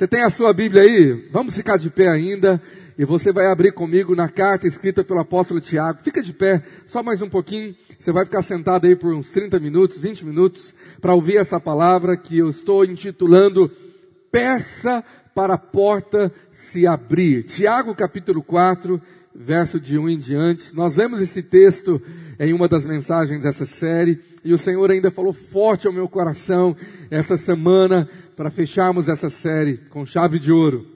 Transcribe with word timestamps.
Você 0.00 0.08
tem 0.08 0.22
a 0.22 0.30
sua 0.30 0.50
Bíblia 0.54 0.80
aí? 0.80 1.12
Vamos 1.30 1.54
ficar 1.54 1.76
de 1.76 1.90
pé 1.90 2.08
ainda. 2.08 2.58
E 2.98 3.04
você 3.04 3.30
vai 3.30 3.48
abrir 3.48 3.70
comigo 3.70 4.16
na 4.16 4.30
carta 4.30 4.66
escrita 4.66 5.04
pelo 5.04 5.20
apóstolo 5.20 5.60
Tiago. 5.60 6.02
Fica 6.02 6.22
de 6.22 6.32
pé, 6.32 6.62
só 6.86 7.02
mais 7.02 7.20
um 7.20 7.28
pouquinho. 7.28 7.76
Você 7.98 8.10
vai 8.10 8.24
ficar 8.24 8.40
sentado 8.40 8.86
aí 8.86 8.96
por 8.96 9.12
uns 9.12 9.30
30 9.30 9.60
minutos, 9.60 9.98
20 9.98 10.24
minutos, 10.24 10.74
para 11.02 11.12
ouvir 11.12 11.36
essa 11.36 11.60
palavra 11.60 12.16
que 12.16 12.38
eu 12.38 12.48
estou 12.48 12.82
intitulando 12.82 13.70
Peça 14.32 15.04
para 15.34 15.52
a 15.52 15.58
porta 15.58 16.32
se 16.50 16.86
abrir. 16.86 17.42
Tiago 17.42 17.94
capítulo 17.94 18.42
4, 18.42 18.98
verso 19.34 19.78
de 19.78 19.98
1 19.98 20.08
em 20.08 20.18
diante. 20.18 20.74
Nós 20.74 20.96
lemos 20.96 21.20
esse 21.20 21.42
texto 21.42 22.00
em 22.38 22.54
uma 22.54 22.66
das 22.66 22.86
mensagens 22.86 23.42
dessa 23.42 23.66
série 23.66 24.18
e 24.42 24.54
o 24.54 24.58
Senhor 24.58 24.90
ainda 24.90 25.10
falou 25.10 25.34
forte 25.34 25.86
ao 25.86 25.92
meu 25.92 26.08
coração 26.08 26.74
essa 27.10 27.36
semana 27.36 28.08
para 28.40 28.50
fecharmos 28.50 29.06
essa 29.06 29.28
série 29.28 29.76
com 29.90 30.06
chave 30.06 30.38
de 30.38 30.50
ouro. 30.50 30.86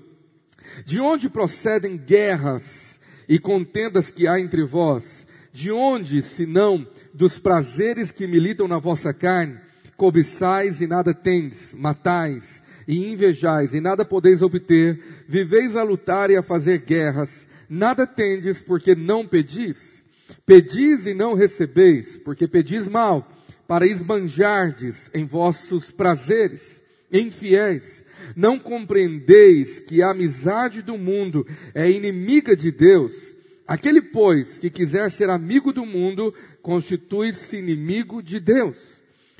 De 0.87 0.98
onde 0.98 1.28
procedem 1.28 1.95
guerras 1.95 2.98
e 3.28 3.38
contendas 3.38 4.10
que 4.10 4.27
há 4.27 4.41
entre 4.41 4.64
vós? 4.64 5.27
De 5.52 5.70
onde, 5.70 6.22
senão, 6.22 6.88
dos 7.12 7.38
prazeres 7.38 8.10
que 8.10 8.27
militam 8.27 8.66
na 8.66 8.78
vossa 8.78 9.12
carne? 9.12 9.59
Cobiçais 9.95 10.80
e 10.80 10.86
nada 10.86 11.12
tendes, 11.12 11.74
matais 11.74 12.62
e 12.88 13.12
invejais 13.12 13.74
e 13.74 13.80
nada 13.80 14.06
podeis 14.06 14.41
obter, 14.41 15.27
viveis 15.28 15.77
a 15.77 15.83
lutar 15.83 16.30
e 16.30 16.38
a 16.38 16.42
fazer 16.42 16.78
guerras, 16.78 17.47
nada 17.69 18.06
tendes 18.06 18.58
porque 18.58 18.95
não 18.95 19.27
pedis? 19.27 20.02
Pedis 20.47 21.05
e 21.05 21.12
não 21.12 21.34
recebeis, 21.34 22.16
porque 22.16 22.48
pedis 22.48 22.88
mal, 22.88 23.30
para 23.69 23.86
esbanjardes 23.86 25.11
em 25.12 25.27
vossos 25.27 25.91
prazeres 25.91 26.83
infiéis, 27.20 28.04
não 28.34 28.59
compreendeis 28.59 29.80
que 29.80 30.02
a 30.02 30.10
amizade 30.10 30.82
do 30.82 30.98
mundo 30.98 31.46
é 31.74 31.91
inimiga 31.91 32.56
de 32.56 32.70
Deus? 32.70 33.12
Aquele, 33.66 34.02
pois, 34.02 34.58
que 34.58 34.69
quiser 34.69 35.11
ser 35.11 35.30
amigo 35.30 35.72
do 35.72 35.86
mundo, 35.86 36.34
constitui-se 36.61 37.56
inimigo 37.56 38.22
de 38.22 38.39
Deus. 38.39 38.77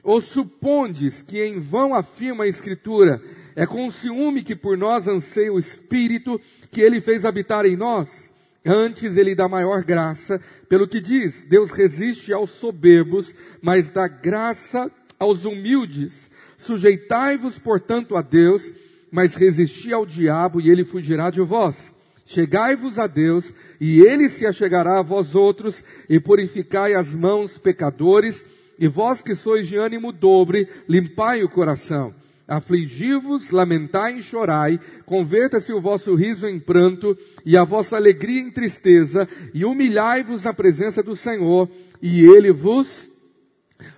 Ou 0.02 0.20
supondes 0.20 1.22
que 1.22 1.42
em 1.42 1.58
vão 1.58 1.94
afirma 1.94 2.44
a 2.44 2.48
Escritura, 2.48 3.22
é 3.56 3.66
com 3.66 3.90
ciúme 3.90 4.42
que 4.42 4.56
por 4.56 4.77
nós 4.77 5.06
anseia 5.06 5.52
o 5.52 5.58
Espírito 5.58 6.40
que 6.70 6.80
ele 6.80 7.00
fez 7.00 7.24
habitar 7.24 7.64
em 7.66 7.77
nós? 7.77 8.32
Antes 8.64 9.16
ele 9.16 9.34
dá 9.34 9.46
maior 9.46 9.84
graça, 9.84 10.40
pelo 10.68 10.88
que 10.88 11.00
diz, 11.00 11.42
Deus 11.42 11.70
resiste 11.70 12.32
aos 12.32 12.50
soberbos, 12.50 13.34
mas 13.60 13.90
dá 13.90 14.08
graça 14.08 14.90
aos 15.18 15.44
humildes. 15.44 16.30
Sujeitai-vos, 16.66 17.58
portanto, 17.58 18.16
a 18.16 18.22
Deus, 18.22 18.62
mas 19.10 19.34
resisti 19.34 19.92
ao 19.92 20.04
diabo 20.04 20.60
e 20.60 20.70
ele 20.70 20.84
fugirá 20.84 21.30
de 21.30 21.40
vós. 21.40 21.94
Chegai-vos 22.26 22.98
a 22.98 23.06
Deus 23.06 23.52
e 23.80 24.00
ele 24.00 24.28
se 24.28 24.46
achegará 24.46 24.98
a 24.98 25.02
vós 25.02 25.34
outros 25.34 25.84
e 26.08 26.18
purificai 26.18 26.94
as 26.94 27.14
mãos 27.14 27.58
pecadores 27.58 28.44
e 28.78 28.88
vós 28.88 29.20
que 29.20 29.34
sois 29.34 29.68
de 29.68 29.76
ânimo 29.76 30.10
dobre, 30.10 30.68
limpai 30.88 31.42
o 31.42 31.48
coração. 31.48 32.14
Afligi-vos, 32.48 33.50
lamentai 33.50 34.18
e 34.18 34.22
chorai, 34.22 34.80
converta-se 35.06 35.72
o 35.72 35.80
vosso 35.80 36.14
riso 36.14 36.46
em 36.46 36.58
pranto 36.58 37.16
e 37.44 37.56
a 37.56 37.64
vossa 37.64 37.96
alegria 37.96 38.40
em 38.40 38.50
tristeza 38.50 39.28
e 39.52 39.64
humilhai-vos 39.64 40.44
na 40.44 40.52
presença 40.52 41.02
do 41.02 41.14
Senhor 41.14 41.68
e 42.02 42.24
ele 42.24 42.52
vos 42.52 43.08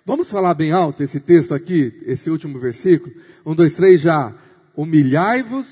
Vamos 0.05 0.31
falar 0.31 0.55
bem 0.55 0.73
alto 0.73 1.03
esse 1.03 1.21
texto 1.21 1.55
aqui, 1.55 2.03
esse 2.07 2.31
último 2.31 2.59
versículo? 2.59 3.15
Um, 3.45 3.55
dois, 3.55 3.75
três, 3.75 4.01
já. 4.01 4.35
Humilhai-vos 4.75 5.67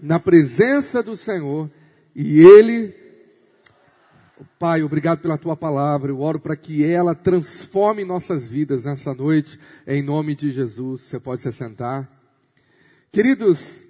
na 0.00 0.18
presença 0.18 1.02
do 1.02 1.16
Senhor 1.16 1.70
e 2.14 2.40
Ele, 2.40 2.94
Pai, 4.58 4.82
obrigado 4.82 5.20
pela 5.20 5.38
Tua 5.38 5.56
palavra. 5.56 6.10
Eu 6.10 6.20
oro 6.20 6.38
para 6.38 6.56
que 6.56 6.84
ela 6.84 7.14
transforme 7.14 8.04
nossas 8.04 8.48
vidas 8.48 8.84
nessa 8.84 9.14
noite, 9.14 9.58
em 9.86 10.02
nome 10.02 10.34
de 10.34 10.50
Jesus. 10.50 11.02
Você 11.02 11.18
pode 11.18 11.42
se 11.42 11.52
sentar. 11.52 12.08
Queridos, 13.10 13.82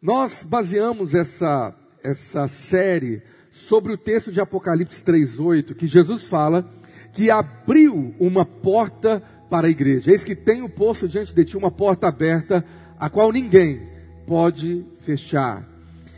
nós 0.00 0.42
baseamos 0.42 1.14
essa, 1.14 1.74
essa 2.02 2.48
série 2.48 3.22
sobre 3.50 3.92
o 3.92 3.98
texto 3.98 4.32
de 4.32 4.40
Apocalipse 4.40 5.02
3,8, 5.02 5.74
que 5.74 5.86
Jesus 5.86 6.24
fala 6.24 6.62
que 7.12 7.30
abriu 7.30 8.14
uma 8.18 8.44
porta 8.44 9.22
para 9.48 9.66
a 9.66 9.70
igreja. 9.70 10.10
Eis 10.10 10.24
que 10.24 10.34
tenho 10.34 10.68
posto 10.68 11.08
diante 11.08 11.34
de 11.34 11.44
ti 11.44 11.56
uma 11.56 11.70
porta 11.70 12.08
aberta, 12.08 12.64
a 12.98 13.10
qual 13.10 13.32
ninguém 13.32 13.80
pode 14.26 14.84
fechar. 15.00 15.68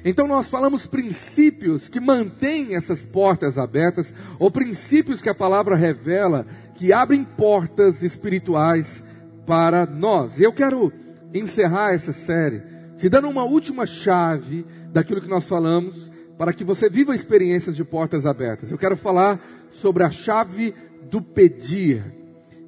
Então 0.05 0.27
nós 0.27 0.49
falamos 0.49 0.87
princípios 0.87 1.89
que 1.89 2.01
mantêm 2.01 2.75
essas 2.75 3.03
portas 3.03 3.57
abertas, 3.57 4.13
ou 4.39 4.51
princípios 4.51 5.23
que 5.23 5.29
a 5.29 5.35
palavra 5.35 5.77
revela 5.77 6.47
que 6.75 6.93
abrem 6.93 7.25
portas 7.25 8.03
espirituais 8.03 9.03
para 9.47 9.87
nós. 9.87 10.39
E 10.39 10.43
eu 10.43 10.53
quero 10.53 10.93
encerrar 11.33 11.95
essa 11.95 12.13
série 12.13 12.73
te 12.99 13.09
dando 13.09 13.29
uma 13.29 13.43
última 13.43 13.87
chave 13.87 14.65
daquilo 14.93 15.21
que 15.21 15.29
nós 15.29 15.45
falamos, 15.45 16.11
para 16.39 16.53
que 16.53 16.63
você 16.63 16.89
viva 16.89 17.15
experiências 17.15 17.75
de 17.75 17.85
portas 17.85 18.27
abertas. 18.27 18.71
Eu 18.71 18.79
quero 18.79 18.97
falar 18.97 19.41
sobre 19.73 20.05
a 20.05 20.11
chave 20.11 20.75
do 21.11 21.21
pedir. 21.21 22.05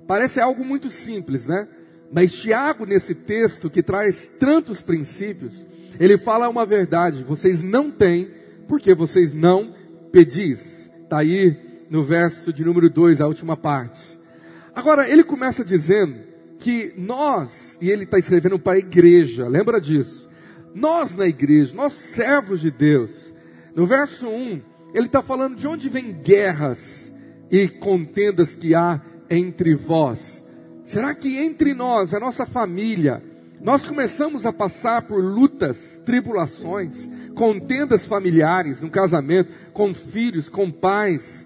Parece 0.06 0.40
algo 0.40 0.64
muito 0.64 0.90
simples, 0.90 1.46
né? 1.46 1.66
Mas 2.12 2.32
Tiago, 2.32 2.84
nesse 2.84 3.14
texto 3.14 3.70
que 3.70 3.82
traz 3.82 4.30
tantos 4.38 4.80
princípios, 4.80 5.66
ele 5.98 6.18
fala 6.18 6.48
uma 6.48 6.66
verdade: 6.66 7.24
vocês 7.24 7.62
não 7.62 7.90
têm, 7.90 8.28
porque 8.68 8.94
vocês 8.94 9.32
não 9.32 9.74
pedis. 10.12 10.90
Está 11.02 11.18
aí 11.18 11.56
no 11.90 12.04
verso 12.04 12.52
de 12.52 12.64
número 12.64 12.90
2, 12.90 13.20
a 13.20 13.26
última 13.26 13.56
parte. 13.56 14.00
Agora, 14.74 15.08
ele 15.08 15.22
começa 15.22 15.64
dizendo 15.64 16.18
que 16.58 16.92
nós, 16.96 17.78
e 17.80 17.90
ele 17.90 18.04
está 18.04 18.18
escrevendo 18.18 18.58
para 18.58 18.74
a 18.74 18.78
igreja, 18.78 19.46
lembra 19.46 19.80
disso? 19.80 20.28
Nós 20.74 21.14
na 21.14 21.26
igreja, 21.26 21.74
nós 21.74 21.92
servos 21.92 22.60
de 22.60 22.70
Deus. 22.70 23.32
No 23.74 23.86
verso 23.86 24.26
1, 24.26 24.30
um, 24.30 24.62
ele 24.94 25.06
está 25.06 25.20
falando 25.20 25.56
de 25.56 25.66
onde 25.66 25.88
vem 25.88 26.12
guerras 26.12 27.12
e 27.50 27.66
contendas 27.68 28.54
que 28.54 28.76
há 28.76 29.00
entre 29.28 29.74
vós. 29.74 30.44
Será 30.84 31.12
que 31.14 31.36
entre 31.36 31.74
nós, 31.74 32.14
a 32.14 32.20
nossa 32.20 32.46
família, 32.46 33.20
nós 33.60 33.84
começamos 33.84 34.46
a 34.46 34.52
passar 34.52 35.02
por 35.02 35.22
lutas, 35.22 36.00
tribulações, 36.06 37.10
contendas 37.34 38.06
familiares, 38.06 38.80
no 38.80 38.88
casamento, 38.88 39.50
com 39.72 39.92
filhos, 39.92 40.48
com 40.48 40.70
pais, 40.70 41.44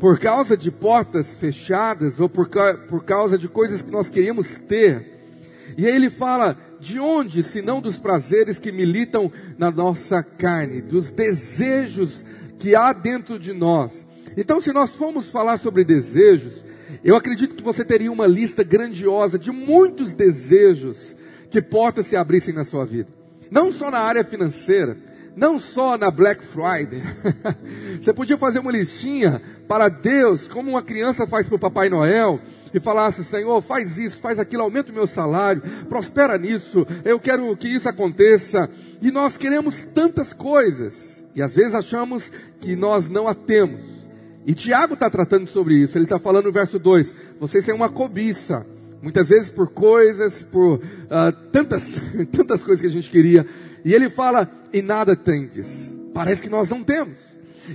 por 0.00 0.18
causa 0.18 0.56
de 0.56 0.70
portas 0.70 1.34
fechadas 1.34 2.18
ou 2.18 2.28
por, 2.28 2.48
por 2.88 3.04
causa 3.04 3.36
de 3.36 3.48
coisas 3.48 3.82
que 3.82 3.90
nós 3.90 4.08
queríamos 4.08 4.56
ter? 4.56 5.16
E 5.76 5.86
aí 5.86 5.94
ele 5.94 6.08
fala: 6.08 6.56
de 6.80 6.98
onde, 6.98 7.42
se 7.42 7.60
não 7.60 7.80
dos 7.80 7.96
prazeres 7.96 8.58
que 8.58 8.72
militam 8.72 9.30
na 9.58 9.70
nossa 9.70 10.22
carne, 10.22 10.80
dos 10.80 11.10
desejos 11.10 12.24
que 12.58 12.74
há 12.74 12.92
dentro 12.92 13.38
de 13.38 13.52
nós. 13.52 14.06
Então, 14.36 14.60
se 14.60 14.72
nós 14.72 14.90
formos 14.90 15.30
falar 15.30 15.58
sobre 15.58 15.84
desejos, 15.84 16.64
eu 17.02 17.16
acredito 17.16 17.54
que 17.54 17.62
você 17.62 17.84
teria 17.84 18.10
uma 18.12 18.26
lista 18.26 18.62
grandiosa 18.62 19.38
de 19.38 19.50
muitos 19.50 20.12
desejos 20.12 21.16
que 21.50 21.62
portas 21.62 22.06
se 22.06 22.16
abrissem 22.16 22.54
na 22.54 22.64
sua 22.64 22.84
vida. 22.84 23.08
Não 23.50 23.72
só 23.72 23.90
na 23.90 24.00
área 24.00 24.24
financeira, 24.24 24.96
não 25.36 25.58
só 25.58 25.98
na 25.98 26.10
Black 26.10 26.44
Friday. 26.46 27.02
você 28.00 28.12
podia 28.12 28.38
fazer 28.38 28.58
uma 28.58 28.72
listinha 28.72 29.40
para 29.68 29.88
Deus, 29.88 30.48
como 30.48 30.70
uma 30.70 30.82
criança 30.82 31.26
faz 31.26 31.46
para 31.46 31.56
o 31.56 31.60
Papai 31.60 31.90
Noel, 31.90 32.40
e 32.72 32.80
falasse: 32.80 33.22
Senhor, 33.22 33.60
faz 33.62 33.98
isso, 33.98 34.18
faz 34.18 34.38
aquilo, 34.38 34.62
aumenta 34.62 34.90
o 34.90 34.94
meu 34.94 35.06
salário, 35.06 35.62
prospera 35.88 36.38
nisso, 36.38 36.86
eu 37.04 37.20
quero 37.20 37.54
que 37.56 37.68
isso 37.68 37.88
aconteça. 37.88 38.68
E 39.02 39.10
nós 39.10 39.36
queremos 39.36 39.84
tantas 39.94 40.32
coisas, 40.32 41.15
e 41.36 41.42
às 41.42 41.54
vezes 41.54 41.74
achamos 41.74 42.32
que 42.58 42.74
nós 42.74 43.10
não 43.10 43.28
a 43.28 43.34
temos. 43.34 43.82
E 44.46 44.54
Tiago 44.54 44.94
está 44.94 45.10
tratando 45.10 45.48
sobre 45.50 45.74
isso, 45.74 45.98
ele 45.98 46.06
está 46.06 46.18
falando 46.18 46.46
no 46.46 46.52
verso 46.52 46.78
2: 46.78 47.14
vocês 47.38 47.66
têm 47.66 47.74
uma 47.74 47.90
cobiça, 47.90 48.66
muitas 49.02 49.28
vezes 49.28 49.50
por 49.50 49.68
coisas, 49.68 50.42
por 50.42 50.76
uh, 50.78 51.32
tantas, 51.52 51.94
tantas 52.32 52.62
coisas 52.62 52.80
que 52.80 52.86
a 52.86 52.90
gente 52.90 53.10
queria, 53.10 53.46
e 53.84 53.92
ele 53.92 54.08
fala: 54.08 54.50
e 54.72 54.80
nada 54.80 55.14
tendes. 55.14 55.94
Parece 56.14 56.40
que 56.40 56.48
nós 56.48 56.70
não 56.70 56.82
temos. 56.82 57.18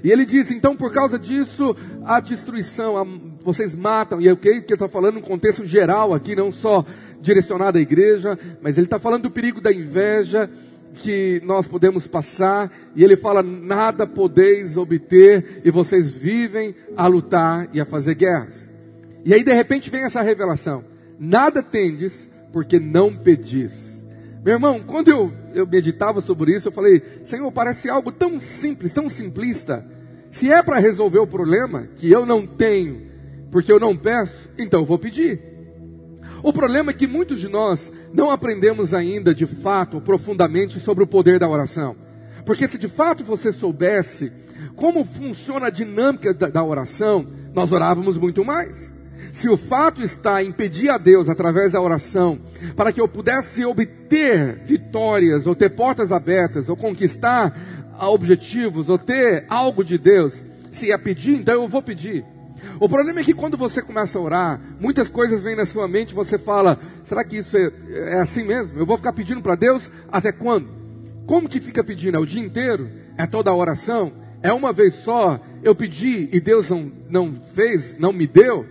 E 0.03 0.09
ele 0.09 0.25
diz, 0.25 0.49
então, 0.49 0.75
por 0.75 0.91
causa 0.93 1.19
disso, 1.19 1.75
a 2.05 2.21
destruição, 2.21 2.97
a, 2.97 3.05
vocês 3.43 3.75
matam, 3.75 4.21
e 4.21 4.27
é 4.27 4.31
o 4.31 4.37
que 4.37 4.47
ele 4.47 4.59
está 4.59 4.87
falando 4.87 5.15
no 5.15 5.21
contexto 5.21 5.65
geral 5.67 6.13
aqui, 6.13 6.33
não 6.33 6.49
só 6.49 6.85
direcionado 7.19 7.77
à 7.77 7.81
igreja, 7.81 8.39
mas 8.61 8.77
ele 8.77 8.87
está 8.87 8.97
falando 8.97 9.23
do 9.23 9.31
perigo 9.31 9.59
da 9.59 9.71
inveja 9.71 10.49
que 10.93 11.41
nós 11.43 11.67
podemos 11.67 12.07
passar, 12.07 12.71
e 12.95 13.03
ele 13.03 13.15
fala: 13.15 13.41
nada 13.41 14.05
podeis 14.05 14.77
obter, 14.77 15.61
e 15.63 15.71
vocês 15.71 16.11
vivem 16.11 16.75
a 16.95 17.07
lutar 17.07 17.69
e 17.73 17.79
a 17.79 17.85
fazer 17.85 18.15
guerras. 18.15 18.69
E 19.23 19.33
aí 19.33 19.43
de 19.43 19.53
repente 19.53 19.89
vem 19.89 20.03
essa 20.03 20.21
revelação: 20.21 20.83
nada 21.19 21.61
tendes, 21.63 22.29
porque 22.51 22.79
não 22.79 23.15
pedis. 23.15 23.91
Meu 24.43 24.55
irmão, 24.55 24.81
quando 24.81 25.09
eu, 25.09 25.31
eu 25.53 25.67
meditava 25.67 26.19
sobre 26.19 26.55
isso, 26.55 26.67
eu 26.67 26.71
falei, 26.71 27.01
Senhor, 27.25 27.51
parece 27.51 27.87
algo 27.87 28.11
tão 28.11 28.39
simples, 28.39 28.91
tão 28.91 29.07
simplista. 29.07 29.85
Se 30.31 30.51
é 30.51 30.63
para 30.63 30.79
resolver 30.79 31.19
o 31.19 31.27
problema 31.27 31.87
que 31.95 32.09
eu 32.09 32.25
não 32.25 32.47
tenho, 32.47 33.03
porque 33.51 33.71
eu 33.71 33.79
não 33.79 33.95
peço, 33.95 34.49
então 34.57 34.79
eu 34.79 34.85
vou 34.85 34.97
pedir. 34.97 35.50
O 36.43 36.51
problema 36.51 36.91
é 36.91 36.93
que 36.93 37.07
muitos 37.07 37.39
de 37.39 37.47
nós 37.47 37.91
não 38.13 38.29
aprendemos 38.31 38.93
ainda 38.93 39.33
de 39.33 39.45
fato, 39.45 40.01
profundamente, 40.01 40.79
sobre 40.79 41.03
o 41.03 41.07
poder 41.07 41.39
da 41.39 41.47
oração. 41.47 41.95
Porque 42.45 42.67
se 42.67 42.77
de 42.77 42.87
fato 42.87 43.23
você 43.23 43.51
soubesse 43.51 44.31
como 44.75 45.05
funciona 45.05 45.67
a 45.67 45.69
dinâmica 45.69 46.33
da, 46.33 46.47
da 46.47 46.63
oração, 46.63 47.27
nós 47.53 47.71
orávamos 47.71 48.17
muito 48.17 48.43
mais. 48.43 48.91
Se 49.33 49.47
o 49.47 49.55
fato 49.55 50.01
está 50.01 50.43
em 50.43 50.51
pedir 50.51 50.89
a 50.89 50.97
Deus 50.97 51.29
através 51.29 51.73
da 51.73 51.81
oração, 51.81 52.39
para 52.75 52.91
que 52.91 52.99
eu 52.99 53.07
pudesse 53.07 53.63
obter 53.63 54.61
vitórias, 54.65 55.47
ou 55.47 55.55
ter 55.55 55.69
portas 55.69 56.11
abertas, 56.11 56.67
ou 56.67 56.75
conquistar 56.75 57.91
objetivos, 57.99 58.89
ou 58.89 58.97
ter 58.97 59.45
algo 59.47 59.83
de 59.83 59.97
Deus, 59.97 60.33
se 60.73 60.91
é 60.91 60.97
pedir, 60.97 61.35
então 61.35 61.55
eu 61.55 61.67
vou 61.67 61.81
pedir. 61.81 62.25
O 62.79 62.89
problema 62.89 63.19
é 63.19 63.23
que 63.23 63.33
quando 63.33 63.57
você 63.57 63.81
começa 63.81 64.17
a 64.17 64.21
orar, 64.21 64.61
muitas 64.79 65.07
coisas 65.07 65.41
vêm 65.41 65.55
na 65.55 65.65
sua 65.65 65.87
mente, 65.87 66.13
você 66.13 66.37
fala, 66.37 66.79
será 67.03 67.23
que 67.23 67.37
isso 67.37 67.57
é, 67.57 67.71
é 67.89 68.21
assim 68.21 68.43
mesmo? 68.43 68.79
Eu 68.79 68.85
vou 68.85 68.97
ficar 68.97 69.13
pedindo 69.13 69.41
para 69.41 69.55
Deus 69.55 69.91
até 70.11 70.31
quando? 70.31 70.67
Como 71.25 71.49
que 71.49 71.59
fica 71.59 71.83
pedindo? 71.83 72.17
É 72.17 72.19
o 72.19 72.25
dia 72.25 72.43
inteiro? 72.43 72.89
É 73.17 73.25
toda 73.25 73.49
a 73.49 73.55
oração? 73.55 74.11
É 74.41 74.51
uma 74.51 74.73
vez 74.73 74.95
só? 74.95 75.39
Eu 75.63 75.75
pedi 75.75 76.29
e 76.31 76.39
Deus 76.39 76.69
não, 76.69 76.91
não 77.09 77.41
fez, 77.53 77.97
não 77.97 78.11
me 78.11 78.25
deu? 78.25 78.65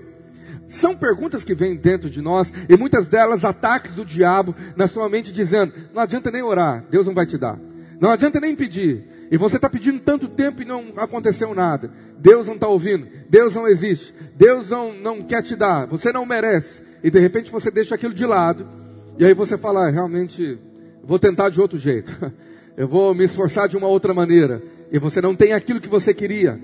São 0.69 0.97
perguntas 0.97 1.43
que 1.43 1.55
vêm 1.55 1.77
dentro 1.77 2.09
de 2.09 2.21
nós 2.21 2.53
e 2.69 2.77
muitas 2.77 3.09
delas 3.09 3.45
ataques 3.45 3.93
do 3.93 4.05
diabo 4.05 4.55
na 4.77 4.87
sua 4.87 5.09
mente 5.09 5.33
dizendo: 5.33 5.73
não 5.93 6.03
adianta 6.03 6.31
nem 6.31 6.43
orar, 6.43 6.85
Deus 6.91 7.07
não 7.07 7.15
vai 7.15 7.27
te 7.27 7.37
dar. 7.37 7.59
Não 8.01 8.11
adianta 8.11 8.41
nem 8.41 8.57
pedir. 8.57 9.05
E 9.31 9.37
você 9.37 9.57
está 9.57 9.71
pedindo 9.71 10.01
tanto 10.01 10.27
tempo 10.29 10.63
e 10.63 10.65
não 10.65 10.87
aconteceu 10.97 11.55
nada. 11.55 11.91
Deus 12.19 12.47
não 12.47 12.55
está 12.55 12.67
ouvindo. 12.67 13.07
Deus 13.29 13.55
não 13.55 13.69
existe. 13.69 14.13
Deus 14.37 14.71
não, 14.71 14.93
não 14.93 15.23
quer 15.23 15.43
te 15.43 15.55
dar. 15.55 15.87
Você 15.87 16.13
não 16.13 16.27
merece. 16.27 16.83
E 17.03 17.11
de 17.11 17.21
repente 17.21 17.51
você 17.51 17.71
deixa 17.71 17.95
aquilo 17.95 18.13
de 18.13 18.27
lado. 18.27 18.67
E 19.19 19.25
aí 19.25 19.33
você 19.33 19.57
fala: 19.57 19.87
ah, 19.87 19.91
realmente, 19.91 20.59
vou 21.05 21.19
tentar 21.19 21.49
de 21.49 21.61
outro 21.61 21.79
jeito. 21.79 22.13
Eu 22.77 22.89
vou 22.89 23.15
me 23.15 23.25
esforçar 23.25 23.69
de 23.69 23.77
uma 23.77 23.87
outra 23.87 24.15
maneira. 24.15 24.63
E 24.91 24.99
você 24.99 25.21
não 25.21 25.35
tem 25.35 25.53
aquilo 25.53 25.81
que 25.81 25.89
você 25.89 26.15
queria. 26.15 26.59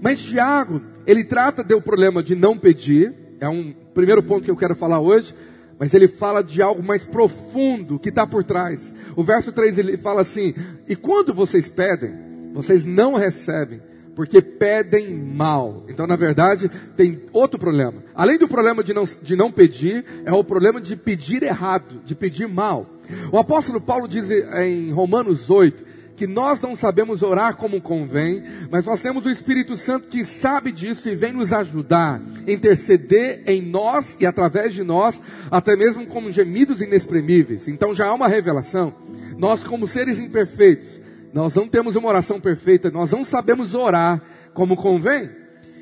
Mas 0.00 0.20
Tiago, 0.20 0.82
ele 1.06 1.24
trata 1.24 1.64
do 1.64 1.80
problema 1.80 2.22
de 2.22 2.34
não 2.34 2.56
pedir 2.56 3.14
é 3.42 3.48
um 3.48 3.72
primeiro 3.92 4.22
ponto 4.22 4.44
que 4.44 4.50
eu 4.52 4.56
quero 4.56 4.76
falar 4.76 5.00
hoje, 5.00 5.34
mas 5.82 5.92
ele 5.94 6.06
fala 6.06 6.44
de 6.44 6.62
algo 6.62 6.80
mais 6.80 7.04
profundo 7.04 7.98
que 7.98 8.08
está 8.08 8.24
por 8.24 8.44
trás. 8.44 8.94
O 9.16 9.24
verso 9.24 9.50
3 9.50 9.78
ele 9.78 9.96
fala 9.96 10.20
assim: 10.20 10.54
E 10.86 10.94
quando 10.94 11.34
vocês 11.34 11.68
pedem, 11.68 12.14
vocês 12.54 12.84
não 12.84 13.14
recebem, 13.14 13.82
porque 14.14 14.40
pedem 14.40 15.12
mal. 15.12 15.84
Então, 15.88 16.06
na 16.06 16.14
verdade, 16.14 16.70
tem 16.96 17.22
outro 17.32 17.58
problema. 17.58 17.94
Além 18.14 18.38
do 18.38 18.46
problema 18.46 18.84
de 18.84 18.94
não, 18.94 19.02
de 19.02 19.34
não 19.34 19.50
pedir, 19.50 20.04
é 20.24 20.32
o 20.32 20.44
problema 20.44 20.80
de 20.80 20.94
pedir 20.94 21.42
errado, 21.42 22.00
de 22.04 22.14
pedir 22.14 22.46
mal. 22.46 22.86
O 23.32 23.36
apóstolo 23.36 23.80
Paulo 23.80 24.06
diz 24.06 24.30
em 24.30 24.92
Romanos 24.92 25.50
8 25.50 25.91
que 26.16 26.26
nós 26.26 26.60
não 26.60 26.76
sabemos 26.76 27.22
orar 27.22 27.56
como 27.56 27.80
convém, 27.80 28.42
mas 28.70 28.84
nós 28.84 29.00
temos 29.00 29.24
o 29.24 29.30
Espírito 29.30 29.76
Santo 29.76 30.08
que 30.08 30.24
sabe 30.24 30.70
disso 30.70 31.08
e 31.08 31.14
vem 31.14 31.32
nos 31.32 31.52
ajudar, 31.52 32.20
interceder 32.46 33.42
em 33.46 33.62
nós 33.62 34.16
e 34.20 34.26
através 34.26 34.74
de 34.74 34.82
nós, 34.82 35.20
até 35.50 35.74
mesmo 35.74 36.06
como 36.06 36.30
gemidos 36.30 36.80
inexprimíveis. 36.80 37.66
Então 37.66 37.94
já 37.94 38.06
há 38.06 38.14
uma 38.14 38.28
revelação. 38.28 38.94
Nós, 39.38 39.64
como 39.64 39.88
seres 39.88 40.18
imperfeitos, 40.18 41.00
nós 41.32 41.54
não 41.54 41.66
temos 41.66 41.96
uma 41.96 42.08
oração 42.08 42.40
perfeita, 42.40 42.90
nós 42.90 43.10
não 43.10 43.24
sabemos 43.24 43.74
orar 43.74 44.20
como 44.52 44.76
convém. 44.76 45.30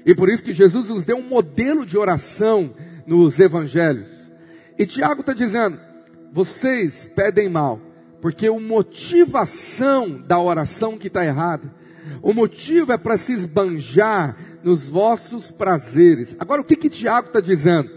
E 0.06 0.14
por 0.14 0.28
isso 0.28 0.42
que 0.42 0.54
Jesus 0.54 0.88
nos 0.88 1.04
deu 1.04 1.16
um 1.16 1.28
modelo 1.28 1.84
de 1.84 1.98
oração 1.98 2.72
nos 3.06 3.38
evangelhos. 3.38 4.08
E 4.78 4.86
Tiago 4.86 5.20
está 5.20 5.32
dizendo: 5.32 5.78
vocês 6.32 7.10
pedem 7.14 7.48
mal 7.48 7.89
porque 8.20 8.46
a 8.46 8.52
motivação 8.52 10.20
da 10.20 10.38
oração 10.38 10.98
que 10.98 11.06
está 11.06 11.24
errada, 11.24 11.72
o 12.22 12.32
motivo 12.32 12.92
é 12.92 12.98
para 12.98 13.16
se 13.16 13.32
esbanjar 13.32 14.36
nos 14.62 14.84
vossos 14.86 15.50
prazeres. 15.50 16.34
Agora, 16.38 16.60
o 16.60 16.64
que 16.64 16.76
que 16.76 16.90
Tiago 16.90 17.28
está 17.28 17.40
dizendo? 17.40 17.90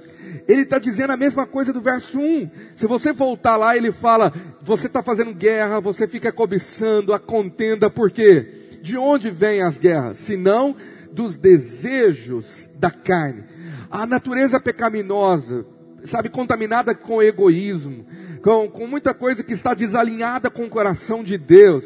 Ele 0.48 0.62
está 0.62 0.80
dizendo 0.80 1.12
a 1.12 1.18
mesma 1.18 1.46
coisa 1.46 1.72
do 1.72 1.82
verso 1.82 2.20
1. 2.20 2.50
Se 2.76 2.88
você 2.88 3.14
voltar 3.14 3.56
lá, 3.56 3.78
ele 3.78 3.92
fala: 3.92 4.34
você 4.62 4.88
está 4.88 5.02
fazendo 5.02 5.34
guerra, 5.34 5.80
você 5.80 6.08
fica 6.08 6.32
cobiçando 6.32 7.14
a 7.14 7.20
contenda, 7.20 7.90
por 7.90 8.12
quê? 8.12 8.80
De 8.82 8.98
onde 8.98 9.30
vêm 9.32 9.62
as 9.62 9.78
guerras? 9.78 10.18
Senão 10.18 10.76
dos 11.12 11.36
desejos 11.36 12.70
da 12.76 12.92
carne. 12.92 13.44
A 13.90 14.06
natureza 14.06 14.60
pecaminosa, 14.60 15.66
sabe, 16.04 16.30
contaminada 16.30 16.96
com 16.96 17.22
egoísmo, 17.22 18.06
com, 18.44 18.70
com 18.70 18.86
muita 18.86 19.14
coisa 19.14 19.44
que 19.44 19.54
está 19.54 19.74
desalinhada 19.74 20.50
com 20.50 20.66
o 20.66 20.70
coração 20.70 21.24
de 21.24 21.38
Deus 21.38 21.86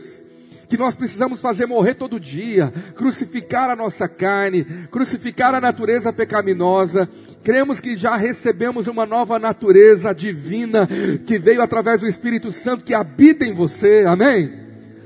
que 0.67 0.77
nós 0.77 0.93
precisamos 0.93 1.39
fazer 1.39 1.65
morrer 1.65 1.93
todo 1.93 2.19
dia, 2.19 2.73
crucificar 2.93 3.69
a 3.69 3.75
nossa 3.75 4.05
carne, 4.07 4.65
crucificar 4.91 5.55
a 5.55 5.61
natureza 5.61 6.11
pecaminosa. 6.11 7.07
Cremos 7.41 7.79
que 7.79 7.95
já 7.95 8.17
recebemos 8.17 8.85
uma 8.87 9.05
nova 9.05 9.39
natureza 9.39 10.13
divina 10.13 10.85
que 11.25 11.39
veio 11.39 11.61
através 11.61 12.01
do 12.01 12.07
Espírito 12.07 12.51
Santo 12.51 12.83
que 12.83 12.93
habita 12.93 13.45
em 13.45 13.53
você. 13.53 14.03
Amém? 14.05 14.51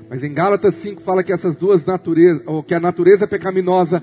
Mas 0.10 0.24
em 0.24 0.34
Gálatas 0.34 0.74
5 0.76 1.02
fala 1.04 1.24
que 1.24 1.32
essas 1.32 1.56
duas 1.56 1.86
naturezas, 1.86 2.42
ou 2.48 2.64
que 2.64 2.74
a 2.74 2.80
natureza 2.80 3.28
pecaminosa 3.28 4.02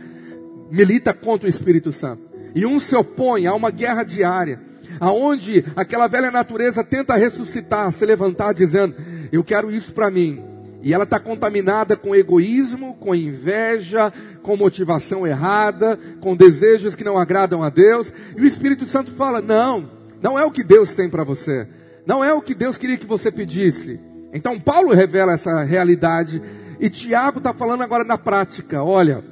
milita 0.71 1.13
contra 1.13 1.47
o 1.47 1.51
Espírito 1.51 1.91
Santo. 1.91 2.23
E 2.55 2.65
um 2.65 2.79
se 2.79 2.95
opõe 2.95 3.49
a 3.49 3.55
uma 3.55 3.73
guerra 3.73 4.05
diária 4.05 4.68
aonde 5.01 5.65
aquela 5.77 6.07
velha 6.07 6.31
natureza 6.31 6.85
tenta 6.85 7.17
ressuscitar, 7.17 7.91
se 7.93 8.05
levantar 8.05 8.53
dizendo: 8.53 8.95
Eu 9.33 9.43
quero 9.45 9.71
isso 9.71 9.93
para 9.93 10.11
mim. 10.11 10.45
E 10.81 10.95
ela 10.95 11.05
está 11.05 11.19
contaminada 11.19 11.97
com 11.97 12.15
egoísmo, 12.15 12.95
com 13.01 13.15
inveja, 13.15 14.13
com 14.43 14.57
motivação 14.57 15.27
errada, 15.27 15.99
com 16.21 16.37
desejos 16.37 16.95
que 16.95 17.03
não 17.03 17.19
agradam 17.19 17.63
a 17.63 17.69
Deus. 17.69 18.13
E 18.37 18.41
o 18.41 18.47
Espírito 18.47 18.87
Santo 18.87 19.11
fala: 19.13 19.41
Não, 19.41 19.91
não 20.23 20.39
é 20.39 20.45
o 20.45 20.51
que 20.51 20.63
Deus 20.63 20.95
tem 20.95 21.09
para 21.09 21.25
você. 21.25 21.67
Não 22.07 22.25
é 22.25 22.33
o 22.33 22.41
que 22.41 22.55
Deus 22.55 22.79
queria 22.79 22.97
que 22.97 23.07
você 23.07 23.31
pedisse. 23.31 24.01
Então 24.33 24.59
Paulo 24.59 24.93
revela 24.93 25.33
essa 25.33 25.63
realidade. 25.63 26.41
E 26.81 26.89
Tiago 26.89 27.39
está 27.39 27.53
falando 27.53 27.83
agora 27.83 28.05
na 28.05 28.17
prática: 28.17 28.83
olha, 28.83 29.25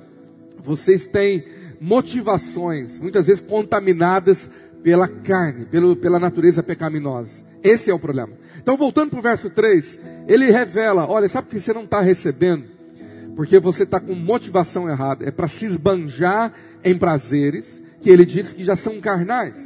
vocês 0.59 1.07
têm 1.07 1.45
motivações, 1.81 2.99
muitas 2.99 3.27
vezes 3.27 3.43
contaminadas 3.43 4.51
pela 4.87 5.09
carne, 5.09 5.65
pelo, 5.65 5.97
pela 5.97 6.21
natureza 6.21 6.63
pecaminosa. 6.63 7.45
Esse 7.61 7.91
é 7.91 7.95
o 7.95 7.99
problema. 7.99 8.35
Então, 8.57 8.77
voltando 8.77 9.11
para 9.11 9.19
o 9.19 9.23
verso 9.23 9.51
3, 9.51 9.99
ele 10.29 10.49
revela: 10.49 11.11
olha, 11.11 11.29
sabe 11.29 11.49
que 11.49 11.59
você 11.59 11.73
não 11.73 11.83
está 11.83 12.01
recebendo? 12.01 12.67
Porque 13.35 13.59
você 13.59 13.83
está 13.83 13.99
com 13.99 14.15
motivação 14.15 14.89
errada. 14.89 15.27
É 15.27 15.33
para 15.33 15.49
se 15.49 15.65
esbanjar 15.67 16.53
em 16.85 16.97
prazeres, 16.97 17.83
que 18.01 18.09
ele 18.09 18.25
diz 18.25 18.53
que 18.53 18.65
já 18.65 18.77
são 18.77 19.01
carnais. 19.01 19.59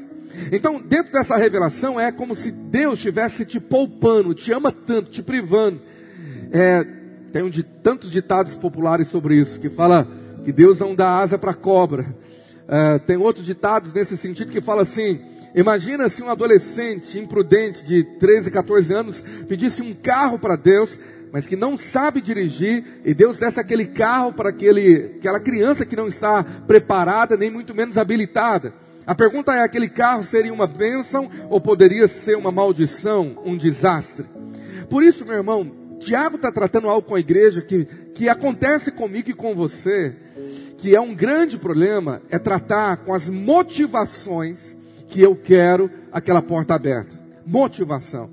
Então, 0.51 0.81
dentro 0.81 1.13
dessa 1.13 1.37
revelação, 1.37 2.01
é 2.01 2.11
como 2.11 2.35
se 2.35 2.51
Deus 2.51 2.95
estivesse 2.95 3.45
te 3.45 3.61
poupando, 3.61 4.33
te 4.33 4.51
ama 4.53 4.73
tanto, 4.73 5.11
te 5.11 5.23
privando. 5.23 5.83
É, 6.51 6.83
tem 7.31 7.43
um 7.43 7.51
de 7.51 7.63
tantos 7.63 8.11
ditados 8.11 8.55
populares 8.55 9.09
sobre 9.09 9.37
isso, 9.37 9.61
que 9.61 9.69
fala 9.69 10.09
que 10.47 10.51
Deus 10.51 10.79
não 10.79 10.95
dá 10.95 11.19
asa 11.19 11.37
para 11.37 11.53
cobra, 11.53 12.07
Uh, 12.71 13.01
tem 13.01 13.17
outros 13.17 13.45
ditados 13.45 13.93
nesse 13.93 14.17
sentido 14.17 14.53
que 14.53 14.61
fala 14.61 14.83
assim: 14.83 15.21
imagina 15.53 16.09
se 16.09 16.23
um 16.23 16.31
adolescente 16.31 17.19
imprudente 17.19 17.85
de 17.85 18.05
13, 18.05 18.49
14 18.49 18.95
anos 18.95 19.25
pedisse 19.49 19.83
um 19.83 19.93
carro 19.93 20.39
para 20.39 20.55
Deus, 20.55 20.97
mas 21.33 21.47
que 21.47 21.57
não 21.57 21.77
sabe 21.77 22.21
dirigir, 22.21 22.85
e 23.05 23.13
Deus 23.13 23.39
desse 23.39 23.59
aquele 23.59 23.87
carro 23.87 24.33
para 24.33 24.51
aquele, 24.51 25.17
aquela 25.19 25.41
criança 25.41 25.85
que 25.85 25.97
não 25.97 26.07
está 26.07 26.45
preparada, 26.45 27.37
nem 27.37 27.51
muito 27.51 27.75
menos 27.75 27.99
habilitada. 27.99 28.73
A 29.05 29.17
pergunta 29.17 29.53
é: 29.53 29.65
aquele 29.65 29.89
carro 29.89 30.23
seria 30.23 30.55
uma 30.55 30.69
bênção 30.69 31.29
ou 31.49 31.61
poderia 31.61 32.07
ser 32.07 32.37
uma 32.37 32.53
maldição, 32.53 33.37
um 33.45 33.57
desastre? 33.57 34.27
Por 34.89 35.03
isso, 35.03 35.27
meu 35.27 35.35
irmão, 35.35 35.73
Tiago 35.99 36.37
está 36.37 36.53
tratando 36.53 36.89
algo 36.89 37.09
com 37.09 37.17
a 37.17 37.21
igreja 37.21 37.63
que, 37.63 37.85
que 38.15 38.29
acontece 38.29 38.93
comigo 38.93 39.29
e 39.29 39.35
com 39.35 39.57
você 39.57 40.15
que 40.81 40.97
é 40.97 41.01
um 41.01 41.15
grande 41.15 41.59
problema, 41.59 42.23
é 42.31 42.39
tratar 42.39 42.97
com 42.99 43.13
as 43.13 43.29
motivações 43.29 44.75
que 45.09 45.21
eu 45.21 45.37
quero 45.37 45.91
aquela 46.11 46.41
porta 46.41 46.75
aberta. 46.75 47.15
Motivação. 47.45 48.31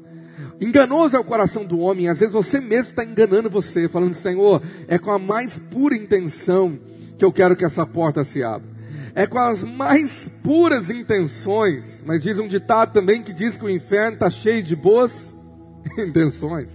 Enganoso 0.62 1.18
é 1.18 1.20
o 1.20 1.25
coração 1.25 1.66
do 1.66 1.80
homem, 1.80 2.08
às 2.08 2.20
vezes 2.20 2.34
você 2.34 2.62
mesmo 2.62 2.92
está 2.92 3.04
enganando 3.04 3.50
você, 3.50 3.89
falando, 3.89 4.13
Senhor, 4.13 4.62
é 4.88 4.98
com 4.98 5.12
a 5.12 5.20
mais 5.20 5.58
pura 5.58 5.96
intenção 5.96 6.80
que 7.18 7.25
eu 7.25 7.34
quero 7.34 7.56
que 7.56 7.66
essa 7.66 7.86
porta 7.86 8.24
se 8.24 8.42
abra. 8.42 8.70
É 9.13 9.27
com 9.27 9.39
as 9.39 9.62
mais 9.63 10.30
puras 10.42 10.89
intenções, 10.89 12.01
mas 12.06 12.24
diz 12.24 12.39
um 12.39 12.48
ditado 12.48 12.94
também 12.94 13.22
que 13.22 13.34
diz 13.34 13.58
que 13.58 13.66
o 13.66 13.70
inferno 13.70 14.13
está 14.13 14.30
cheio 14.30 14.63
de 14.63 14.75
boas 14.75 15.36
intenções. 16.00 16.70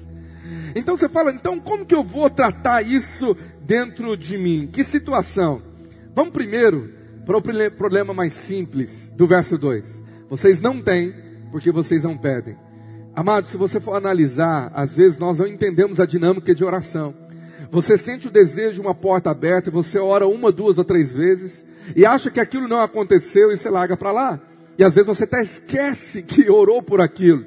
Então 0.74 0.98
você 0.98 1.08
fala, 1.08 1.32
então 1.32 1.58
como 1.58 1.86
que 1.86 1.94
eu 1.94 2.02
vou 2.02 2.28
tratar 2.28 2.82
isso 2.82 3.34
dentro 3.64 4.16
de 4.16 4.36
mim? 4.36 4.68
Que 4.72 4.84
situação? 4.84 5.62
Vamos 6.14 6.32
primeiro 6.32 6.92
para 7.24 7.36
o 7.36 7.70
problema 7.70 8.12
mais 8.12 8.34
simples 8.34 9.10
do 9.16 9.26
verso 9.26 9.56
2. 9.56 10.02
Vocês 10.28 10.60
não 10.60 10.80
têm 10.80 11.14
porque 11.50 11.70
vocês 11.70 12.04
não 12.04 12.16
pedem. 12.16 12.56
Amado, 13.14 13.48
se 13.48 13.56
você 13.56 13.78
for 13.78 13.94
analisar, 13.94 14.72
às 14.74 14.94
vezes 14.94 15.18
nós 15.18 15.38
não 15.38 15.46
entendemos 15.46 16.00
a 16.00 16.06
dinâmica 16.06 16.54
de 16.54 16.64
oração. 16.64 17.14
Você 17.70 17.96
sente 17.96 18.28
o 18.28 18.30
desejo 18.30 18.74
de 18.74 18.80
uma 18.80 18.94
porta 18.94 19.30
aberta, 19.30 19.70
você 19.70 19.98
ora 19.98 20.26
uma, 20.26 20.50
duas 20.50 20.78
ou 20.78 20.84
três 20.84 21.14
vezes 21.14 21.66
e 21.94 22.06
acha 22.06 22.30
que 22.30 22.40
aquilo 22.40 22.68
não 22.68 22.80
aconteceu 22.80 23.52
e 23.52 23.56
você 23.56 23.68
larga 23.68 23.96
para 23.96 24.12
lá. 24.12 24.40
E 24.78 24.84
às 24.84 24.94
vezes 24.94 25.06
você 25.06 25.24
até 25.24 25.42
esquece 25.42 26.22
que 26.22 26.50
orou 26.50 26.82
por 26.82 27.00
aquilo. 27.00 27.44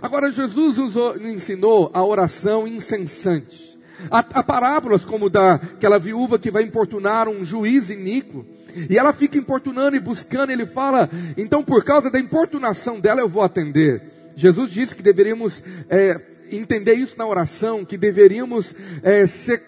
Agora, 0.00 0.32
Jesus 0.32 0.76
nos 0.76 0.96
ensinou 1.24 1.90
a 1.92 2.04
oração 2.04 2.66
incessante. 2.66 3.73
Há, 4.10 4.18
há 4.18 4.42
parábolas 4.42 5.04
como 5.04 5.30
daquela 5.30 5.98
viúva 5.98 6.38
que 6.38 6.50
vai 6.50 6.62
importunar 6.62 7.28
um 7.28 7.44
juiz 7.44 7.90
iníquo. 7.90 8.46
E 8.88 8.98
ela 8.98 9.12
fica 9.12 9.38
importunando 9.38 9.96
e 9.96 10.00
buscando, 10.00 10.50
ele 10.50 10.66
fala, 10.66 11.08
então 11.36 11.62
por 11.62 11.84
causa 11.84 12.10
da 12.10 12.18
importunação 12.18 12.98
dela 12.98 13.20
eu 13.20 13.28
vou 13.28 13.42
atender. 13.42 14.02
Jesus 14.36 14.72
disse 14.72 14.94
que 14.96 15.02
deveríamos 15.02 15.62
é, 15.88 16.20
entender 16.50 16.94
isso 16.94 17.16
na 17.16 17.26
oração, 17.26 17.84
que 17.84 17.96
deveríamos 17.96 18.74
é, 19.02 19.26
ser 19.26 19.62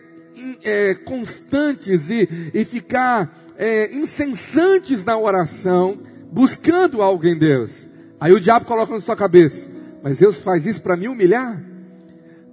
é, 0.63 0.95
constantes 0.95 2.11
e, 2.11 2.51
e 2.53 2.65
ficar 2.65 3.53
é, 3.57 3.95
incessantes 3.95 5.05
na 5.05 5.17
oração, 5.17 6.01
buscando 6.31 7.01
algo 7.01 7.27
em 7.27 7.39
Deus. 7.39 7.71
Aí 8.19 8.33
o 8.33 8.41
diabo 8.41 8.67
coloca 8.67 8.93
na 8.93 9.01
sua 9.01 9.17
cabeça, 9.17 9.71
mas 10.03 10.19
Deus 10.19 10.41
faz 10.41 10.67
isso 10.67 10.83
para 10.83 10.97
me 10.97 11.09
humilhar? 11.09 11.63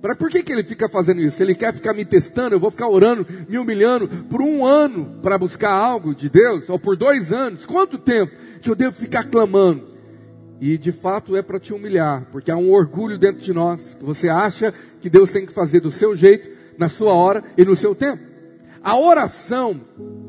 Pra, 0.03 0.13
por 0.13 0.29
que, 0.29 0.43
que 0.43 0.51
ele 0.51 0.65
fica 0.65 0.89
fazendo 0.89 1.21
isso? 1.21 1.41
Ele 1.41 1.55
quer 1.55 1.73
ficar 1.73 1.93
me 1.93 2.03
testando, 2.03 2.53
eu 2.53 2.59
vou 2.59 2.69
ficar 2.69 2.89
orando, 2.89 3.25
me 3.47 3.57
humilhando 3.57 4.25
por 4.25 4.41
um 4.41 4.65
ano 4.65 5.17
para 5.21 5.37
buscar 5.37 5.71
algo 5.71 6.13
de 6.13 6.27
Deus, 6.27 6.67
ou 6.67 6.77
por 6.77 6.97
dois 6.97 7.31
anos, 7.31 7.65
quanto 7.65 7.97
tempo 7.97 8.33
que 8.61 8.69
eu 8.69 8.75
devo 8.75 8.97
ficar 8.97 9.23
clamando? 9.23 9.93
E 10.59 10.77
de 10.77 10.91
fato 10.91 11.37
é 11.37 11.41
para 11.41 11.57
te 11.57 11.73
humilhar, 11.73 12.27
porque 12.33 12.51
há 12.51 12.57
um 12.57 12.69
orgulho 12.69 13.17
dentro 13.17 13.41
de 13.41 13.53
nós, 13.53 13.95
que 13.97 14.03
você 14.03 14.27
acha 14.27 14.73
que 14.99 15.09
Deus 15.09 15.31
tem 15.31 15.45
que 15.45 15.53
fazer 15.53 15.79
do 15.79 15.89
seu 15.89 16.13
jeito, 16.17 16.49
na 16.77 16.89
sua 16.89 17.13
hora 17.13 17.41
e 17.57 17.63
no 17.63 17.73
seu 17.73 17.95
tempo. 17.95 18.21
A 18.83 18.97
oração 18.97 19.79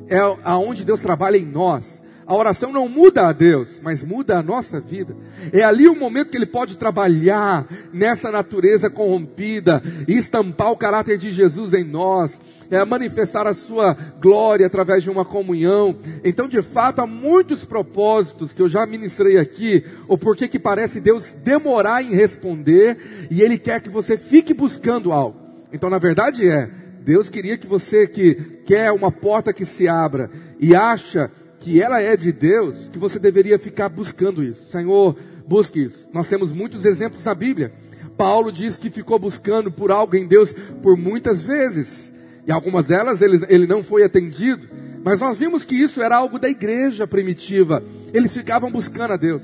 é 0.06 0.18
aonde 0.44 0.84
Deus 0.84 1.00
trabalha 1.00 1.36
em 1.36 1.44
nós. 1.44 2.00
A 2.26 2.34
oração 2.34 2.72
não 2.72 2.88
muda 2.88 3.26
a 3.26 3.32
Deus, 3.32 3.80
mas 3.82 4.02
muda 4.02 4.38
a 4.38 4.42
nossa 4.42 4.80
vida. 4.80 5.14
É 5.52 5.62
ali 5.62 5.88
o 5.88 5.94
momento 5.94 6.30
que 6.30 6.36
Ele 6.36 6.46
pode 6.46 6.76
trabalhar 6.76 7.66
nessa 7.92 8.30
natureza 8.30 8.88
corrompida 8.88 9.82
e 10.08 10.16
estampar 10.16 10.72
o 10.72 10.76
caráter 10.76 11.18
de 11.18 11.30
Jesus 11.32 11.74
em 11.74 11.84
nós, 11.84 12.40
é 12.70 12.82
manifestar 12.84 13.46
a 13.46 13.52
Sua 13.52 13.94
glória 14.20 14.66
através 14.66 15.02
de 15.02 15.10
uma 15.10 15.24
comunhão. 15.24 15.96
Então, 16.24 16.48
de 16.48 16.62
fato, 16.62 17.00
há 17.00 17.06
muitos 17.06 17.64
propósitos 17.64 18.52
que 18.52 18.62
eu 18.62 18.68
já 18.68 18.86
ministrei 18.86 19.38
aqui, 19.38 19.84
o 20.08 20.16
porquê 20.16 20.48
que 20.48 20.58
parece 20.58 21.00
Deus 21.00 21.32
demorar 21.44 22.02
em 22.02 22.14
responder 22.14 23.28
e 23.30 23.42
Ele 23.42 23.58
quer 23.58 23.82
que 23.82 23.90
você 23.90 24.16
fique 24.16 24.54
buscando 24.54 25.12
algo. 25.12 25.38
Então, 25.72 25.90
na 25.90 25.98
verdade, 25.98 26.48
é. 26.48 26.70
Deus 27.04 27.28
queria 27.28 27.58
que 27.58 27.66
você 27.66 28.06
que 28.06 28.34
quer 28.64 28.90
uma 28.90 29.12
porta 29.12 29.52
que 29.52 29.66
se 29.66 29.86
abra 29.86 30.30
e 30.58 30.74
acha 30.74 31.30
que 31.64 31.80
ela 31.80 31.98
é 31.98 32.14
de 32.14 32.30
Deus, 32.30 32.90
que 32.92 32.98
você 32.98 33.18
deveria 33.18 33.58
ficar 33.58 33.88
buscando 33.88 34.42
isso. 34.42 34.70
Senhor, 34.70 35.16
busque 35.48 35.84
isso. 35.84 36.06
Nós 36.12 36.28
temos 36.28 36.52
muitos 36.52 36.84
exemplos 36.84 37.24
na 37.24 37.34
Bíblia. 37.34 37.72
Paulo 38.18 38.52
diz 38.52 38.76
que 38.76 38.90
ficou 38.90 39.18
buscando 39.18 39.70
por 39.72 39.90
algo 39.90 40.14
em 40.14 40.26
Deus 40.26 40.54
por 40.82 40.94
muitas 40.94 41.42
vezes. 41.42 42.12
E 42.46 42.52
algumas 42.52 42.88
delas 42.88 43.22
ele, 43.22 43.40
ele 43.48 43.66
não 43.66 43.82
foi 43.82 44.04
atendido. 44.04 44.68
Mas 45.02 45.20
nós 45.20 45.38
vimos 45.38 45.64
que 45.64 45.74
isso 45.74 46.02
era 46.02 46.16
algo 46.16 46.38
da 46.38 46.50
igreja 46.50 47.06
primitiva. 47.06 47.82
Eles 48.12 48.34
ficavam 48.34 48.70
buscando 48.70 49.14
a 49.14 49.16
Deus. 49.16 49.42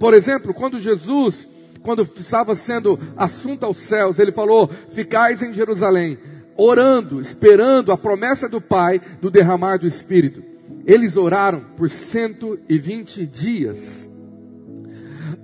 Por 0.00 0.14
exemplo, 0.14 0.52
quando 0.52 0.80
Jesus, 0.80 1.48
quando 1.80 2.02
estava 2.16 2.56
sendo 2.56 2.98
assunto 3.16 3.64
aos 3.64 3.78
céus, 3.78 4.18
ele 4.18 4.32
falou: 4.32 4.68
Ficais 4.90 5.44
em 5.44 5.52
Jerusalém, 5.52 6.18
orando, 6.56 7.20
esperando 7.20 7.92
a 7.92 7.96
promessa 7.96 8.48
do 8.48 8.60
Pai 8.60 9.00
do 9.20 9.30
derramar 9.30 9.78
do 9.78 9.86
Espírito. 9.86 10.51
Eles 10.86 11.16
oraram 11.16 11.60
por 11.76 11.88
120 11.88 13.26
dias. 13.26 14.10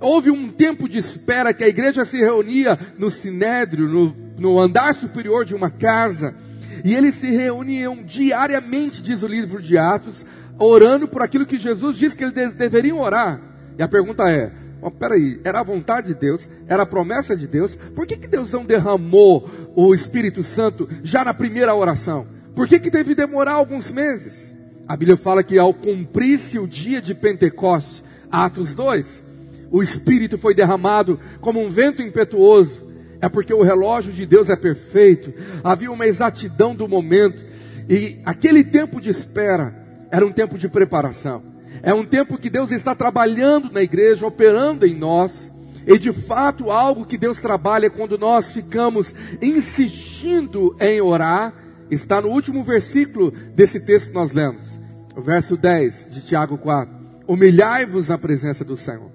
Houve 0.01 0.31
um 0.31 0.49
tempo 0.49 0.87
de 0.87 0.97
espera 0.97 1.53
que 1.53 1.63
a 1.63 1.67
igreja 1.67 2.05
se 2.05 2.17
reunia 2.17 2.77
no 2.97 3.09
sinédrio, 3.09 3.87
no, 3.87 4.15
no 4.37 4.59
andar 4.59 4.95
superior 4.95 5.43
de 5.43 5.53
uma 5.53 5.69
casa, 5.69 6.35
e 6.83 6.95
eles 6.95 7.15
se 7.15 7.29
reuniam 7.29 8.03
diariamente, 8.03 9.01
diz 9.01 9.23
o 9.23 9.27
livro 9.27 9.61
de 9.61 9.77
Atos, 9.77 10.25
orando 10.57 11.07
por 11.07 11.21
aquilo 11.21 11.45
que 11.45 11.57
Jesus 11.57 11.97
disse 11.97 12.15
que 12.15 12.23
eles 12.23 12.53
deveriam 12.53 12.99
orar. 12.99 13.41
E 13.77 13.83
a 13.83 13.87
pergunta 13.87 14.29
é: 14.29 14.51
oh, 14.81 14.91
peraí, 14.91 15.39
era 15.43 15.59
a 15.59 15.63
vontade 15.63 16.07
de 16.07 16.13
Deus, 16.13 16.47
era 16.67 16.83
a 16.83 16.85
promessa 16.85 17.35
de 17.35 17.47
Deus, 17.47 17.75
por 17.95 18.05
que, 18.05 18.15
que 18.15 18.27
Deus 18.27 18.51
não 18.53 18.65
derramou 18.65 19.49
o 19.75 19.93
Espírito 19.93 20.43
Santo 20.43 20.87
já 21.03 21.23
na 21.23 21.33
primeira 21.33 21.75
oração? 21.75 22.27
Por 22.55 22.67
que, 22.67 22.79
que 22.79 22.91
teve 22.91 23.15
demorar 23.15 23.53
alguns 23.53 23.91
meses? 23.91 24.48
A 24.89 24.97
Bíblia 24.97 25.17
fala 25.17 25.43
que 25.43 25.55
ao 25.59 25.71
cumprir-se 25.71 26.57
o 26.57 26.67
dia 26.67 26.99
de 26.99 27.13
Pentecostes, 27.13 28.01
Atos 28.31 28.73
2, 28.73 29.23
o 29.69 29.83
Espírito 29.83 30.35
foi 30.39 30.55
derramado 30.55 31.19
como 31.39 31.63
um 31.63 31.69
vento 31.69 32.01
impetuoso. 32.01 32.87
É 33.21 33.29
porque 33.29 33.53
o 33.53 33.61
relógio 33.61 34.11
de 34.11 34.25
Deus 34.25 34.49
é 34.49 34.55
perfeito. 34.55 35.31
Havia 35.63 35.91
uma 35.91 36.07
exatidão 36.07 36.73
do 36.73 36.87
momento. 36.87 37.45
E 37.87 38.17
aquele 38.25 38.63
tempo 38.63 38.99
de 38.99 39.11
espera 39.11 39.75
era 40.09 40.25
um 40.25 40.31
tempo 40.31 40.57
de 40.57 40.67
preparação. 40.67 41.43
É 41.83 41.93
um 41.93 42.03
tempo 42.03 42.39
que 42.39 42.49
Deus 42.49 42.71
está 42.71 42.95
trabalhando 42.95 43.71
na 43.71 43.83
igreja, 43.83 44.25
operando 44.25 44.87
em 44.87 44.95
nós. 44.95 45.53
E 45.85 45.99
de 45.99 46.11
fato, 46.11 46.71
algo 46.71 47.05
que 47.05 47.15
Deus 47.15 47.39
trabalha 47.39 47.91
quando 47.91 48.17
nós 48.17 48.51
ficamos 48.51 49.13
insistindo 49.39 50.75
em 50.79 50.99
orar, 50.99 51.53
está 51.91 52.19
no 52.19 52.29
último 52.29 52.63
versículo 52.63 53.29
desse 53.53 53.79
texto 53.79 54.07
que 54.07 54.15
nós 54.15 54.31
lemos 54.31 54.78
o 55.19 55.21
verso 55.21 55.57
10 55.57 56.07
de 56.09 56.21
Tiago 56.21 56.57
4. 56.57 56.95
Humilhai-vos 57.27 58.07
na 58.07 58.17
presença 58.17 58.63
do 58.63 58.77
Senhor. 58.77 59.11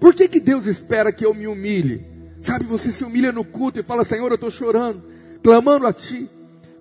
Por 0.00 0.12
que, 0.12 0.26
que 0.26 0.40
Deus 0.40 0.66
espera 0.66 1.12
que 1.12 1.24
eu 1.24 1.32
me 1.32 1.46
humilhe? 1.46 2.04
Sabe, 2.42 2.64
você 2.64 2.90
se 2.90 3.04
humilha 3.04 3.30
no 3.30 3.44
culto 3.44 3.78
e 3.78 3.82
fala, 3.82 4.04
Senhor, 4.04 4.28
eu 4.28 4.34
estou 4.34 4.50
chorando, 4.50 5.02
clamando 5.42 5.86
a 5.86 5.92
Ti. 5.92 6.28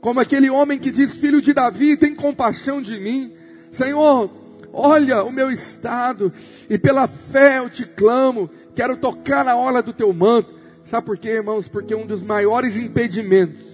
Como 0.01 0.20
aquele 0.20 0.50
homem 0.50 0.80
que 0.80 0.92
diz, 0.92 1.13
filho 1.13 1.39
de 1.39 1.53
Davi, 1.53 1.96
tem 1.96 2.15
compaixão 2.15 2.82
de 2.82 3.00
mim. 3.00 3.34
Senhor, 3.72 4.30
olha 4.74 5.24
o 5.24 5.32
meu 5.32 5.51
estado, 5.51 6.34
e 6.68 6.77
pela 6.77 7.08
fé 7.08 7.60
eu 7.60 7.70
te 7.70 7.86
clamo, 7.86 8.50
quero 8.75 8.98
tocar 8.98 9.46
na 9.46 9.56
orla 9.56 9.84
do 9.84 9.94
teu 9.94 10.12
manto. 10.12 10.53
Sabe 10.84 11.06
por 11.06 11.18
quê, 11.18 11.30
irmãos? 11.30 11.68
Porque 11.68 11.94
um 11.96 12.06
dos 12.08 12.22
maiores 12.24 12.75
impedimentos 12.75 13.65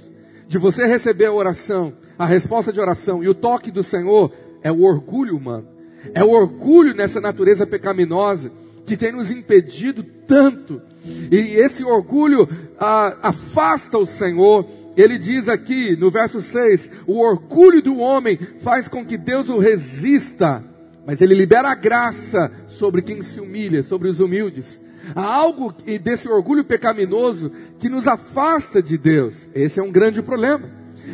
de 0.48 0.58
você 0.58 0.86
receber 0.86 1.25
a 1.25 1.34
oração, 1.34 1.94
a 2.18 2.25
resposta 2.25 2.72
de 2.72 2.79
oração 2.82 3.24
e 3.24 3.29
o 3.29 3.34
toque 3.34 3.72
do 3.72 3.82
Senhor 3.82 4.32
é 4.63 4.72
o 4.72 4.82
orgulho 4.82 5.36
humano. 5.36 5.68
É 6.13 6.24
o 6.24 6.30
orgulho 6.30 6.94
nessa 6.94 7.20
natureza 7.20 7.68
pecaminosa 7.68 8.51
que 8.86 8.98
tem 8.98 9.12
nos 9.12 9.30
impedido 9.30 10.04
tanto. 10.04 10.82
E 11.06 11.36
esse 11.36 11.84
orgulho 11.84 12.50
ah, 12.80 13.18
afasta 13.22 13.98
o 13.98 14.06
Senhor. 14.06 14.66
Ele 14.98 15.18
diz 15.18 15.48
aqui 15.48 15.96
no 15.96 16.10
verso 16.10 16.42
6: 16.42 16.89
o 17.06 17.20
orgulho 17.20 17.82
do 17.82 17.98
homem 17.98 18.39
faz 18.62 18.88
com 18.88 19.06
que 19.06 19.18
Deus 19.18 19.48
o 19.48 19.60
resista, 19.60 20.63
mas 21.06 21.22
ele 21.22 21.36
libera 21.36 21.70
a 21.70 21.75
graça 21.75 22.51
sobre 22.68 23.01
quem 23.01 23.22
se 23.22 23.39
humilha, 23.39 23.84
sobre 23.84 24.10
os 24.10 24.20
humildes. 24.20 24.82
Há 25.16 25.24
algo 25.24 25.74
desse 26.04 26.28
orgulho 26.28 26.63
pecaminoso 26.63 27.51
que 27.80 27.89
nos 27.89 28.08
afasta 28.08 28.82
de 28.82 28.98
Deus. 28.98 29.34
Esse 29.54 29.80
é 29.80 29.84
um 29.84 29.92
grande 29.92 30.22
problema. 30.22 30.70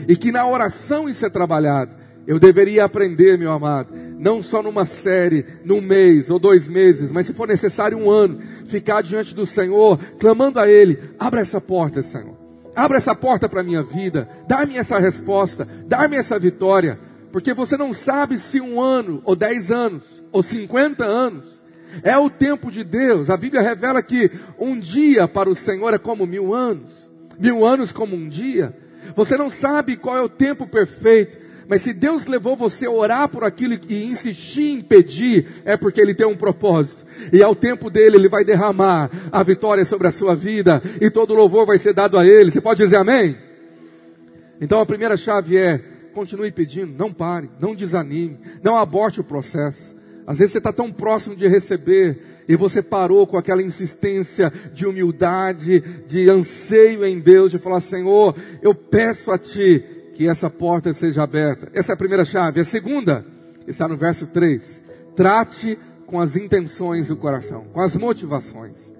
E 0.08 0.16
que 0.16 0.32
na 0.32 0.46
oração 0.48 1.08
isso 1.08 1.26
é 1.26 1.30
trabalhado. 1.30 1.96
Eu 2.28 2.40
deveria 2.40 2.86
aprender, 2.86 3.38
meu 3.38 3.52
amado, 3.52 3.94
não 4.18 4.42
só 4.42 4.64
numa 4.64 4.86
série, 4.86 5.46
num 5.64 5.80
mês 5.80 6.30
ou 6.30 6.40
dois 6.40 6.68
meses, 6.68 7.12
mas 7.12 7.28
se 7.28 7.34
for 7.34 7.48
necessário 7.48 7.98
um 7.98 8.10
ano, 8.10 8.40
ficar 8.66 9.02
diante 9.02 9.36
do 9.36 9.46
Senhor, 9.46 10.00
clamando 10.20 10.60
a 10.60 10.68
Ele: 10.68 10.98
abra 11.20 11.42
essa 11.42 11.62
porta, 11.62 12.02
Senhor. 12.02 12.36
Abra 12.76 12.98
essa 12.98 13.16
porta 13.16 13.48
para 13.48 13.62
a 13.62 13.64
minha 13.64 13.82
vida, 13.82 14.28
dá-me 14.48 14.78
essa 14.78 15.00
resposta, 15.00 15.68
dá-me 15.88 16.18
essa 16.18 16.38
vitória, 16.38 17.00
porque 17.32 17.54
você 17.54 17.78
não 17.78 17.94
sabe 17.94 18.38
se 18.38 18.60
um 18.60 18.82
ano, 18.82 19.22
ou 19.24 19.36
dez 19.36 19.72
anos, 19.72 20.04
ou 20.32 20.44
cinquenta 20.44 21.06
anos, 21.06 21.46
é 22.04 22.18
o 22.18 22.30
tempo 22.30 22.70
de 22.70 22.84
Deus. 22.84 23.30
A 23.30 23.38
Bíblia 23.38 23.62
revela 23.62 24.02
que 24.02 24.30
um 24.60 24.78
dia 24.78 25.28
para 25.28 25.50
o 25.50 25.56
Senhor 25.56 25.94
é 25.94 25.98
como 25.98 26.26
mil 26.26 26.54
anos, 26.54 26.92
mil 27.40 27.66
anos 27.66 27.94
como 27.94 28.16
um 28.16 28.28
dia. 28.28 28.76
Você 29.16 29.38
não 29.38 29.50
sabe 29.50 29.96
qual 29.96 30.18
é 30.18 30.22
o 30.22 30.28
tempo 30.28 30.68
perfeito, 30.68 31.38
Mas 31.68 31.82
se 31.82 31.94
Deus 31.94 32.26
levou 32.26 32.56
você 32.56 32.86
a 32.86 32.92
orar 32.92 33.28
por 33.28 33.44
aquilo 33.44 33.78
e 33.90 34.06
insistir 34.06 34.72
em 34.72 34.82
pedir, 34.82 35.62
é 35.66 35.76
porque 35.76 36.00
Ele 36.00 36.14
tem 36.14 36.26
um 36.26 36.36
propósito. 36.36 37.06
E 37.34 37.42
ao 37.42 37.56
tempo 37.56 37.90
dele, 37.90 38.18
Ele 38.18 38.30
vai 38.30 38.44
derramar 38.44 39.10
a 39.32 39.42
vitória 39.42 39.84
sobre 39.84 40.08
a 40.08 40.12
sua 40.12 40.36
vida. 40.36 40.82
E 41.02 41.10
todo 41.10 41.34
louvor 41.34 41.66
vai 41.66 41.78
ser 41.78 41.94
dado 41.94 42.18
a 42.18 42.26
Ele. 42.26 42.52
Você 42.52 42.62
pode 42.62 42.84
dizer 42.84 42.98
amém? 42.98 43.38
Então 44.62 44.80
a 44.80 44.86
primeira 44.86 45.18
chave 45.18 45.58
é, 45.58 45.78
continue 46.14 46.52
pedindo, 46.52 46.94
não 46.98 47.12
pare, 47.12 47.50
não 47.60 47.76
desanime, 47.76 48.40
não 48.64 48.78
aborte 48.78 49.20
o 49.20 49.24
processo. 49.24 49.96
Às 50.26 50.40
vezes 50.40 50.54
você 50.54 50.58
está 50.60 50.72
tão 50.72 50.92
próximo 50.92 51.36
de 51.36 51.48
receber 51.48 52.20
e 52.48 52.56
você 52.56 52.82
parou 52.82 53.28
com 53.28 53.38
aquela 53.38 53.62
insistência 53.62 54.52
de 54.74 54.86
humildade, 54.86 55.82
de 56.08 56.30
anseio 56.30 57.06
em 57.06 57.20
Deus, 57.20 57.52
de 57.52 57.60
falar, 57.60 57.82
Senhor, 57.82 58.36
eu 58.62 58.74
peço 58.74 59.32
a 59.32 59.38
Ti 59.38 59.84
que 60.16 60.28
essa 60.28 60.50
porta 60.50 60.94
seja 60.94 61.22
aberta. 61.22 61.70
Essa 61.74 61.92
é 61.92 61.94
a 61.94 61.98
primeira 61.98 62.24
chave. 62.24 62.62
A 62.62 62.66
segunda 62.66 63.26
está 63.68 63.88
no 63.88 63.98
verso 63.98 64.26
3. 64.28 64.84
Trate 65.16 65.78
com 66.08 66.20
as 66.20 66.36
intenções 66.36 67.10
do 67.10 67.18
coração, 67.18 67.66
com 67.74 67.82
as 67.82 67.96
motivações. 67.96 68.92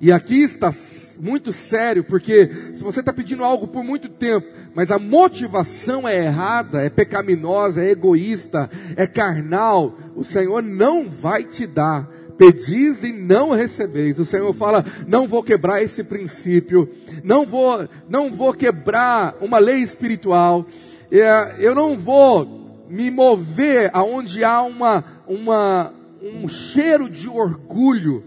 E 0.00 0.10
aqui 0.10 0.42
está 0.42 0.70
muito 1.18 1.52
sério, 1.52 2.04
porque 2.04 2.72
se 2.74 2.82
você 2.82 3.00
está 3.00 3.12
pedindo 3.12 3.44
algo 3.44 3.68
por 3.68 3.82
muito 3.82 4.08
tempo, 4.08 4.46
mas 4.74 4.90
a 4.90 4.98
motivação 4.98 6.06
é 6.06 6.24
errada, 6.24 6.82
é 6.82 6.90
pecaminosa, 6.90 7.82
é 7.82 7.90
egoísta, 7.90 8.70
é 8.94 9.06
carnal, 9.06 9.98
o 10.14 10.24
Senhor 10.24 10.62
não 10.62 11.08
vai 11.08 11.44
te 11.44 11.66
dar. 11.66 12.10
Pedis 12.36 13.02
e 13.02 13.12
não 13.12 13.50
recebeis. 13.50 14.18
O 14.18 14.24
Senhor 14.24 14.52
fala: 14.54 14.84
não 15.06 15.26
vou 15.26 15.42
quebrar 15.42 15.82
esse 15.82 16.02
princípio, 16.04 16.88
não 17.24 17.46
vou, 17.46 17.88
não 18.08 18.30
vou 18.30 18.52
quebrar 18.52 19.36
uma 19.40 19.58
lei 19.58 19.78
espiritual. 19.78 20.66
É, 21.10 21.56
eu 21.58 21.74
não 21.74 21.96
vou 21.96 22.84
me 22.88 23.10
mover 23.10 23.90
aonde 23.92 24.44
há 24.44 24.62
uma, 24.62 25.04
uma, 25.26 25.92
um 26.22 26.48
cheiro 26.48 27.08
de 27.08 27.28
orgulho 27.28 28.24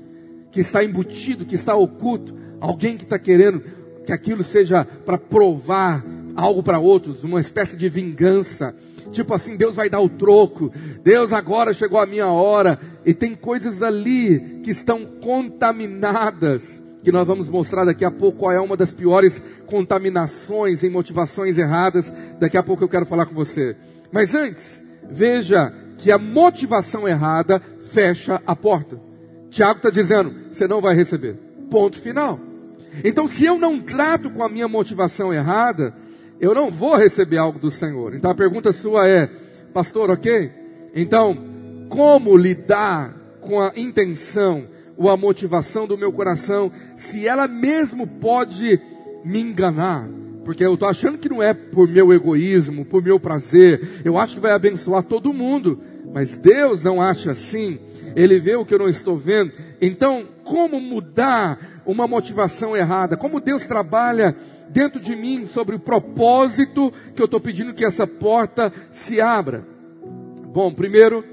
que 0.52 0.60
está 0.60 0.84
embutido, 0.84 1.46
que 1.46 1.56
está 1.56 1.76
oculto. 1.76 2.34
Alguém 2.60 2.98
que 2.98 3.04
está 3.04 3.18
querendo 3.18 3.64
que 4.06 4.12
aquilo 4.12 4.44
seja 4.44 4.84
para 4.84 5.18
provar 5.18 6.04
algo 6.36 6.64
para 6.64 6.80
outros, 6.80 7.24
uma 7.24 7.40
espécie 7.40 7.76
de 7.76 7.88
vingança. 7.90 8.74
Tipo 9.12 9.34
assim, 9.34 9.56
Deus 9.56 9.76
vai 9.76 9.90
dar 9.90 10.00
o 10.00 10.10
troco. 10.10 10.72
Deus 11.04 11.34
agora 11.34 11.74
chegou 11.74 12.00
a 12.00 12.06
minha 12.06 12.28
hora. 12.28 12.80
E 13.06 13.14
tem 13.14 13.36
coisas 13.36 13.82
ali 13.82 14.60
que 14.64 14.72
estão 14.72 15.06
contaminadas. 15.22 16.82
Que 17.04 17.12
nós 17.12 17.26
vamos 17.26 17.50
mostrar 17.50 17.86
daqui 17.86 18.06
a 18.06 18.12
pouco 18.12 18.40
qual 18.40 18.52
é 18.52 18.60
uma 18.60 18.78
das 18.78 18.92
piores 18.92 19.42
contaminações 19.66 20.84
em 20.84 20.90
motivações 20.90 21.58
erradas. 21.58 22.12
Daqui 22.40 22.58
a 22.58 22.64
pouco 22.64 22.84
eu 22.84 22.90
quero 22.90 23.06
falar 23.06 23.26
com 23.26 23.34
você. 23.34 23.76
Mas 24.12 24.36
antes, 24.36 24.84
veja 25.10 25.74
que 25.98 26.12
a 26.12 26.18
motivação 26.18 27.08
errada 27.08 27.62
fecha 27.92 28.42
a 28.46 28.56
porta. 28.56 29.00
Tiago 29.50 29.78
está 29.78 29.90
dizendo: 29.90 30.34
você 30.52 30.68
não 30.68 30.82
vai 30.82 30.96
receber. 30.96 31.36
Ponto 31.70 32.00
final. 32.00 32.40
Então, 33.04 33.28
se 33.28 33.46
eu 33.46 33.58
não 33.58 33.80
trato 33.80 34.30
com 34.30 34.44
a 34.44 34.50
minha 34.50 34.68
motivação 34.68 35.34
errada, 35.34 35.94
eu 36.40 36.54
não 36.54 36.72
vou 36.72 36.96
receber 36.96 37.38
algo 37.38 37.60
do 37.60 37.70
Senhor. 37.70 38.16
Então, 38.16 38.32
a 38.32 38.36
pergunta 38.36 38.72
sua 38.72 39.08
é, 39.08 39.30
pastor, 39.74 40.10
ok? 40.10 40.52
Então, 40.96 41.38
como 41.90 42.38
lidar 42.38 43.16
com 43.42 43.60
a 43.60 43.74
intenção 43.76 44.68
ou 44.98 45.10
a 45.10 45.18
motivação 45.18 45.88
do 45.88 45.98
meu 45.98 46.12
coração, 46.12 46.72
se 46.98 47.28
ela 47.28 47.48
mesmo 47.48 48.06
pode 48.06 48.80
me 49.24 49.40
enganar? 49.40 50.08
Porque 50.46 50.66
eu 50.66 50.74
estou 50.74 50.88
achando 50.88 51.18
que 51.18 51.30
não 51.30 51.44
é 51.44 51.54
por 51.54 51.88
meu 51.88 52.12
egoísmo, 52.14 52.86
por 52.86 53.04
meu 53.04 53.20
prazer. 53.20 54.02
Eu 54.04 54.18
acho 54.18 54.36
que 54.36 54.42
vai 54.42 54.52
abençoar 54.52 55.04
todo 55.04 55.34
mundo. 55.34 55.80
Mas 56.12 56.38
Deus 56.38 56.84
não 56.84 57.02
acha 57.02 57.32
assim. 57.32 57.78
Ele 58.16 58.40
vê 58.40 58.56
o 58.56 58.66
que 58.66 58.74
eu 58.74 58.80
não 58.80 58.90
estou 58.90 59.18
vendo. 59.18 59.52
Então, 59.80 60.26
como 60.44 60.80
mudar 60.80 61.82
uma 61.86 62.08
motivação 62.08 62.76
errada? 62.76 63.16
Como 63.16 63.40
Deus 63.40 63.68
trabalha 63.68 64.36
dentro 64.70 65.00
de 65.00 65.16
mim 65.16 65.48
sobre 65.48 65.76
o 65.76 65.80
propósito 65.80 66.94
que 67.16 67.22
eu 67.22 67.26
estou 67.26 67.40
pedindo 67.40 67.74
que 67.74 67.86
essa 67.86 68.06
porta 68.08 68.72
se 68.92 69.20
abra? 69.20 69.66
Bom, 70.54 70.74
primeiro, 70.74 71.24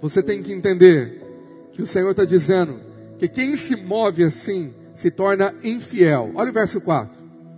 você 0.00 0.22
tem 0.22 0.42
que 0.42 0.52
entender 0.52 1.22
que 1.72 1.82
o 1.82 1.86
Senhor 1.86 2.10
está 2.10 2.24
dizendo 2.24 2.80
que 3.18 3.28
quem 3.28 3.56
se 3.56 3.76
move 3.76 4.24
assim 4.24 4.74
se 4.94 5.10
torna 5.10 5.54
infiel. 5.62 6.32
Olha 6.34 6.50
o 6.50 6.54
verso 6.54 6.80
4. 6.80 7.16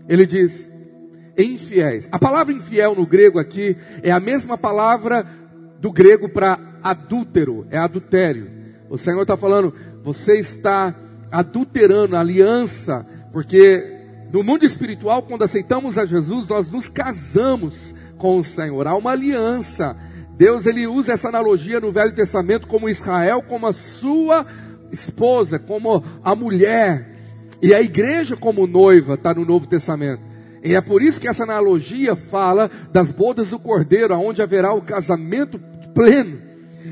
Ele 0.08 0.26
diz: 0.26 0.70
infiéis. 1.36 2.08
A 2.10 2.18
palavra 2.18 2.52
infiel 2.52 2.94
no 2.94 3.06
grego 3.06 3.38
aqui 3.38 3.76
é 4.02 4.10
a 4.10 4.20
mesma 4.20 4.58
palavra 4.58 5.26
do 5.80 5.92
grego 5.92 6.28
para 6.28 6.58
adúltero, 6.82 7.66
é 7.70 7.78
adultério. 7.78 8.50
O 8.90 8.98
Senhor 8.98 9.22
está 9.22 9.36
falando, 9.36 9.72
você 10.02 10.38
está 10.38 10.94
adulterando 11.30 12.16
a 12.16 12.20
aliança, 12.20 13.06
porque 13.32 13.97
no 14.32 14.42
mundo 14.42 14.64
espiritual, 14.64 15.22
quando 15.22 15.44
aceitamos 15.44 15.96
a 15.96 16.04
Jesus, 16.04 16.46
nós 16.48 16.70
nos 16.70 16.88
casamos 16.88 17.94
com 18.18 18.38
o 18.38 18.44
Senhor, 18.44 18.86
há 18.86 18.94
uma 18.94 19.12
aliança. 19.12 19.96
Deus 20.36 20.66
ele 20.66 20.86
usa 20.86 21.12
essa 21.12 21.28
analogia 21.28 21.80
no 21.80 21.90
Velho 21.90 22.14
Testamento 22.14 22.66
como 22.66 22.88
Israel, 22.88 23.42
como 23.42 23.66
a 23.66 23.72
sua 23.72 24.46
esposa, 24.92 25.58
como 25.58 26.04
a 26.22 26.34
mulher, 26.34 27.16
e 27.60 27.74
a 27.74 27.80
igreja 27.80 28.36
como 28.36 28.66
noiva, 28.66 29.14
está 29.14 29.34
no 29.34 29.44
Novo 29.44 29.66
Testamento. 29.66 30.22
E 30.62 30.74
é 30.74 30.80
por 30.80 31.02
isso 31.02 31.20
que 31.20 31.28
essa 31.28 31.44
analogia 31.44 32.14
fala 32.14 32.70
das 32.92 33.10
bodas 33.10 33.48
do 33.48 33.58
cordeiro, 33.58 34.14
aonde 34.14 34.42
haverá 34.42 34.72
o 34.72 34.82
casamento 34.82 35.58
pleno. 35.94 36.40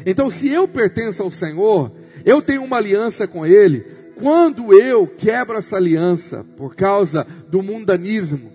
Então, 0.05 0.31
se 0.31 0.49
eu 0.49 0.67
pertenço 0.67 1.23
ao 1.23 1.31
Senhor, 1.31 1.93
eu 2.25 2.43
tenho 2.43 2.65
uma 2.65 2.77
aliança 2.77 3.27
com 3.27 3.47
Ele. 3.47 3.96
Quando 4.19 4.73
eu 4.73 5.07
quebro 5.07 5.59
essa 5.59 5.77
aliança 5.77 6.45
por 6.57 6.75
causa 6.75 7.27
do 7.49 7.63
mundanismo, 7.63 8.51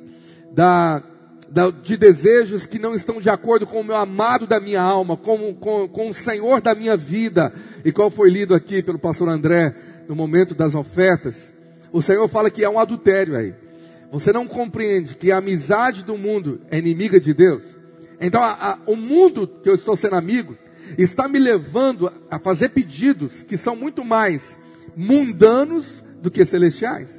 da, 0.52 1.04
da, 1.50 1.69
de 1.69 1.95
desejos 1.95 2.65
que 2.65 2.80
não 2.80 2.95
estão 2.95 3.19
de 3.19 3.30
acordo 3.30 3.67
com 3.67 3.80
o 3.80 3.84
meu 3.84 3.95
amado 3.95 4.47
da 4.47 4.60
minha 4.60 4.82
alma, 4.82 5.15
com, 5.15 5.54
com, 5.54 5.88
com 5.88 6.10
o 6.10 6.13
Senhor 6.13 6.62
da 6.62 6.74
minha 6.74 6.97
vida, 6.97 7.54
e 7.86 7.91
qual 7.91 8.10
foi 8.10 8.32
lido 8.32 8.56
aqui 8.56 8.82
pelo 8.82 8.97
pastor 8.97 9.30
André 9.30 9.76
no 10.08 10.15
momento 10.15 10.56
das 10.56 10.74
ofertas, 10.74 11.54
o 11.93 12.02
Senhor 12.02 12.28
fala 12.28 12.50
que 12.50 12.63
é 12.63 12.69
um 12.69 12.80
adultério 12.80 13.38
aí. 13.38 13.54
Você 14.12 14.34
não 14.34 14.47
compreende 14.47 15.15
que 15.15 15.32
a 15.32 15.38
amizade 15.38 16.04
do 16.04 16.17
mundo 16.17 16.62
é 16.71 16.80
inimiga 16.80 17.19
de 17.19 17.34
Deus? 17.34 17.63
Então, 18.19 18.41
a, 18.41 18.52
a, 18.52 18.78
o 18.86 18.95
mundo 18.95 19.47
que 19.47 19.69
eu 19.69 19.76
estou 19.76 19.95
sendo 19.95 20.15
amigo 20.15 20.58
está 20.97 21.28
me 21.28 21.39
levando 21.39 22.12
a 22.30 22.39
fazer 22.39 22.69
pedidos 22.69 23.43
que 23.43 23.58
são 23.58 23.76
muito 23.76 24.04
mais 24.04 24.60
mundanos 24.95 26.04
do 26.21 26.30
que 26.30 26.45
celestiais. 26.45 27.10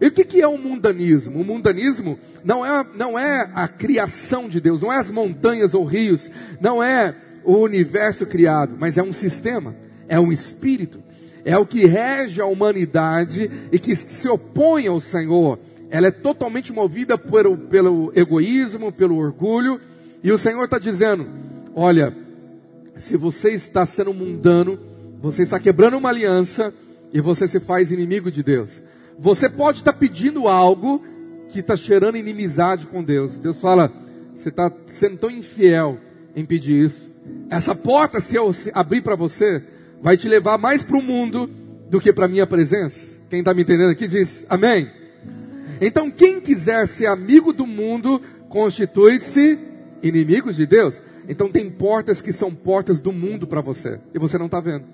E 0.00 0.06
o 0.06 0.10
que, 0.10 0.24
que 0.24 0.40
é 0.40 0.46
o 0.46 0.58
mundanismo? 0.58 1.40
O 1.40 1.44
mundanismo 1.44 2.18
não 2.44 2.64
é, 2.64 2.86
não 2.94 3.18
é 3.18 3.50
a 3.54 3.66
criação 3.66 4.48
de 4.48 4.60
Deus, 4.60 4.82
não 4.82 4.92
é 4.92 4.98
as 4.98 5.10
montanhas 5.10 5.74
ou 5.74 5.84
rios, 5.84 6.30
não 6.60 6.82
é 6.82 7.14
o 7.44 7.56
universo 7.56 8.26
criado, 8.26 8.76
mas 8.78 8.96
é 8.96 9.02
um 9.02 9.12
sistema, 9.12 9.74
é 10.08 10.20
um 10.20 10.30
espírito, 10.30 11.02
é 11.44 11.56
o 11.56 11.66
que 11.66 11.86
rege 11.86 12.40
a 12.40 12.46
humanidade 12.46 13.50
e 13.72 13.78
que 13.78 13.96
se 13.96 14.28
opõe 14.28 14.86
ao 14.86 15.00
Senhor 15.00 15.58
ela 15.90 16.06
é 16.06 16.12
totalmente 16.12 16.72
movida 16.72 17.18
pelo, 17.18 17.58
pelo 17.58 18.12
egoísmo, 18.14 18.92
pelo 18.92 19.16
orgulho, 19.16 19.80
e 20.22 20.30
o 20.30 20.38
Senhor 20.38 20.64
está 20.64 20.78
dizendo: 20.78 21.28
olha, 21.74 22.16
se 22.96 23.16
você 23.16 23.50
está 23.50 23.84
sendo 23.84 24.14
mundano, 24.14 24.78
você 25.20 25.42
está 25.42 25.58
quebrando 25.58 25.98
uma 25.98 26.08
aliança 26.08 26.72
e 27.12 27.20
você 27.20 27.48
se 27.48 27.60
faz 27.60 27.90
inimigo 27.90 28.30
de 28.30 28.42
Deus. 28.42 28.82
Você 29.18 29.48
pode 29.48 29.78
estar 29.78 29.92
pedindo 29.92 30.48
algo 30.48 31.02
que 31.48 31.60
está 31.60 31.76
cheirando 31.76 32.16
inimizade 32.16 32.86
com 32.86 33.02
Deus. 33.02 33.38
Deus 33.38 33.58
fala: 33.58 33.92
você 34.34 34.48
está 34.48 34.72
sendo 34.86 35.18
tão 35.18 35.30
infiel 35.30 35.98
em 36.34 36.44
pedir 36.44 36.86
isso. 36.86 37.10
Essa 37.50 37.74
porta, 37.74 38.20
se 38.20 38.36
eu 38.36 38.50
abrir 38.72 39.02
para 39.02 39.16
você, 39.16 39.62
vai 40.00 40.16
te 40.16 40.28
levar 40.28 40.56
mais 40.56 40.82
para 40.82 40.96
o 40.96 41.02
mundo 41.02 41.48
do 41.90 42.00
que 42.00 42.12
para 42.12 42.24
a 42.24 42.28
minha 42.28 42.46
presença. 42.46 43.18
Quem 43.28 43.40
está 43.40 43.52
me 43.52 43.62
entendendo 43.62 43.90
aqui 43.90 44.08
diz 44.08 44.44
amém. 44.48 44.90
Então, 45.80 46.10
quem 46.10 46.40
quiser 46.40 46.86
ser 46.86 47.06
amigo 47.06 47.52
do 47.52 47.66
mundo, 47.66 48.20
constitui-se 48.48 49.58
inimigo 50.02 50.52
de 50.52 50.66
Deus. 50.66 51.00
Então, 51.28 51.48
tem 51.48 51.70
portas 51.70 52.20
que 52.20 52.32
são 52.32 52.54
portas 52.54 53.00
do 53.00 53.12
mundo 53.12 53.46
para 53.46 53.60
você, 53.60 53.98
e 54.14 54.18
você 54.18 54.36
não 54.36 54.46
está 54.46 54.60
vendo. 54.60 54.84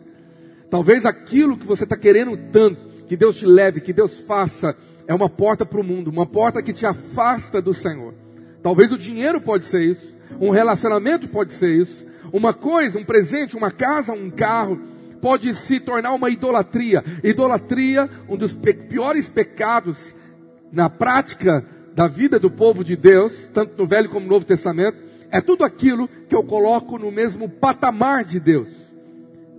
Talvez 0.71 1.07
aquilo 1.07 1.57
que 1.57 1.67
você 1.67 1.85
está 1.85 1.97
querendo 1.97 2.37
tanto, 2.51 3.05
que 3.07 3.17
Deus 3.17 3.37
te 3.37 3.47
leve, 3.47 3.81
que 3.81 3.93
Deus 3.93 4.19
faça, 4.21 4.77
é 5.07 5.15
uma 5.15 5.29
porta 5.29 5.65
para 5.65 5.81
o 5.81 5.85
mundo, 5.85 6.09
uma 6.09 6.27
porta 6.27 6.63
que 6.63 6.73
te 6.73 6.85
afasta 6.85 7.63
do 7.63 7.73
Senhor. 7.73 8.15
Talvez 8.63 8.91
o 8.91 8.99
dinheiro 8.99 9.41
pode 9.41 9.67
ser 9.67 9.83
isso, 9.83 10.17
um 10.41 10.51
relacionamento 10.51 11.29
pode 11.29 11.55
ser 11.55 11.73
isso, 11.73 12.05
uma 12.33 12.53
coisa, 12.53 12.99
um 12.99 13.05
presente, 13.05 13.57
uma 13.57 13.71
casa, 13.71 14.13
um 14.13 14.31
carro, 14.31 14.81
pode 15.21 15.55
se 15.55 15.79
tornar 15.81 16.13
uma 16.13 16.29
idolatria. 16.29 17.05
Idolatria, 17.23 18.11
um 18.29 18.37
dos 18.37 18.53
piores 18.53 19.29
pecados 19.29 19.97
na 20.73 20.91
prática 20.91 21.65
da 21.95 22.07
vida 22.07 22.39
do 22.39 22.51
povo 22.51 22.85
de 22.85 22.97
Deus, 22.97 23.49
tanto 23.55 23.81
no 23.81 23.87
Velho 23.87 24.11
como 24.11 24.27
no 24.27 24.33
Novo 24.33 24.45
Testamento, 24.45 24.99
é 25.31 25.41
tudo 25.41 25.65
aquilo 25.65 26.09
que 26.29 26.35
eu 26.35 26.43
coloco 26.45 26.99
no 26.99 27.11
mesmo 27.11 27.49
patamar 27.49 28.25
de 28.25 28.39
Deus. 28.39 28.86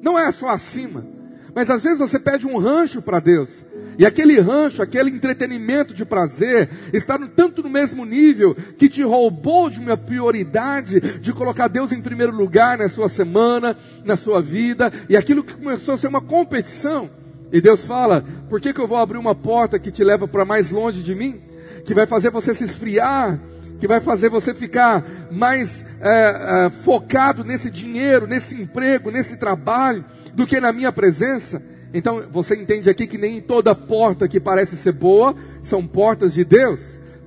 Não 0.01 0.17
é 0.17 0.31
só 0.31 0.49
acima, 0.49 1.05
mas 1.53 1.69
às 1.69 1.83
vezes 1.83 1.99
você 1.99 2.19
pede 2.19 2.45
um 2.45 2.57
rancho 2.57 3.01
para 3.01 3.19
Deus. 3.19 3.49
E 3.97 4.05
aquele 4.05 4.39
rancho, 4.39 4.83
aquele 4.83 5.10
entretenimento 5.10 5.91
de 5.91 6.05
prazer, 6.05 6.69
está 6.93 7.17
no, 7.17 7.27
tanto 7.27 7.63
no 7.63 7.69
mesmo 7.69 8.05
nível 8.05 8.55
que 8.77 8.88
te 8.88 9.01
roubou 9.01 9.69
de 9.69 9.79
uma 9.79 9.97
prioridade 9.97 10.99
de 10.99 11.33
colocar 11.33 11.67
Deus 11.67 11.91
em 11.91 11.99
primeiro 11.99 12.31
lugar 12.31 12.77
na 12.77 12.88
sua 12.88 13.10
semana, 13.10 13.75
na 14.05 14.15
sua 14.15 14.39
vida, 14.39 14.93
e 15.10 15.17
aquilo 15.17 15.43
que 15.43 15.55
começou 15.55 15.95
a 15.95 15.97
ser 15.97 16.07
uma 16.07 16.21
competição. 16.21 17.10
E 17.51 17.60
Deus 17.60 17.86
fala: 17.86 18.23
por 18.47 18.62
que, 18.62 18.71
que 18.71 18.79
eu 18.79 18.88
vou 18.88 18.97
abrir 18.97 19.17
uma 19.17 19.33
porta 19.33 19.79
que 19.79 19.91
te 19.91 20.03
leva 20.03 20.27
para 20.27 20.45
mais 20.45 20.69
longe 20.69 21.01
de 21.01 21.15
mim? 21.15 21.41
Que 21.83 21.93
vai 21.93 22.05
fazer 22.05 22.29
você 22.29 22.53
se 22.53 22.65
esfriar, 22.65 23.39
que 23.79 23.87
vai 23.87 23.99
fazer 23.99 24.29
você 24.29 24.53
ficar 24.53 25.05
mais 25.31 25.85
é, 25.99 26.65
é, 26.65 26.69
focado 26.83 27.43
nesse 27.43 27.69
dinheiro, 27.69 28.27
nesse 28.27 28.55
emprego, 28.55 29.11
nesse 29.11 29.37
trabalho, 29.37 30.03
do 30.33 30.45
que 30.45 30.59
na 30.59 30.73
minha 30.73 30.91
presença. 30.91 31.61
Então 31.93 32.27
você 32.31 32.55
entende 32.55 32.89
aqui 32.89 33.07
que 33.07 33.17
nem 33.17 33.41
toda 33.41 33.73
porta 33.73 34.27
que 34.27 34.39
parece 34.39 34.75
ser 34.75 34.91
boa 34.91 35.35
são 35.63 35.85
portas 35.85 36.33
de 36.33 36.43
Deus, 36.43 36.79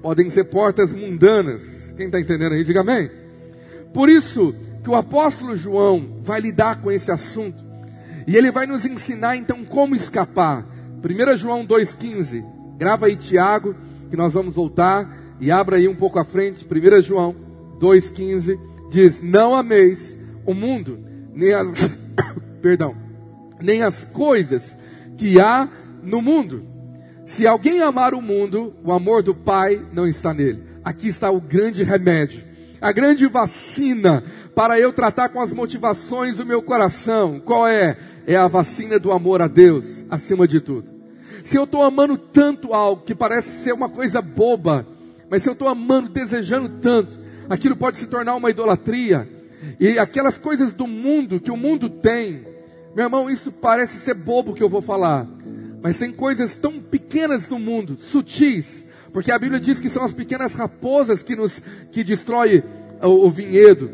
podem 0.03 0.31
ser 0.31 0.45
portas 0.45 0.93
mundanas. 0.93 1.63
Quem 1.97 2.07
está 2.07 2.21
entendendo 2.21 2.53
aí, 2.53 2.65
diga 2.65 2.81
amém. 2.81 3.11
Por 3.93 4.09
isso 4.09 4.55
que 4.83 4.91
o 4.91 4.97
apóstolo 4.97 5.57
João 5.57 6.21
vai 6.23 6.41
lidar 6.41 6.81
com 6.81 6.91
esse 6.91 7.11
assunto 7.11 7.63
e 8.27 8.37
ele 8.37 8.51
vai 8.51 8.67
nos 8.67 8.85
ensinar 8.85 9.37
então 9.37 9.65
como 9.65 9.95
escapar. 9.95 10.65
1 11.03 11.37
João 11.37 11.67
2,15, 11.67 12.45
grava 12.79 13.07
aí 13.07 13.17
Tiago, 13.17 13.75
que 14.11 14.17
nós 14.17 14.33
vamos 14.33 14.55
voltar 14.55 15.20
e 15.41 15.51
abra 15.51 15.77
aí 15.77 15.89
um 15.89 15.95
pouco 15.95 16.19
à 16.19 16.25
frente. 16.25 16.65
1 16.65 17.03
João 17.03 17.35
2,15 17.81 18.59
diz: 18.91 19.23
Não 19.23 19.55
ameis 19.55 20.19
o 20.45 20.55
mundo, 20.55 20.99
nem 21.35 21.53
as. 21.53 21.73
perdão 22.61 23.11
nem 23.63 23.83
as 23.83 24.05
coisas 24.05 24.77
que 25.17 25.41
há 25.41 25.69
no 26.03 26.23
mundo. 26.23 26.65
Se 27.27 27.47
alguém 27.47 27.81
amar 27.81 28.15
o 28.15 28.23
mundo, 28.23 28.75
o 28.83 28.93
amor 28.93 29.23
do 29.23 29.35
Pai 29.35 29.85
não 29.93 30.07
está 30.07 30.35
nele. 30.35 30.65
Aqui 30.83 31.09
está 31.09 31.31
o 31.31 31.41
grande 31.41 31.83
remédio, 31.83 32.43
a 32.81 32.91
grande 32.91 33.27
vacina 33.27 34.25
para 34.55 34.81
eu 34.81 34.93
tratar 34.93 35.29
com 35.29 35.41
as 35.41 35.53
motivações 35.53 36.39
do 36.39 36.47
meu 36.47 36.63
coração. 36.63 37.39
Qual 37.39 37.69
é? 37.69 37.97
É 38.27 38.37
a 38.37 38.49
vacina 38.49 38.99
do 38.99 39.13
amor 39.13 39.43
a 39.43 39.47
Deus, 39.47 40.05
acima 40.11 40.49
de 40.49 40.61
tudo. 40.61 40.91
Se 41.45 41.57
eu 41.57 41.65
estou 41.65 41.83
amando 41.83 42.17
tanto 42.17 42.75
algo 42.75 43.03
que 43.03 43.15
parece 43.15 43.63
ser 43.63 43.73
uma 43.73 43.89
coisa 43.89 44.21
boba, 44.21 44.87
mas 45.31 45.43
se 45.43 45.49
eu 45.49 45.53
estou 45.53 45.69
amando, 45.69 46.09
desejando 46.09 46.69
tanto, 46.81 47.19
aquilo 47.49 47.77
pode 47.77 47.99
se 47.99 48.09
tornar 48.09 48.35
uma 48.35 48.51
idolatria. 48.51 49.29
E 49.79 49.99
aquelas 49.99 50.37
coisas 50.37 50.73
do 50.73 50.87
mundo 50.87 51.39
que 51.39 51.51
o 51.51 51.57
mundo 51.57 51.89
tem, 51.89 52.45
meu 52.95 53.05
irmão, 53.05 53.31
isso 53.31 53.53
parece 53.53 53.99
ser 53.99 54.15
bobo 54.15 54.55
que 54.55 54.63
eu 54.63 54.69
vou 54.69 54.83
falar, 54.83 55.29
mas 55.83 55.99
tem 55.99 56.11
coisas 56.11 56.57
tão 56.57 56.81
pequenas 56.81 57.49
no 57.49 57.59
mundo, 57.59 57.97
sutis, 57.99 58.85
porque 59.13 59.31
a 59.31 59.39
Bíblia 59.39 59.61
diz 59.61 59.79
que 59.79 59.89
são 59.89 60.03
as 60.05 60.13
pequenas 60.13 60.55
raposas 60.55 61.23
que 61.23 61.37
nos 61.37 61.61
que 61.93 62.03
destrói 62.03 62.65
o, 63.03 63.27
o 63.27 63.31
vinhedo. 63.31 63.91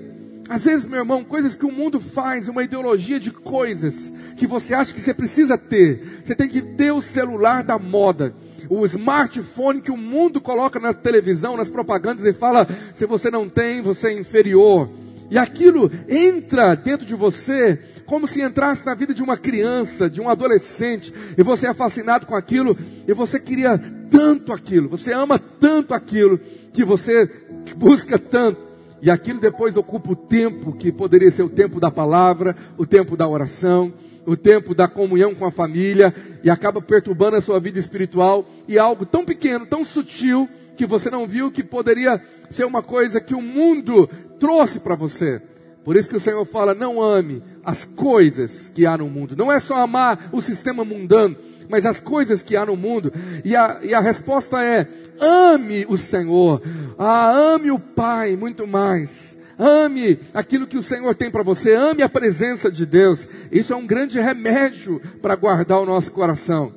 Às 0.49 0.65
vezes, 0.65 0.87
meu 0.87 1.01
irmão, 1.01 1.25
coisas 1.25 1.57
que 1.57 1.67
o 1.67 1.73
mundo 1.73 1.99
faz, 1.99 2.49
uma 2.49 2.63
ideologia 2.63 3.19
de 3.19 3.31
coisas 3.31 4.13
que 4.37 4.47
você 4.47 4.75
acha 4.75 4.93
que 4.93 5.01
você 5.01 5.13
precisa 5.13 5.59
ter. 5.59 6.23
Você 6.25 6.35
tem 6.35 6.49
que 6.49 6.63
ter 6.63 6.93
o 6.93 7.03
celular 7.03 7.65
da 7.65 7.79
moda, 7.79 8.35
o 8.69 8.85
smartphone 8.87 9.81
que 9.81 9.91
o 9.91 9.97
mundo 9.97 10.41
coloca 10.41 10.79
na 10.79 10.93
televisão, 10.93 11.57
nas 11.57 11.69
propagandas 11.69 12.25
e 12.25 12.33
fala: 12.33 12.67
se 12.95 13.07
você 13.07 13.31
não 13.31 13.49
tem, 13.49 13.81
você 13.83 14.09
é 14.09 14.13
inferior. 14.13 14.89
E 15.31 15.39
aquilo 15.39 15.91
entra 16.09 16.75
dentro 16.75 17.05
de 17.05 17.15
você 17.15 17.81
como 18.07 18.27
se 18.27 18.41
entrasse 18.41 18.87
na 18.87 18.95
vida 18.95 19.13
de 19.13 19.23
uma 19.23 19.37
criança, 19.37 20.09
de 20.09 20.21
um 20.21 20.29
adolescente, 20.29 21.13
e 21.37 21.43
você 21.43 21.67
é 21.67 21.75
fascinado 21.75 22.27
com 22.27 22.37
aquilo, 22.37 22.79
e 23.07 23.13
você 23.13 23.41
queria 23.41 23.77
tanto 24.09 24.53
aquilo, 24.53 24.89
você 24.89 25.13
ama 25.13 25.39
tanto 25.39 25.93
aquilo, 25.93 26.39
que 26.73 26.85
você 26.85 27.29
busca 27.77 28.19
tanto, 28.19 28.61
e 29.03 29.11
aquilo 29.11 29.41
depois 29.41 29.77
ocupa 29.77 30.13
o 30.13 30.17
tempo 30.17 30.73
que 30.73 30.93
poderia 30.93 31.31
ser 31.31 31.43
o 31.43 31.49
tempo 31.49 31.81
da 31.81 31.91
palavra, 31.91 32.57
o 32.79 32.87
tempo 32.87 33.17
da 33.17 33.27
oração, 33.27 33.93
o 34.27 34.37
tempo 34.37 34.75
da 34.75 34.89
comunhão 34.89 35.35
com 35.35 35.47
a 35.47 35.51
família, 35.51 36.13
e 36.43 36.51
acaba 36.51 36.83
perturbando 36.83 37.37
a 37.37 37.41
sua 37.41 37.61
vida 37.61 37.79
espiritual, 37.79 38.47
e 38.69 38.79
algo 38.79 39.07
tão 39.07 39.25
pequeno, 39.25 39.65
tão 39.65 39.85
sutil, 39.85 40.49
que 40.77 40.87
você 40.87 41.09
não 41.09 41.27
viu 41.27 41.51
que 41.51 41.65
poderia 41.65 42.23
ser 42.51 42.65
uma 42.65 42.83
coisa 42.83 43.21
que 43.21 43.35
o 43.35 43.41
mundo 43.41 44.09
trouxe 44.39 44.81
para 44.81 44.95
você. 44.95 45.41
Por 45.87 45.97
isso 45.97 46.09
que 46.09 46.17
o 46.17 46.21
Senhor 46.21 46.45
fala: 46.45 46.75
não 46.75 47.01
ame 47.01 47.43
as 47.65 47.85
coisas 47.85 48.69
que 48.69 48.85
há 48.85 48.99
no 48.99 49.09
mundo. 49.09 49.37
Não 49.37 49.53
é 49.53 49.61
só 49.61 49.77
amar 49.77 50.29
o 50.33 50.43
sistema 50.43 50.85
mundano, 50.85 51.37
mas 51.69 51.87
as 51.87 52.01
coisas 52.01 52.43
que 52.43 52.57
há 52.57 52.67
no 52.67 52.77
mundo. 52.77 53.13
E 53.45 53.55
a, 53.55 53.79
e 53.83 53.95
a 53.95 54.01
resposta 54.01 54.63
é: 54.65 54.89
ame 55.21 55.87
o 55.89 55.97
Senhor, 55.97 56.61
ah, 56.99 57.31
ame 57.31 57.71
o 57.71 57.79
Pai 57.79 58.37
muito 58.37 58.67
mais. 58.67 59.36
Ame 59.59 60.19
aquilo 60.35 60.67
que 60.67 60.77
o 60.77 60.83
Senhor 60.83 61.15
tem 61.15 61.31
para 61.31 61.43
você, 61.43 61.75
ame 61.75 62.03
a 62.03 62.09
presença 62.09 62.71
de 62.71 62.85
Deus. 62.85 63.27
Isso 63.51 63.73
é 63.73 63.77
um 63.77 63.87
grande 63.87 64.21
remédio 64.21 65.01
para 65.23 65.35
guardar 65.35 65.81
o 65.81 65.87
nosso 65.87 66.13
coração. 66.13 66.73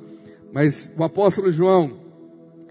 Mas 0.52 0.90
o 0.96 1.04
apóstolo 1.04 1.52
João, 1.52 2.00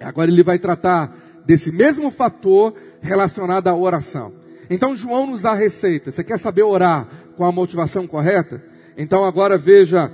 agora 0.02 0.32
ele 0.32 0.44
vai 0.44 0.58
tratar 0.58 1.16
desse 1.46 1.72
mesmo 1.72 2.10
fator 2.12 2.74
relacionado 3.02 3.68
à 3.68 3.76
oração. 3.76 4.34
Então 4.70 4.96
João 4.96 5.28
nos 5.28 5.42
dá 5.42 5.52
a 5.52 5.56
receita. 5.56 6.12
Você 6.12 6.24
quer 6.24 6.40
saber 6.40 6.64
orar 6.64 7.08
com 7.38 7.46
a 7.46 7.52
motivação 7.52 8.08
correta? 8.08 8.64
Então 8.98 9.24
agora 9.24 9.58
veja 9.58 10.12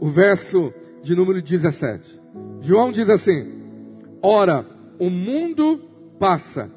o 0.00 0.08
verso 0.08 0.72
de 1.02 1.14
número 1.14 1.40
17. 1.40 2.20
João 2.60 2.92
diz 2.92 3.08
assim: 3.08 3.52
Ora, 4.22 4.66
o 4.98 5.08
mundo 5.08 5.80
passa, 6.18 6.70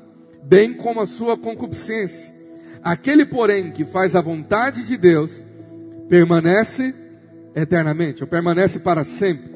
bem 0.43 0.73
como 0.73 1.01
a 1.01 1.07
sua 1.07 1.37
concupiscência. 1.37 2.40
Aquele, 2.83 3.25
porém, 3.25 3.71
que 3.71 3.85
faz 3.85 4.15
a 4.15 4.21
vontade 4.21 4.85
de 4.85 4.97
Deus, 4.97 5.31
permanece 6.09 6.93
eternamente, 7.55 8.23
ou 8.23 8.27
permanece 8.27 8.79
para 8.79 9.03
sempre. 9.03 9.51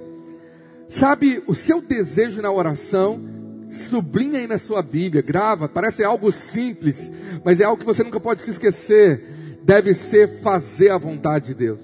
Sabe, 0.89 1.43
o 1.47 1.55
seu 1.55 1.81
desejo 1.81 2.41
na 2.41 2.51
oração 2.51 3.19
sublinha 3.69 4.39
aí 4.39 4.47
na 4.47 4.57
sua 4.57 4.81
Bíblia, 4.81 5.21
grava, 5.21 5.67
parece 5.67 6.03
algo 6.03 6.31
simples, 6.31 7.11
mas 7.43 7.59
é 7.59 7.63
algo 7.63 7.79
que 7.79 7.85
você 7.85 8.03
nunca 8.03 8.19
pode 8.19 8.41
se 8.41 8.51
esquecer. 8.51 9.59
Deve 9.63 9.93
ser 9.93 10.41
fazer 10.41 10.91
a 10.91 10.97
vontade 10.97 11.47
de 11.47 11.55
Deus. 11.55 11.81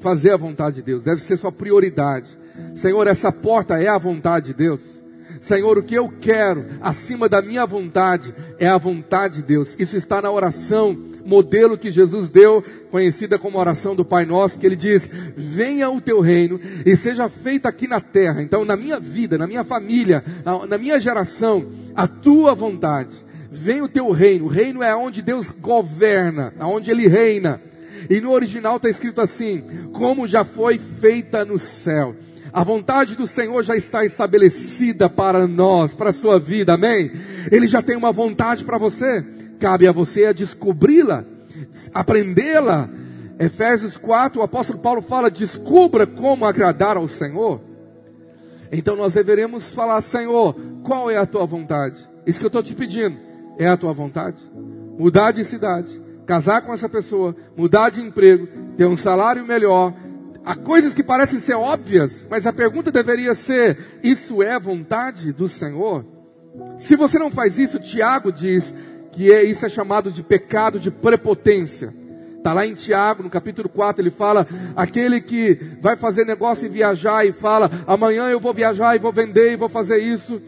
Fazer 0.00 0.30
a 0.32 0.36
vontade 0.36 0.76
de 0.76 0.82
Deus, 0.82 1.04
deve 1.04 1.20
ser 1.20 1.36
sua 1.36 1.52
prioridade. 1.52 2.28
Senhor, 2.74 3.06
essa 3.06 3.30
porta 3.30 3.78
é 3.78 3.88
a 3.88 3.98
vontade 3.98 4.46
de 4.46 4.54
Deus. 4.54 4.99
Senhor, 5.40 5.78
o 5.78 5.82
que 5.82 5.94
eu 5.94 6.12
quero 6.20 6.66
acima 6.80 7.28
da 7.28 7.40
minha 7.40 7.64
vontade 7.66 8.34
é 8.58 8.68
a 8.68 8.78
vontade 8.78 9.36
de 9.36 9.42
Deus. 9.42 9.74
Isso 9.78 9.96
está 9.96 10.20
na 10.20 10.30
oração 10.30 11.10
modelo 11.24 11.78
que 11.78 11.90
Jesus 11.90 12.28
deu, 12.30 12.64
conhecida 12.90 13.38
como 13.38 13.58
oração 13.58 13.94
do 13.94 14.04
Pai 14.04 14.24
Nosso, 14.24 14.58
que 14.58 14.66
ele 14.66 14.76
diz: 14.76 15.08
Venha 15.36 15.90
o 15.90 16.00
teu 16.00 16.20
reino 16.20 16.60
e 16.84 16.96
seja 16.96 17.28
feita 17.28 17.68
aqui 17.68 17.86
na 17.86 18.00
terra. 18.00 18.42
Então, 18.42 18.64
na 18.64 18.76
minha 18.76 18.98
vida, 18.98 19.38
na 19.38 19.46
minha 19.46 19.64
família, 19.64 20.24
na, 20.68 20.78
minha 20.78 21.00
geração, 21.00 21.66
a 21.94 22.06
tua 22.06 22.54
vontade. 22.54 23.14
Venha 23.52 23.84
o 23.84 23.88
teu 23.88 24.10
reino. 24.10 24.46
O 24.46 24.48
reino 24.48 24.82
é 24.82 24.94
onde 24.94 25.22
Deus 25.22 25.50
governa, 25.50 26.52
onde 26.60 26.90
ele 26.90 27.08
reina. 27.08 27.60
E 28.08 28.20
no 28.20 28.30
original 28.30 28.76
está 28.76 28.88
escrito 28.88 29.20
assim: 29.20 29.62
como 29.92 30.26
já 30.26 30.44
foi 30.44 30.78
feita 30.78 31.44
no 31.44 31.58
céu. 31.58 32.14
A 32.52 32.64
vontade 32.64 33.14
do 33.14 33.26
Senhor 33.26 33.62
já 33.62 33.76
está 33.76 34.04
estabelecida 34.04 35.08
para 35.08 35.46
nós, 35.46 35.94
para 35.94 36.10
a 36.10 36.12
sua 36.12 36.38
vida, 36.38 36.74
amém? 36.74 37.12
Ele 37.50 37.68
já 37.68 37.80
tem 37.80 37.96
uma 37.96 38.12
vontade 38.12 38.64
para 38.64 38.78
você. 38.78 39.24
Cabe 39.58 39.86
a 39.86 39.92
você 39.92 40.32
descobri-la, 40.34 41.24
aprendê-la. 41.94 42.88
Efésios 43.38 43.96
4, 43.96 44.40
o 44.40 44.42
apóstolo 44.42 44.78
Paulo 44.78 45.00
fala: 45.00 45.30
descubra 45.30 46.06
como 46.06 46.44
agradar 46.44 46.96
ao 46.96 47.06
Senhor. 47.08 47.60
Então 48.72 48.96
nós 48.96 49.14
deveremos 49.14 49.72
falar: 49.72 50.00
Senhor, 50.00 50.54
qual 50.82 51.10
é 51.10 51.16
a 51.16 51.26
tua 51.26 51.46
vontade? 51.46 51.98
Isso 52.26 52.38
que 52.38 52.46
eu 52.46 52.48
estou 52.48 52.62
te 52.62 52.74
pedindo 52.74 53.16
é 53.58 53.68
a 53.68 53.76
tua 53.76 53.92
vontade? 53.92 54.38
Mudar 54.98 55.32
de 55.32 55.44
cidade, 55.44 56.00
casar 56.26 56.62
com 56.62 56.72
essa 56.72 56.88
pessoa, 56.88 57.34
mudar 57.56 57.90
de 57.90 58.00
emprego, 58.00 58.46
ter 58.76 58.86
um 58.86 58.96
salário 58.96 59.46
melhor. 59.46 59.94
Há 60.44 60.56
coisas 60.56 60.94
que 60.94 61.02
parecem 61.02 61.38
ser 61.38 61.54
óbvias, 61.54 62.26
mas 62.30 62.46
a 62.46 62.52
pergunta 62.52 62.90
deveria 62.90 63.34
ser: 63.34 64.00
isso 64.02 64.42
é 64.42 64.58
vontade 64.58 65.32
do 65.32 65.48
Senhor? 65.48 66.04
Se 66.78 66.96
você 66.96 67.18
não 67.18 67.30
faz 67.30 67.58
isso, 67.58 67.78
Tiago 67.78 68.32
diz: 68.32 68.74
que 69.12 69.32
é, 69.32 69.44
isso 69.44 69.66
é 69.66 69.68
chamado 69.68 70.10
de 70.10 70.22
pecado 70.22 70.78
de 70.78 70.90
prepotência. 70.90 71.94
Está 72.38 72.54
lá 72.54 72.66
em 72.66 72.74
Tiago, 72.74 73.22
no 73.22 73.28
capítulo 73.28 73.68
4, 73.68 74.02
ele 74.02 74.10
fala: 74.10 74.46
aquele 74.74 75.20
que 75.20 75.76
vai 75.80 75.96
fazer 75.96 76.24
negócio 76.24 76.66
e 76.66 76.70
viajar 76.70 77.26
e 77.26 77.32
fala, 77.32 77.70
amanhã 77.86 78.28
eu 78.30 78.40
vou 78.40 78.54
viajar 78.54 78.96
e 78.96 78.98
vou 78.98 79.12
vender 79.12 79.52
e 79.52 79.56
vou 79.56 79.68
fazer 79.68 79.98
isso. 79.98 80.40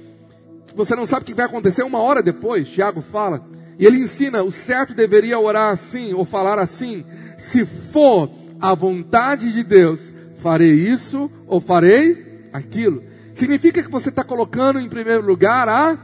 Você 0.74 0.96
não 0.96 1.06
sabe 1.06 1.24
o 1.24 1.26
que 1.26 1.34
vai 1.34 1.44
acontecer 1.44 1.82
uma 1.82 1.98
hora 1.98 2.22
depois, 2.22 2.70
Tiago 2.70 3.02
fala. 3.02 3.44
E 3.78 3.84
ele 3.84 3.98
ensina, 3.98 4.42
o 4.42 4.50
certo 4.50 4.94
deveria 4.94 5.38
orar 5.38 5.70
assim, 5.70 6.14
ou 6.14 6.24
falar 6.24 6.58
assim, 6.58 7.04
se 7.36 7.66
for 7.66 8.30
a 8.62 8.74
vontade 8.74 9.52
de 9.52 9.64
Deus, 9.64 10.00
farei 10.36 10.72
isso 10.72 11.28
ou 11.48 11.60
farei 11.60 12.48
aquilo. 12.52 13.02
Significa 13.34 13.82
que 13.82 13.90
você 13.90 14.08
está 14.08 14.22
colocando 14.22 14.78
em 14.78 14.88
primeiro 14.88 15.26
lugar 15.26 15.68
a 15.68 15.98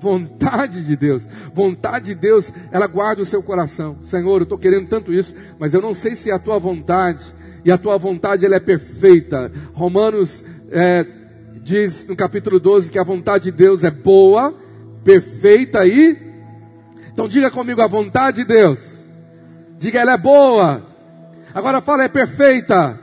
vontade 0.00 0.84
de 0.84 0.94
Deus. 0.94 1.26
Vontade 1.52 2.06
de 2.06 2.14
Deus, 2.14 2.52
ela 2.70 2.86
guarda 2.86 3.22
o 3.22 3.26
seu 3.26 3.42
coração. 3.42 3.98
Senhor, 4.04 4.36
eu 4.36 4.44
estou 4.44 4.56
querendo 4.56 4.86
tanto 4.86 5.12
isso, 5.12 5.34
mas 5.58 5.74
eu 5.74 5.82
não 5.82 5.92
sei 5.92 6.14
se 6.14 6.30
é 6.30 6.34
a 6.34 6.38
tua 6.38 6.56
vontade. 6.56 7.24
E 7.64 7.72
a 7.72 7.78
tua 7.78 7.98
vontade 7.98 8.44
ela 8.44 8.54
é 8.54 8.60
perfeita. 8.60 9.50
Romanos 9.72 10.44
é, 10.70 11.04
diz 11.62 12.06
no 12.06 12.14
capítulo 12.14 12.60
12 12.60 12.92
que 12.92 12.98
a 12.98 13.04
vontade 13.04 13.44
de 13.44 13.52
Deus 13.52 13.82
é 13.82 13.90
boa, 13.90 14.54
perfeita 15.02 15.84
e. 15.84 16.16
Então 17.12 17.26
diga 17.26 17.50
comigo 17.50 17.82
a 17.82 17.88
vontade 17.88 18.38
de 18.38 18.44
Deus. 18.44 18.78
Diga 19.78 20.00
ela 20.00 20.12
é 20.12 20.18
boa. 20.18 20.93
Agora 21.54 21.80
fala 21.80 22.02
é 22.02 22.08
perfeita 22.08 22.98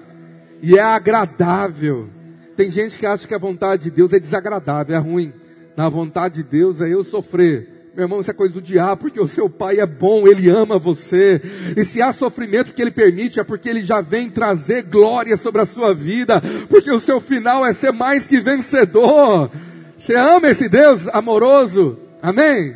e 0.61 0.77
é 0.77 0.81
agradável. 0.81 2.09
Tem 2.57 2.69
gente 2.69 2.97
que 2.97 3.05
acha 3.05 3.25
que 3.25 3.33
a 3.33 3.39
vontade 3.39 3.83
de 3.83 3.91
Deus 3.91 4.11
é 4.11 4.19
desagradável, 4.19 4.93
é 4.93 4.99
ruim. 4.99 5.31
Na 5.77 5.87
vontade 5.87 6.35
de 6.35 6.43
Deus 6.43 6.81
é 6.81 6.89
eu 6.89 7.01
sofrer. 7.01 7.91
Meu 7.95 8.03
irmão, 8.03 8.19
isso 8.19 8.29
é 8.29 8.33
coisa 8.33 8.53
do 8.53 8.61
diabo, 8.61 9.03
porque 9.03 9.19
o 9.21 9.27
seu 9.27 9.49
pai 9.49 9.79
é 9.79 9.85
bom, 9.85 10.27
ele 10.27 10.49
ama 10.49 10.77
você. 10.77 11.41
E 11.77 11.85
se 11.85 12.01
há 12.01 12.11
sofrimento 12.11 12.73
que 12.73 12.81
ele 12.81 12.91
permite, 12.91 13.39
é 13.39 13.43
porque 13.43 13.69
ele 13.69 13.85
já 13.85 14.01
vem 14.01 14.29
trazer 14.29 14.83
glória 14.83 15.37
sobre 15.37 15.61
a 15.61 15.65
sua 15.65 15.93
vida, 15.93 16.41
porque 16.69 16.91
o 16.91 16.99
seu 16.99 17.21
final 17.21 17.65
é 17.65 17.71
ser 17.71 17.91
mais 17.91 18.27
que 18.27 18.41
vencedor. 18.41 19.49
Você 19.97 20.15
ama 20.15 20.49
esse 20.49 20.67
Deus 20.67 21.07
amoroso? 21.09 21.97
Amém? 22.21 22.75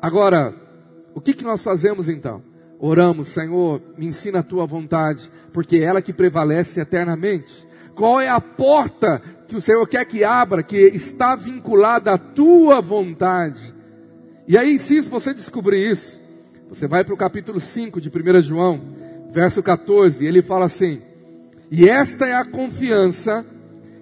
Agora, 0.00 0.54
o 1.14 1.20
que, 1.20 1.34
que 1.34 1.44
nós 1.44 1.62
fazemos 1.62 2.08
então? 2.08 2.51
Oramos, 2.84 3.28
Senhor, 3.28 3.80
me 3.96 4.06
ensina 4.06 4.40
a 4.40 4.42
tua 4.42 4.66
vontade, 4.66 5.30
porque 5.52 5.76
é 5.76 5.82
ela 5.84 6.02
que 6.02 6.12
prevalece 6.12 6.80
eternamente. 6.80 7.48
Qual 7.94 8.20
é 8.20 8.28
a 8.28 8.40
porta 8.40 9.22
que 9.46 9.54
o 9.54 9.62
Senhor 9.62 9.86
quer 9.86 10.04
que 10.04 10.24
abra, 10.24 10.64
que 10.64 10.76
está 10.76 11.36
vinculada 11.36 12.10
à 12.10 12.18
tua 12.18 12.80
vontade? 12.80 13.72
E 14.48 14.58
aí, 14.58 14.80
se 14.80 15.00
você 15.02 15.32
descobrir 15.32 15.92
isso, 15.92 16.20
você 16.68 16.88
vai 16.88 17.04
para 17.04 17.14
o 17.14 17.16
capítulo 17.16 17.60
5 17.60 18.00
de 18.00 18.08
1 18.08 18.42
João, 18.42 18.80
verso 19.30 19.62
14, 19.62 20.26
ele 20.26 20.42
fala 20.42 20.64
assim: 20.64 21.02
E 21.70 21.88
esta 21.88 22.26
é 22.26 22.34
a 22.34 22.44
confiança 22.44 23.46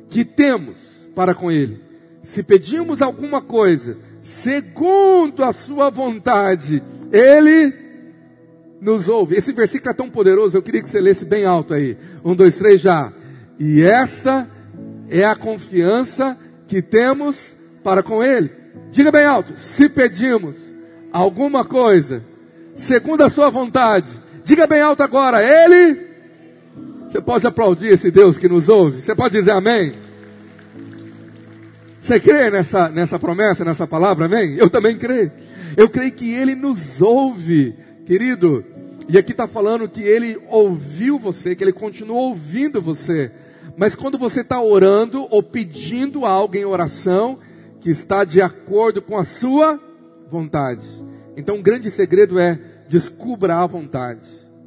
que 0.09 0.25
temos 0.25 0.79
para 1.15 1.35
com 1.35 1.53
Ele. 1.53 1.85
Se 2.23 2.43
pedimos 2.43 3.03
alguma 3.03 3.43
coisa, 3.43 3.99
segundo 4.23 5.45
a 5.45 5.53
Sua 5.53 5.91
vontade, 5.91 6.83
Ele 7.13 7.90
nos 8.81 9.09
ouve. 9.09 9.37
Esse 9.37 9.53
versículo 9.53 9.91
é 9.91 9.95
tão 9.95 10.09
poderoso, 10.09 10.57
eu 10.57 10.63
queria 10.63 10.83
que 10.83 10.91
você 10.91 11.01
lesse 11.01 11.25
bem 11.25 11.45
alto 11.45 11.75
aí. 11.75 11.97
Um, 12.25 12.35
dois, 12.35 12.57
três, 12.57 12.81
já. 12.81 13.13
E 13.59 13.83
esta 13.83 14.49
é 15.09 15.25
a 15.25 15.35
confiança 15.35 16.39
que 16.67 16.81
temos 16.81 17.55
para 17.83 18.03
com 18.03 18.23
Ele. 18.23 18.51
Diga 18.91 19.11
bem 19.11 19.25
alto: 19.25 19.57
se 19.57 19.89
pedimos 19.89 20.57
alguma 21.13 21.65
coisa, 21.65 22.25
segundo 22.75 23.23
a 23.23 23.29
Sua 23.29 23.51
vontade, 23.51 24.09
diga 24.45 24.67
bem 24.67 24.81
alto 24.81 25.03
agora, 25.03 25.43
Ele. 25.43 26.09
Você 27.07 27.21
pode 27.21 27.47
aplaudir 27.47 27.89
esse 27.89 28.11
Deus 28.11 28.39
que 28.39 28.49
nos 28.49 28.69
ouve? 28.69 29.03
Você 29.03 29.15
pode 29.15 29.37
dizer 29.37 29.51
amém? 29.51 29.95
Você 32.01 32.21
crê 32.21 32.51
nessa, 32.51 32.89
nessa 32.89 33.19
promessa, 33.19 33.65
nessa 33.65 33.87
palavra, 33.87 34.27
amém? 34.27 34.57
Eu 34.57 34.71
também 34.71 34.97
creio. 34.97 35.31
Eu 35.77 35.89
creio 35.89 36.13
que 36.13 36.33
Ele 36.33 36.55
nos 36.55 37.03
ouve, 37.03 37.75
querido. 38.07 38.65
E 39.13 39.19
aqui 39.19 39.33
está 39.33 39.49
falando 39.49 39.89
que 39.89 40.01
Ele 40.01 40.41
ouviu 40.49 41.19
você, 41.19 41.57
que 41.57 41.65
Ele 41.65 41.73
continua 41.73 42.17
ouvindo 42.17 42.81
você. 42.81 43.33
Mas 43.77 43.93
quando 43.93 44.17
você 44.17 44.43
está 44.43 44.63
orando 44.63 45.27
ou 45.31 45.43
pedindo 45.43 46.25
algo 46.25 46.57
em 46.57 46.65
oração, 46.65 47.41
que 47.81 47.91
está 47.91 48.23
de 48.23 48.41
acordo 48.41 49.03
com 49.03 49.19
a 49.19 49.25
sua 49.25 49.81
vontade. 50.31 50.87
Então, 51.37 51.57
um 51.57 51.63
grande 51.63 51.91
segredo 51.91 52.39
é 52.39 52.61
descubra 52.89 53.57
a 53.57 53.67
vontade. 53.67 54.25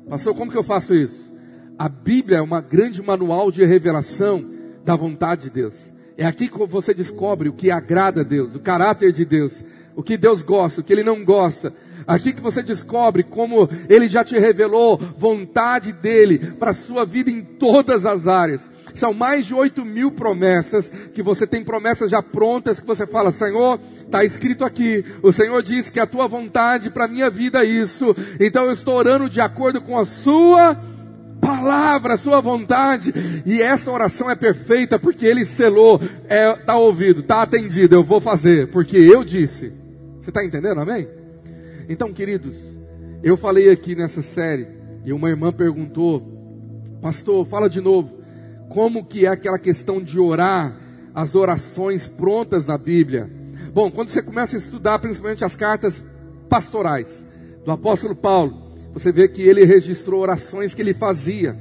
Pastor, 0.09 0.35
como 0.35 0.51
que 0.51 0.57
eu 0.57 0.63
faço 0.63 0.93
isso? 0.93 1.31
A 1.79 1.87
Bíblia 1.87 2.39
é 2.39 2.41
uma 2.41 2.59
grande 2.59 3.01
manual 3.01 3.49
de 3.49 3.63
revelação 3.63 4.43
da 4.83 4.93
vontade 4.93 5.43
de 5.43 5.51
Deus. 5.51 5.73
É 6.17 6.25
aqui 6.25 6.49
que 6.49 6.65
você 6.65 6.93
descobre 6.93 7.47
o 7.47 7.53
que 7.53 7.71
agrada 7.71 8.21
a 8.21 8.25
Deus, 8.25 8.55
o 8.55 8.59
caráter 8.59 9.13
de 9.13 9.23
Deus, 9.23 9.63
o 9.95 10.03
que 10.03 10.17
Deus 10.17 10.41
gosta, 10.41 10.81
o 10.81 10.83
que 10.83 10.91
Ele 10.91 11.01
não 11.01 11.23
gosta. 11.23 11.73
Aqui 12.07 12.33
que 12.33 12.41
você 12.41 12.61
descobre 12.61 13.23
como 13.23 13.69
Ele 13.89 14.07
já 14.07 14.23
te 14.23 14.37
revelou 14.37 14.99
vontade 15.17 15.91
dele 15.91 16.53
para 16.59 16.71
a 16.71 16.73
sua 16.73 17.05
vida 17.05 17.29
em 17.29 17.41
todas 17.41 18.05
as 18.05 18.27
áreas. 18.27 18.61
São 18.93 19.13
mais 19.13 19.45
de 19.45 19.53
oito 19.53 19.83
mil 19.83 20.11
promessas, 20.11 20.91
que 21.13 21.23
você 21.23 21.47
tem 21.47 21.63
promessas 21.63 22.11
já 22.11 22.21
prontas, 22.21 22.79
que 22.79 22.85
você 22.85 23.07
fala, 23.07 23.31
Senhor, 23.31 23.79
está 23.97 24.23
escrito 24.23 24.63
aqui, 24.63 25.03
o 25.23 25.31
Senhor 25.31 25.63
diz 25.63 25.89
que 25.89 25.99
a 25.99 26.05
tua 26.05 26.27
vontade 26.27 26.91
para 26.91 27.05
a 27.05 27.07
minha 27.07 27.29
vida 27.29 27.63
é 27.63 27.65
isso, 27.65 28.15
então 28.39 28.65
eu 28.65 28.73
estou 28.73 28.95
orando 28.95 29.29
de 29.29 29.41
acordo 29.41 29.81
com 29.81 29.97
a 29.97 30.05
sua 30.05 30.77
palavra, 31.41 32.13
a 32.13 32.17
sua 32.17 32.39
vontade, 32.39 33.11
e 33.45 33.61
essa 33.61 33.91
oração 33.91 34.29
é 34.29 34.35
perfeita, 34.35 34.99
porque 34.99 35.25
ele 35.25 35.45
selou, 35.45 35.99
está 36.01 36.35
é, 36.35 36.55
tá 36.55 36.77
ouvido, 36.77 37.21
está 37.21 37.41
atendido, 37.41 37.95
eu 37.95 38.03
vou 38.03 38.21
fazer, 38.21 38.67
porque 38.67 38.97
eu 38.97 39.23
disse. 39.23 39.73
Você 40.21 40.29
está 40.29 40.45
entendendo, 40.45 40.79
amém? 40.79 41.22
Então, 41.89 42.13
queridos, 42.13 42.57
eu 43.21 43.35
falei 43.35 43.69
aqui 43.69 43.95
nessa 43.95 44.21
série, 44.21 44.67
e 45.05 45.11
uma 45.11 45.29
irmã 45.29 45.51
perguntou, 45.51 46.21
pastor, 47.01 47.45
fala 47.45 47.69
de 47.69 47.81
novo, 47.81 48.19
como 48.69 49.05
que 49.05 49.25
é 49.25 49.29
aquela 49.29 49.59
questão 49.59 50.01
de 50.01 50.19
orar, 50.19 50.79
as 51.13 51.35
orações 51.35 52.07
prontas 52.07 52.67
na 52.67 52.77
Bíblia. 52.77 53.29
Bom, 53.73 53.91
quando 53.91 54.09
você 54.09 54.21
começa 54.21 54.55
a 54.55 54.59
estudar 54.59 54.99
principalmente 54.99 55.43
as 55.43 55.55
cartas 55.55 56.03
pastorais 56.49 57.25
do 57.65 57.71
apóstolo 57.71 58.15
Paulo, 58.15 58.71
você 58.93 59.11
vê 59.11 59.27
que 59.27 59.41
ele 59.41 59.63
registrou 59.63 60.21
orações 60.21 60.73
que 60.73 60.81
ele 60.81 60.93
fazia. 60.93 61.57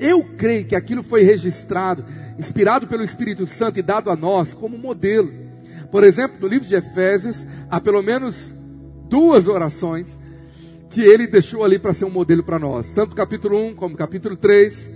Eu 0.00 0.22
creio 0.36 0.64
que 0.64 0.76
aquilo 0.76 1.02
foi 1.02 1.22
registrado, 1.22 2.04
inspirado 2.38 2.86
pelo 2.86 3.02
Espírito 3.02 3.46
Santo 3.46 3.78
e 3.78 3.82
dado 3.82 4.10
a 4.10 4.16
nós 4.16 4.54
como 4.54 4.78
modelo. 4.78 5.32
Por 5.90 6.04
exemplo, 6.04 6.38
no 6.40 6.48
livro 6.48 6.68
de 6.68 6.74
Efésios, 6.74 7.46
há 7.68 7.80
pelo 7.80 8.02
menos 8.02 8.54
duas 9.08 9.48
orações 9.48 10.18
que 10.90 11.00
ele 11.00 11.26
deixou 11.26 11.64
ali 11.64 11.78
para 11.78 11.92
ser 11.92 12.04
um 12.04 12.10
modelo 12.10 12.42
para 12.42 12.58
nós, 12.58 12.92
tanto 12.92 13.14
capítulo 13.14 13.58
1 13.58 13.74
como 13.74 13.96
capítulo 13.96 14.36
3 14.36 14.90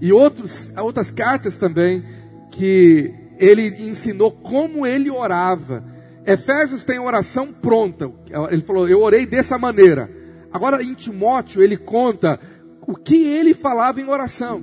e 0.00 0.12
outros, 0.12 0.70
outras 0.76 1.10
cartas 1.10 1.56
também 1.56 2.02
que 2.50 3.12
ele 3.38 3.68
ensinou 3.88 4.30
como 4.30 4.86
ele 4.86 5.10
orava. 5.10 5.84
Efésios 6.24 6.84
tem 6.84 6.98
oração 6.98 7.52
pronta. 7.52 8.10
Ele 8.50 8.62
falou: 8.62 8.88
Eu 8.88 9.02
orei 9.02 9.26
dessa 9.26 9.58
maneira. 9.58 10.08
Agora 10.52 10.82
em 10.82 10.94
Timóteo 10.94 11.62
ele 11.62 11.76
conta 11.76 12.38
o 12.86 12.94
que 12.94 13.24
ele 13.24 13.54
falava 13.54 14.00
em 14.00 14.08
oração. 14.08 14.62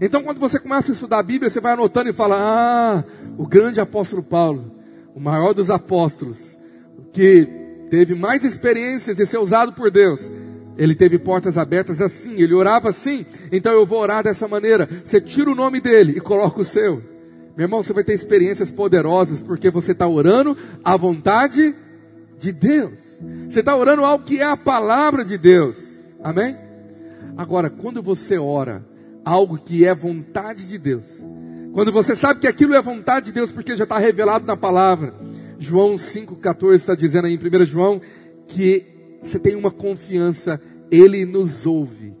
Então 0.00 0.22
quando 0.22 0.38
você 0.38 0.58
começa 0.58 0.92
a 0.92 0.94
estudar 0.94 1.18
a 1.18 1.22
Bíblia, 1.22 1.50
você 1.50 1.60
vai 1.60 1.72
anotando 1.72 2.08
e 2.08 2.14
fala: 2.14 2.36
Ah, 2.38 3.04
o 3.36 3.46
grande 3.46 3.80
apóstolo 3.80 4.22
Paulo, 4.22 4.72
o 5.14 5.20
maior 5.20 5.52
dos 5.52 5.70
apóstolos, 5.70 6.58
que 7.12 7.48
teve 7.90 8.14
mais 8.14 8.44
experiências 8.44 9.16
de 9.16 9.26
ser 9.26 9.38
usado 9.38 9.72
por 9.72 9.90
Deus 9.90 10.20
ele 10.76 10.94
teve 10.94 11.18
portas 11.18 11.56
abertas 11.56 12.00
assim, 12.00 12.34
ele 12.34 12.54
orava 12.54 12.90
assim, 12.90 13.24
então 13.50 13.72
eu 13.72 13.86
vou 13.86 14.00
orar 14.00 14.22
dessa 14.22 14.46
maneira. 14.46 14.88
Você 15.04 15.20
tira 15.20 15.50
o 15.50 15.54
nome 15.54 15.80
dele 15.80 16.12
e 16.16 16.20
coloca 16.20 16.60
o 16.60 16.64
seu. 16.64 17.02
Meu 17.56 17.64
irmão, 17.64 17.82
você 17.82 17.92
vai 17.92 18.04
ter 18.04 18.12
experiências 18.12 18.70
poderosas 18.70 19.40
porque 19.40 19.70
você 19.70 19.92
está 19.92 20.06
orando 20.06 20.56
a 20.84 20.96
vontade 20.96 21.74
de 22.38 22.52
Deus. 22.52 22.98
Você 23.48 23.60
está 23.60 23.74
orando 23.74 24.04
algo 24.04 24.24
que 24.24 24.40
é 24.40 24.44
a 24.44 24.56
palavra 24.56 25.24
de 25.24 25.38
Deus. 25.38 25.76
Amém? 26.22 26.56
Agora, 27.36 27.70
quando 27.70 28.02
você 28.02 28.36
ora 28.36 28.84
algo 29.24 29.56
que 29.56 29.86
é 29.86 29.94
vontade 29.94 30.68
de 30.68 30.76
Deus, 30.76 31.04
quando 31.72 31.90
você 31.90 32.14
sabe 32.14 32.40
que 32.40 32.46
aquilo 32.46 32.74
é 32.74 32.82
vontade 32.82 33.26
de 33.26 33.32
Deus 33.32 33.50
porque 33.50 33.76
já 33.76 33.84
está 33.84 33.98
revelado 33.98 34.44
na 34.46 34.56
palavra, 34.56 35.14
João 35.58 35.94
5,14 35.94 36.74
está 36.74 36.94
dizendo 36.94 37.26
aí 37.26 37.34
em 37.34 37.62
1 37.62 37.66
João 37.66 38.00
que 38.46 38.84
você 39.22 39.38
tem 39.38 39.54
uma 39.54 39.70
confiança, 39.70 40.60
Ele 40.90 41.24
nos 41.24 41.66
ouve. 41.66 42.14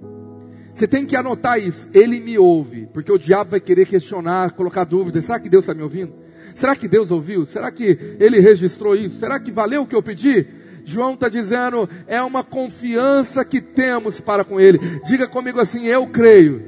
Você 0.74 0.86
tem 0.86 1.06
que 1.06 1.16
anotar 1.16 1.58
isso, 1.58 1.88
Ele 1.94 2.20
me 2.20 2.38
ouve, 2.38 2.88
porque 2.92 3.10
o 3.10 3.18
diabo 3.18 3.52
vai 3.52 3.60
querer 3.60 3.86
questionar, 3.86 4.52
colocar 4.52 4.84
dúvidas. 4.84 5.24
Será 5.24 5.40
que 5.40 5.48
Deus 5.48 5.64
está 5.64 5.74
me 5.74 5.82
ouvindo? 5.82 6.12
Será 6.54 6.74
que 6.74 6.88
Deus 6.88 7.10
ouviu? 7.10 7.46
Será 7.46 7.70
que 7.70 8.16
Ele 8.18 8.40
registrou 8.40 8.94
isso? 8.94 9.18
Será 9.18 9.38
que 9.38 9.50
valeu 9.50 9.82
o 9.82 9.86
que 9.86 9.94
eu 9.94 10.02
pedi? 10.02 10.46
João 10.84 11.14
está 11.14 11.28
dizendo, 11.28 11.88
é 12.06 12.22
uma 12.22 12.44
confiança 12.44 13.44
que 13.44 13.60
temos 13.60 14.20
para 14.20 14.44
com 14.44 14.60
Ele. 14.60 14.78
Diga 15.04 15.26
comigo 15.26 15.60
assim, 15.60 15.86
eu 15.86 16.06
creio. 16.06 16.62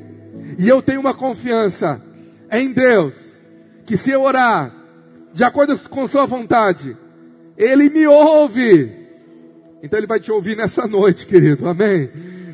E 0.58 0.68
eu 0.68 0.82
tenho 0.82 1.00
uma 1.00 1.14
confiança 1.14 2.02
em 2.50 2.72
Deus, 2.72 3.14
que 3.84 3.96
se 3.96 4.10
eu 4.10 4.22
orar, 4.22 4.74
de 5.38 5.44
acordo 5.44 5.78
com 5.88 6.04
Sua 6.08 6.26
vontade, 6.26 6.96
Ele 7.56 7.88
me 7.88 8.04
ouve. 8.08 8.92
Então 9.80 9.96
ele 9.96 10.06
vai 10.08 10.18
te 10.18 10.32
ouvir 10.32 10.56
nessa 10.56 10.84
noite, 10.88 11.24
querido. 11.24 11.68
Amém? 11.68 12.10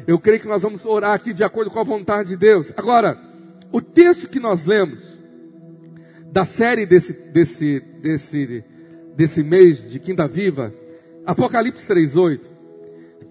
Eu 0.06 0.18
creio 0.18 0.38
que 0.38 0.46
nós 0.46 0.62
vamos 0.62 0.84
orar 0.84 1.12
aqui 1.12 1.32
de 1.32 1.42
acordo 1.42 1.70
com 1.70 1.80
a 1.80 1.82
vontade 1.82 2.28
de 2.28 2.36
Deus. 2.36 2.70
Agora, 2.76 3.18
o 3.72 3.80
texto 3.80 4.28
que 4.28 4.38
nós 4.38 4.66
lemos 4.66 5.02
da 6.30 6.44
série 6.44 6.84
desse, 6.84 7.14
desse, 7.14 7.80
desse, 8.02 8.62
desse 9.16 9.42
mês 9.42 9.90
de 9.90 9.98
Quinta 9.98 10.28
Viva, 10.28 10.70
Apocalipse 11.24 11.88
3,8, 11.88 12.40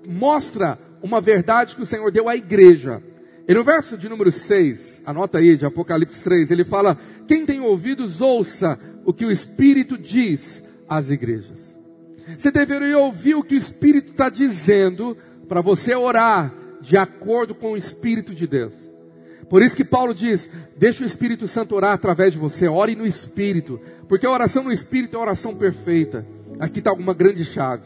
mostra 0.07 0.79
uma 0.99 1.21
verdade 1.21 1.75
que 1.75 1.83
o 1.83 1.85
Senhor 1.85 2.11
deu 2.11 2.27
à 2.27 2.35
igreja. 2.35 3.03
E 3.47 3.53
no 3.53 3.63
verso 3.63 3.99
de 3.99 4.09
número 4.09 4.31
6, 4.31 5.03
anota 5.05 5.37
aí, 5.37 5.55
de 5.55 5.63
Apocalipse 5.63 6.23
3, 6.23 6.49
ele 6.49 6.63
fala: 6.63 6.97
Quem 7.27 7.45
tem 7.45 7.59
ouvidos, 7.59 8.19
ouça 8.19 8.79
o 9.05 9.13
que 9.13 9.25
o 9.25 9.31
Espírito 9.31 9.97
diz 9.97 10.63
às 10.87 11.09
igrejas. 11.09 11.73
Você 12.37 12.51
deveria 12.51 12.97
ouvir 12.97 13.35
o 13.35 13.43
que 13.43 13.55
o 13.55 13.57
Espírito 13.57 14.11
está 14.11 14.29
dizendo 14.29 15.17
para 15.47 15.61
você 15.61 15.93
orar 15.93 16.53
de 16.81 16.97
acordo 16.97 17.53
com 17.53 17.73
o 17.73 17.77
Espírito 17.77 18.33
de 18.33 18.47
Deus. 18.47 18.73
Por 19.49 19.61
isso 19.61 19.75
que 19.75 19.83
Paulo 19.83 20.13
diz: 20.13 20.49
deixa 20.77 21.03
o 21.03 21.05
Espírito 21.05 21.47
Santo 21.47 21.75
orar 21.75 21.93
através 21.93 22.33
de 22.33 22.39
você, 22.39 22.67
ore 22.67 22.95
no 22.95 23.05
Espírito, 23.05 23.79
porque 24.07 24.25
a 24.25 24.31
oração 24.31 24.63
no 24.63 24.71
Espírito 24.71 25.15
é 25.15 25.19
a 25.19 25.21
oração 25.21 25.55
perfeita. 25.55 26.25
Aqui 26.59 26.79
está 26.79 26.89
alguma 26.89 27.13
grande 27.13 27.43
chave. 27.43 27.83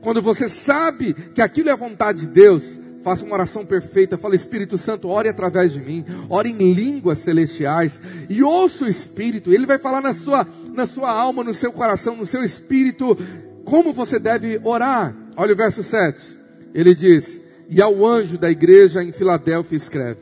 Quando 0.00 0.20
você 0.20 0.48
sabe 0.48 1.14
que 1.14 1.40
aquilo 1.40 1.68
é 1.68 1.72
a 1.72 1.76
vontade 1.76 2.20
de 2.20 2.26
Deus, 2.26 2.78
faça 3.08 3.24
uma 3.24 3.36
oração 3.36 3.64
perfeita, 3.64 4.18
fala 4.18 4.34
Espírito 4.34 4.76
Santo, 4.76 5.08
ore 5.08 5.30
através 5.30 5.72
de 5.72 5.80
mim, 5.80 6.04
ore 6.28 6.50
em 6.50 6.74
línguas 6.74 7.16
celestiais 7.20 7.98
e 8.28 8.42
ouça 8.42 8.84
o 8.84 8.88
Espírito, 8.88 9.50
ele 9.50 9.64
vai 9.64 9.78
falar 9.78 10.02
na 10.02 10.12
sua, 10.12 10.46
na 10.74 10.86
sua 10.86 11.10
alma, 11.10 11.42
no 11.42 11.54
seu 11.54 11.72
coração, 11.72 12.14
no 12.14 12.26
seu 12.26 12.44
espírito, 12.44 13.16
como 13.64 13.94
você 13.94 14.18
deve 14.18 14.60
orar. 14.62 15.16
Olha 15.34 15.54
o 15.54 15.56
verso 15.56 15.82
7. 15.82 16.20
Ele 16.74 16.94
diz: 16.94 17.40
E 17.66 17.80
ao 17.80 18.04
anjo 18.04 18.36
da 18.36 18.50
igreja 18.50 19.02
em 19.02 19.10
Filadélfia 19.10 19.76
escreve. 19.76 20.20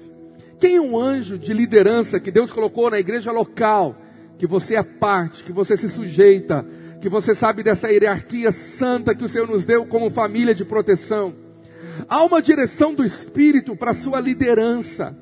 Quem 0.61 0.77
é 0.77 0.81
um 0.81 0.97
anjo 0.97 1.37
de 1.37 1.53
liderança 1.53 2.21
que 2.21 2.31
Deus 2.31 2.53
colocou 2.53 2.89
na 2.89 3.01
igreja 3.01 3.33
local, 3.33 3.97
que 4.39 4.47
você 4.47 4.77
é 4.77 4.83
parte, 4.85 5.43
que 5.43 5.53
você 5.53 5.77
se 5.77 5.89
sujeita, 5.89 6.65
que 7.01 7.09
você 7.09 7.35
sabe 7.35 7.65
dessa 7.65 7.91
hierarquia 7.91 8.53
santa 8.53 9.13
que 9.13 9.25
o 9.25 9.29
Senhor 9.29 9.49
nos 9.49 9.65
deu 9.65 9.85
como 9.87 10.09
família 10.09 10.55
de 10.55 10.65
proteção. 10.65 11.46
Há 12.09 12.25
uma 12.25 12.43
direção 12.43 12.95
do 12.95 13.05
Espírito 13.05 13.77
para 13.77 13.91
a 13.91 13.95
sua 13.95 14.21
liderança, 14.21 15.17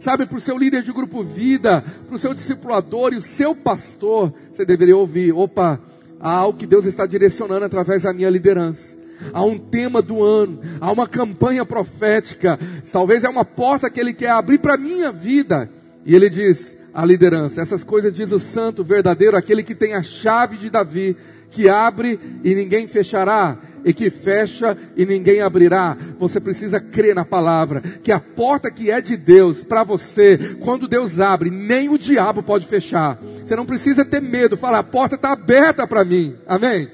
sabe, 0.00 0.26
para 0.26 0.38
o 0.38 0.40
seu 0.40 0.56
líder 0.56 0.82
de 0.82 0.92
grupo 0.92 1.22
vida, 1.22 1.84
para 2.06 2.16
o 2.16 2.18
seu 2.18 2.34
discipulador 2.34 3.12
e 3.12 3.16
o 3.16 3.22
seu 3.22 3.54
pastor. 3.54 4.32
Você 4.52 4.64
deveria 4.64 4.96
ouvir: 4.96 5.32
opa, 5.32 5.80
há 6.20 6.30
algo 6.30 6.58
que 6.58 6.66
Deus 6.66 6.84
está 6.84 7.06
direcionando 7.06 7.64
através 7.64 8.02
da 8.02 8.12
minha 8.12 8.30
liderança. 8.30 8.96
Há 9.32 9.42
um 9.44 9.58
tema 9.58 10.00
do 10.00 10.22
ano, 10.22 10.60
há 10.80 10.92
uma 10.92 11.08
campanha 11.08 11.64
profética, 11.64 12.58
talvez 12.92 13.24
é 13.24 13.28
uma 13.28 13.44
porta 13.44 13.90
que 13.90 13.98
Ele 13.98 14.14
quer 14.14 14.30
abrir 14.30 14.58
para 14.58 14.74
a 14.74 14.78
minha 14.78 15.10
vida. 15.10 15.68
E 16.04 16.14
Ele 16.14 16.30
diz: 16.30 16.76
a 16.94 17.04
liderança, 17.04 17.60
essas 17.60 17.82
coisas 17.84 18.14
diz 18.14 18.32
o 18.32 18.38
santo 18.38 18.84
verdadeiro, 18.84 19.36
aquele 19.36 19.62
que 19.62 19.74
tem 19.74 19.94
a 19.94 20.02
chave 20.02 20.56
de 20.56 20.70
Davi, 20.70 21.16
que 21.50 21.68
abre 21.68 22.18
e 22.44 22.54
ninguém 22.54 22.86
fechará, 22.86 23.58
e 23.84 23.92
que 23.92 24.10
fecha 24.10 24.76
e 24.96 25.06
ninguém 25.06 25.40
abrirá. 25.40 25.96
Você 26.18 26.40
precisa 26.40 26.80
crer 26.80 27.14
na 27.14 27.24
palavra, 27.24 27.80
que 28.02 28.12
a 28.12 28.20
porta 28.20 28.70
que 28.70 28.90
é 28.90 29.00
de 29.00 29.16
Deus 29.16 29.62
para 29.62 29.84
você, 29.84 30.56
quando 30.60 30.88
Deus 30.88 31.18
abre, 31.18 31.50
nem 31.50 31.88
o 31.88 31.98
diabo 31.98 32.42
pode 32.42 32.66
fechar. 32.66 33.18
Você 33.44 33.56
não 33.56 33.64
precisa 33.64 34.04
ter 34.04 34.20
medo, 34.20 34.56
fala, 34.56 34.80
a 34.80 34.84
porta 34.84 35.14
está 35.14 35.32
aberta 35.32 35.86
para 35.86 36.04
mim. 36.04 36.36
Amém? 36.46 36.90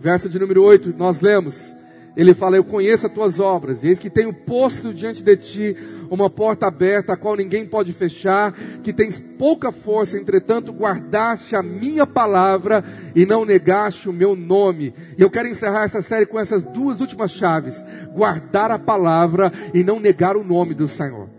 Verso 0.00 0.28
de 0.28 0.38
número 0.38 0.62
8, 0.62 0.94
nós 0.96 1.20
lemos. 1.20 1.75
Ele 2.16 2.34
fala: 2.34 2.56
Eu 2.56 2.64
conheço 2.64 3.06
as 3.06 3.12
tuas 3.12 3.38
obras, 3.38 3.84
eis 3.84 3.98
que 3.98 4.08
tenho 4.08 4.32
posto 4.32 4.94
diante 4.94 5.22
de 5.22 5.36
ti 5.36 5.76
uma 6.10 6.30
porta 6.30 6.66
aberta, 6.66 7.12
a 7.12 7.16
qual 7.16 7.36
ninguém 7.36 7.66
pode 7.66 7.92
fechar, 7.92 8.52
que 8.82 8.92
tens 8.92 9.18
pouca 9.18 9.70
força, 9.70 10.16
entretanto 10.16 10.72
guardaste 10.72 11.54
a 11.54 11.62
minha 11.62 12.06
palavra 12.06 12.84
e 13.14 13.26
não 13.26 13.44
negaste 13.44 14.08
o 14.08 14.12
meu 14.12 14.34
nome. 14.34 14.94
E 15.18 15.22
eu 15.22 15.30
quero 15.30 15.48
encerrar 15.48 15.84
essa 15.84 16.00
série 16.00 16.26
com 16.26 16.38
essas 16.38 16.62
duas 16.62 17.00
últimas 17.00 17.32
chaves: 17.32 17.84
guardar 18.14 18.70
a 18.70 18.78
palavra 18.78 19.52
e 19.74 19.84
não 19.84 20.00
negar 20.00 20.36
o 20.36 20.44
nome 20.44 20.74
do 20.74 20.88
Senhor. 20.88 21.35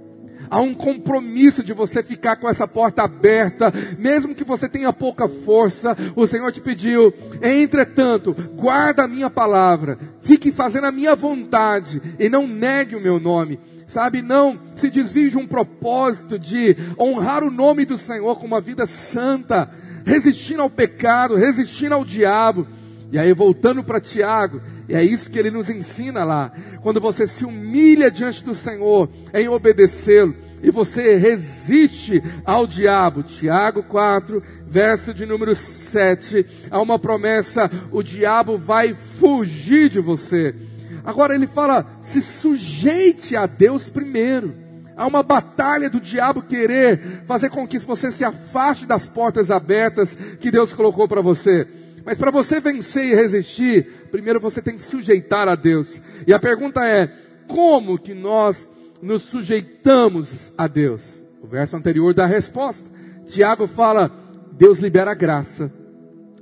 Há 0.50 0.60
um 0.62 0.74
compromisso 0.74 1.64
de 1.64 1.74
você 1.74 2.02
ficar 2.02 2.38
com 2.38 2.48
essa 2.48 2.68
porta 2.68 3.04
aberta, 3.04 3.74
mesmo 3.98 4.36
que 4.36 4.44
você 4.44 4.70
tenha 4.70 4.94
pouca 4.94 5.28
força. 5.28 5.96
O 6.16 6.26
Senhor 6.28 6.52
te 6.52 6.62
pediu, 6.62 7.14
entretanto, 7.42 8.36
guarda 8.56 9.04
a 9.04 9.08
minha 9.08 9.30
palavra, 9.30 9.98
fique 10.22 10.52
fazendo 10.52 10.86
a 10.86 10.92
minha 10.92 11.16
vontade 11.16 12.02
e 12.20 12.30
não 12.30 12.48
negue 12.48 12.96
o 12.96 13.02
meu 13.02 13.20
nome. 13.20 13.60
Sabe, 13.88 14.22
não 14.22 14.60
se 14.76 14.90
desvie 14.90 15.30
de 15.30 15.38
um 15.38 15.48
propósito 15.48 16.38
de 16.38 16.76
honrar 17.00 17.42
o 17.42 17.50
nome 17.50 17.86
do 17.86 17.98
Senhor 17.98 18.38
com 18.38 18.46
uma 18.46 18.60
vida 18.60 18.86
santa, 18.86 19.72
resistindo 20.06 20.62
ao 20.62 20.70
pecado, 20.70 21.36
resistindo 21.36 21.96
ao 21.96 22.04
diabo. 22.04 22.68
E 23.10 23.18
aí, 23.18 23.32
voltando 23.32 23.82
para 23.82 24.02
Tiago, 24.02 24.62
e 24.88 24.96
é 24.96 25.04
isso 25.04 25.30
que 25.30 25.38
ele 25.38 25.52
nos 25.52 25.70
ensina 25.70 26.24
lá. 26.24 26.52
Quando 26.82 27.02
você 27.02 27.28
se 27.28 27.44
humilha 27.44 28.10
diante 28.10 28.44
do 28.44 28.54
Senhor 28.54 29.10
em 29.34 29.48
obedecê-lo 29.48 30.34
e 30.62 30.72
você 30.72 31.16
resiste 31.16 32.24
ao 32.46 32.66
diabo. 32.66 33.22
Tiago 33.24 33.84
4, 33.84 34.42
verso 34.66 35.14
de 35.14 35.26
número 35.26 35.54
7. 35.54 36.46
Há 36.72 36.82
uma 36.82 36.98
promessa: 36.98 37.70
o 37.92 38.02
diabo 38.02 38.58
vai 38.58 38.94
fugir 39.20 39.90
de 39.90 40.00
você. 40.00 40.56
Agora 41.04 41.36
ele 41.36 41.48
fala: 41.48 41.86
se 42.02 42.22
sujeite 42.22 43.36
a 43.36 43.46
Deus 43.46 43.90
primeiro. 43.90 44.68
Há 44.96 45.06
uma 45.06 45.22
batalha 45.22 45.92
do 45.92 46.00
diabo 46.00 46.42
querer 46.42 47.22
fazer 47.28 47.52
com 47.52 47.68
que 47.68 47.78
você 47.78 48.12
se 48.12 48.24
afaste 48.24 48.86
das 48.86 49.06
portas 49.06 49.52
abertas 49.52 50.18
que 50.40 50.50
Deus 50.50 50.74
colocou 50.74 51.08
para 51.08 51.22
você. 51.22 51.68
Mas 52.04 52.18
para 52.18 52.32
você 52.32 52.62
vencer 52.62 53.06
e 53.06 53.16
resistir, 53.16 53.97
primeiro 54.08 54.40
você 54.40 54.62
tem 54.62 54.76
que 54.76 54.84
sujeitar 54.84 55.48
a 55.48 55.56
Deus. 55.56 56.02
E 56.26 56.34
a 56.34 56.40
pergunta 56.40 56.86
é: 56.86 57.12
como 57.48 57.98
que 57.98 58.14
nós 58.14 58.68
nos 59.02 59.24
sujeitamos 59.24 60.54
a 60.58 60.68
Deus? 60.68 61.04
O 61.42 61.48
verso 61.48 61.76
anterior 61.76 62.14
dá 62.14 62.24
a 62.24 62.28
resposta. 62.28 62.90
Tiago 63.28 63.68
fala: 63.68 64.12
Deus 64.54 64.80
libera 64.80 65.14
graça 65.14 65.72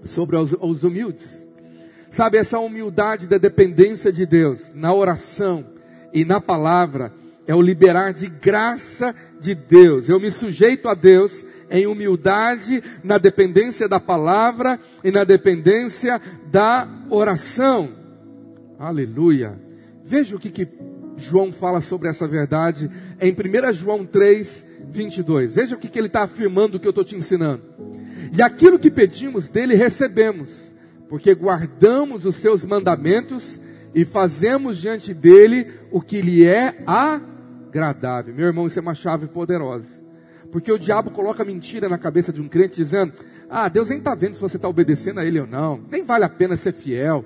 sobre 0.04 0.38
os, 0.38 0.56
os 0.60 0.84
humildes. 0.84 1.46
Sabe, 2.12 2.38
essa 2.38 2.60
humildade 2.60 3.28
da 3.28 3.38
dependência 3.38 4.12
de 4.12 4.26
Deus 4.26 4.72
na 4.74 4.94
oração 4.94 5.66
e 6.14 6.24
na 6.24 6.40
palavra 6.40 7.12
é 7.46 7.54
o 7.54 7.62
liberar 7.62 8.14
de 8.14 8.28
graça 8.28 9.14
de 9.40 9.54
Deus. 9.54 10.08
Eu 10.08 10.20
me 10.20 10.32
sujeito 10.32 10.88
a 10.88 10.94
Deus 10.94 11.46
em 11.70 11.88
humildade, 11.88 12.84
na 13.04 13.18
dependência 13.18 13.88
da 13.88 14.00
palavra 14.00 14.80
e 15.04 15.12
na 15.12 15.24
dependência 15.24 16.22
da 16.52 16.88
oração. 17.10 17.90
Aleluia. 18.78 19.60
Veja 20.04 20.36
o 20.36 20.40
que, 20.40 20.50
que 20.50 20.68
João 21.18 21.52
fala 21.52 21.82
sobre 21.82 22.10
essa 22.10 22.28
verdade 22.28 22.90
em 23.20 23.32
1 23.32 23.74
João 23.74 24.06
3, 24.06 24.66
22. 24.90 25.56
Veja 25.56 25.76
o 25.76 25.80
que, 25.80 25.88
que 25.88 25.98
ele 25.98 26.08
está 26.08 26.24
afirmando 26.24 26.80
que 26.80 26.88
eu 26.88 26.92
estou 26.92 27.04
te 27.04 27.16
ensinando. 27.16 27.64
E 28.36 28.42
aquilo 28.42 28.78
que 28.78 28.92
pedimos 28.92 29.48
dele 29.48 29.76
recebemos, 29.76 30.50
porque 31.08 31.34
guardamos 31.34 32.26
os 32.26 32.36
seus 32.36 32.66
mandamentos 32.66 33.60
e 33.94 34.04
fazemos 34.04 34.78
diante 34.78 35.14
dele 35.14 35.68
o 35.90 36.02
que 36.02 36.22
lhe 36.22 36.46
é 36.46 36.84
agradável. 36.86 38.36
Meu 38.36 38.48
irmão, 38.48 38.68
isso 38.68 38.78
é 38.78 38.82
uma 38.82 38.94
chave 38.96 39.28
poderosa. 39.28 39.95
Porque 40.52 40.72
o 40.72 40.80
diabo 40.80 41.12
coloca 41.12 41.44
mentira 41.44 41.90
na 41.90 41.98
cabeça 41.98 42.32
de 42.32 42.42
um 42.42 42.48
crente 42.48 42.76
dizendo: 42.76 43.14
Ah, 43.50 43.68
Deus 43.68 43.90
nem 43.90 44.00
está 44.00 44.16
vendo 44.16 44.36
se 44.36 44.42
você 44.42 44.58
está 44.58 44.68
obedecendo 44.68 45.20
a 45.20 45.26
Ele 45.26 45.40
ou 45.40 45.48
não. 45.48 45.82
Nem 45.90 46.04
vale 46.04 46.26
a 46.26 46.30
pena 46.30 46.56
ser 46.56 46.74
fiel. 46.74 47.26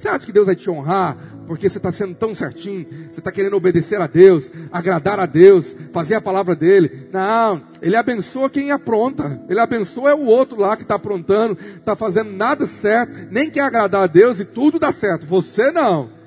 Você 0.00 0.08
acha 0.08 0.24
que 0.24 0.32
Deus 0.32 0.46
vai 0.46 0.56
te 0.56 0.70
honrar 0.70 1.14
porque 1.46 1.68
você 1.68 1.76
está 1.76 1.92
sendo 1.92 2.14
tão 2.14 2.34
certinho? 2.34 2.86
Você 3.12 3.20
está 3.20 3.30
querendo 3.30 3.54
obedecer 3.54 4.00
a 4.00 4.06
Deus, 4.06 4.50
agradar 4.72 5.20
a 5.20 5.26
Deus, 5.26 5.76
fazer 5.92 6.14
a 6.14 6.20
palavra 6.22 6.56
dele? 6.56 7.08
Não, 7.12 7.60
Ele 7.82 7.96
abençoa 7.96 8.48
quem 8.48 8.70
apronta. 8.70 9.42
Ele 9.46 9.60
abençoa 9.60 10.12
é 10.12 10.14
o 10.14 10.24
outro 10.24 10.58
lá 10.58 10.74
que 10.74 10.84
está 10.84 10.94
aprontando, 10.94 11.58
está 11.76 11.94
fazendo 11.94 12.32
nada 12.32 12.66
certo, 12.66 13.28
nem 13.30 13.50
quer 13.50 13.60
agradar 13.60 14.04
a 14.04 14.06
Deus 14.06 14.40
e 14.40 14.44
tudo 14.46 14.78
dá 14.78 14.90
certo. 14.90 15.26
Você 15.26 15.70
não. 15.70 16.19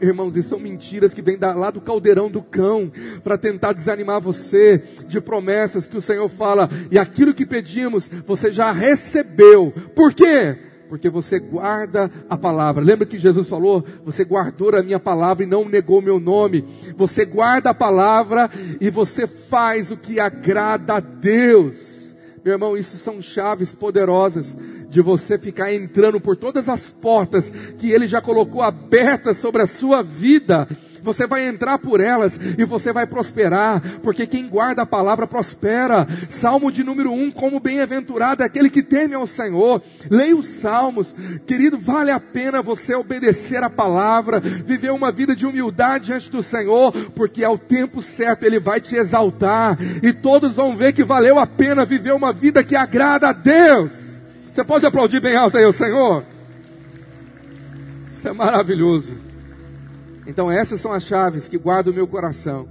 Irmãos, 0.00 0.36
isso 0.36 0.48
são 0.48 0.58
mentiras 0.58 1.14
que 1.14 1.22
vêm 1.22 1.38
lá 1.38 1.70
do 1.70 1.80
caldeirão 1.80 2.28
do 2.28 2.42
cão 2.42 2.90
para 3.22 3.38
tentar 3.38 3.72
desanimar 3.72 4.20
você 4.20 4.82
de 5.06 5.20
promessas 5.20 5.86
que 5.86 5.96
o 5.96 6.02
Senhor 6.02 6.28
fala 6.28 6.68
e 6.90 6.98
aquilo 6.98 7.32
que 7.32 7.46
pedimos 7.46 8.10
você 8.26 8.50
já 8.50 8.72
recebeu. 8.72 9.72
Por 9.94 10.12
quê? 10.12 10.58
Porque 10.88 11.08
você 11.08 11.38
guarda 11.38 12.10
a 12.28 12.36
palavra. 12.36 12.82
Lembra 12.82 13.06
que 13.06 13.18
Jesus 13.18 13.48
falou? 13.48 13.84
Você 14.04 14.24
guardou 14.24 14.74
a 14.74 14.82
minha 14.82 14.98
palavra 14.98 15.44
e 15.44 15.48
não 15.48 15.68
negou 15.68 16.02
meu 16.02 16.18
nome. 16.18 16.64
Você 16.96 17.24
guarda 17.24 17.70
a 17.70 17.74
palavra 17.74 18.50
e 18.80 18.90
você 18.90 19.26
faz 19.26 19.92
o 19.92 19.96
que 19.96 20.18
agrada 20.18 20.94
a 20.94 21.00
Deus. 21.00 21.76
Meu 22.44 22.54
irmão, 22.54 22.76
isso 22.76 22.96
são 22.96 23.20
chaves 23.20 23.70
poderosas 23.72 24.56
de 24.88 25.00
você 25.00 25.38
ficar 25.38 25.72
entrando 25.72 26.20
por 26.20 26.36
todas 26.36 26.68
as 26.68 26.88
portas 26.88 27.50
que 27.78 27.90
Ele 27.90 28.06
já 28.06 28.20
colocou 28.20 28.62
abertas 28.62 29.38
sobre 29.38 29.62
a 29.62 29.66
sua 29.66 30.02
vida 30.02 30.66
você 31.02 31.26
vai 31.26 31.46
entrar 31.46 31.78
por 31.78 32.00
elas 32.00 32.38
e 32.58 32.64
você 32.64 32.92
vai 32.92 33.06
prosperar, 33.06 33.82
porque 34.02 34.26
quem 34.26 34.46
guarda 34.48 34.82
a 34.82 34.86
palavra 34.86 35.26
prospera. 35.26 36.06
Salmo 36.28 36.70
de 36.70 36.84
número 36.84 37.10
1, 37.10 37.22
um, 37.22 37.30
como 37.30 37.60
bem-aventurado 37.60 38.42
é 38.42 38.46
aquele 38.46 38.70
que 38.70 38.82
teme 38.82 39.14
ao 39.14 39.26
Senhor. 39.26 39.82
Leia 40.10 40.36
os 40.36 40.46
salmos, 40.46 41.14
querido, 41.46 41.78
vale 41.78 42.10
a 42.10 42.20
pena 42.20 42.62
você 42.62 42.94
obedecer 42.94 43.62
a 43.62 43.70
palavra, 43.70 44.40
viver 44.40 44.90
uma 44.90 45.10
vida 45.10 45.34
de 45.34 45.46
humildade 45.46 46.06
diante 46.06 46.30
do 46.30 46.42
Senhor, 46.42 46.92
porque 47.14 47.44
ao 47.44 47.58
tempo 47.58 48.02
certo 48.02 48.44
Ele 48.44 48.60
vai 48.60 48.80
te 48.80 48.96
exaltar 48.96 49.78
e 50.02 50.12
todos 50.12 50.54
vão 50.54 50.76
ver 50.76 50.92
que 50.92 51.04
valeu 51.04 51.38
a 51.38 51.46
pena 51.46 51.84
viver 51.84 52.12
uma 52.12 52.32
vida 52.32 52.62
que 52.62 52.76
agrada 52.76 53.28
a 53.28 53.32
Deus. 53.32 54.07
Você 54.58 54.64
pode 54.64 54.84
aplaudir 54.84 55.20
bem 55.20 55.36
alto 55.36 55.56
aí 55.56 55.64
o 55.64 55.72
Senhor? 55.72 56.24
Isso 58.10 58.26
é 58.26 58.32
maravilhoso. 58.32 59.14
Então 60.26 60.50
essas 60.50 60.80
são 60.80 60.92
as 60.92 61.04
chaves 61.04 61.46
que 61.46 61.56
guardam 61.56 61.92
o 61.92 61.94
meu 61.94 62.08
coração. 62.08 62.68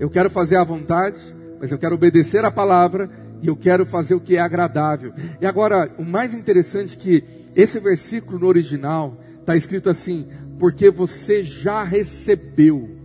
Eu 0.00 0.10
quero 0.10 0.28
fazer 0.30 0.56
a 0.56 0.64
vontade, 0.64 1.20
mas 1.60 1.70
eu 1.70 1.78
quero 1.78 1.94
obedecer 1.94 2.44
a 2.44 2.50
palavra 2.50 3.08
e 3.40 3.46
eu 3.46 3.54
quero 3.54 3.86
fazer 3.86 4.16
o 4.16 4.20
que 4.20 4.34
é 4.34 4.40
agradável. 4.40 5.12
E 5.40 5.46
agora, 5.46 5.88
o 5.96 6.02
mais 6.02 6.34
interessante 6.34 6.96
é 6.96 7.00
que 7.00 7.24
esse 7.54 7.78
versículo 7.78 8.40
no 8.40 8.46
original 8.48 9.16
está 9.38 9.54
escrito 9.54 9.88
assim: 9.88 10.26
porque 10.58 10.90
você 10.90 11.44
já 11.44 11.84
recebeu. 11.84 12.98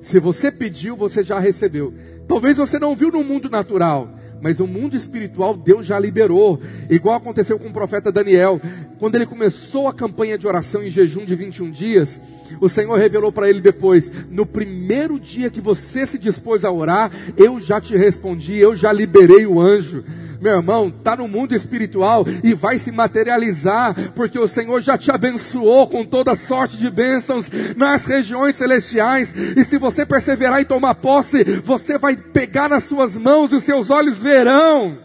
Se 0.00 0.20
você 0.20 0.52
pediu, 0.52 0.94
você 0.94 1.20
já 1.24 1.40
recebeu. 1.40 1.92
Talvez 2.28 2.58
você 2.58 2.78
não 2.78 2.94
viu 2.94 3.10
no 3.10 3.24
mundo 3.24 3.50
natural, 3.50 4.15
mas 4.40 4.58
no 4.58 4.66
mundo 4.66 4.96
espiritual 4.96 5.56
Deus 5.56 5.86
já 5.86 5.98
liberou, 5.98 6.60
igual 6.88 7.16
aconteceu 7.16 7.58
com 7.58 7.68
o 7.68 7.72
profeta 7.72 8.12
Daniel, 8.12 8.60
quando 8.98 9.14
ele 9.14 9.26
começou 9.26 9.88
a 9.88 9.94
campanha 9.94 10.38
de 10.38 10.46
oração 10.46 10.82
em 10.82 10.90
jejum 10.90 11.24
de 11.24 11.34
21 11.34 11.70
dias, 11.70 12.20
o 12.60 12.68
Senhor 12.68 12.96
revelou 12.98 13.32
para 13.32 13.48
ele 13.48 13.60
depois: 13.60 14.10
no 14.30 14.46
primeiro 14.46 15.18
dia 15.18 15.50
que 15.50 15.60
você 15.60 16.06
se 16.06 16.18
dispôs 16.18 16.64
a 16.64 16.70
orar, 16.70 17.10
eu 17.36 17.60
já 17.60 17.80
te 17.80 17.96
respondi, 17.96 18.56
eu 18.56 18.76
já 18.76 18.92
liberei 18.92 19.46
o 19.46 19.60
anjo. 19.60 20.04
Meu 20.40 20.56
irmão, 20.56 20.88
está 20.88 21.16
no 21.16 21.26
mundo 21.26 21.54
espiritual 21.54 22.26
e 22.44 22.54
vai 22.54 22.78
se 22.78 22.92
materializar, 22.92 24.12
porque 24.14 24.38
o 24.38 24.46
Senhor 24.46 24.80
já 24.80 24.98
te 24.98 25.10
abençoou 25.10 25.86
com 25.88 26.04
toda 26.04 26.34
sorte 26.34 26.76
de 26.76 26.90
bênçãos 26.90 27.50
nas 27.76 28.04
regiões 28.04 28.56
celestiais. 28.56 29.34
E 29.56 29.64
se 29.64 29.78
você 29.78 30.04
perseverar 30.04 30.60
e 30.60 30.64
tomar 30.64 30.94
posse, 30.96 31.42
você 31.64 31.98
vai 31.98 32.16
pegar 32.16 32.68
nas 32.68 32.84
suas 32.84 33.16
mãos 33.16 33.50
e 33.50 33.56
os 33.56 33.64
seus 33.64 33.90
olhos 33.90 34.18
verão. 34.18 34.98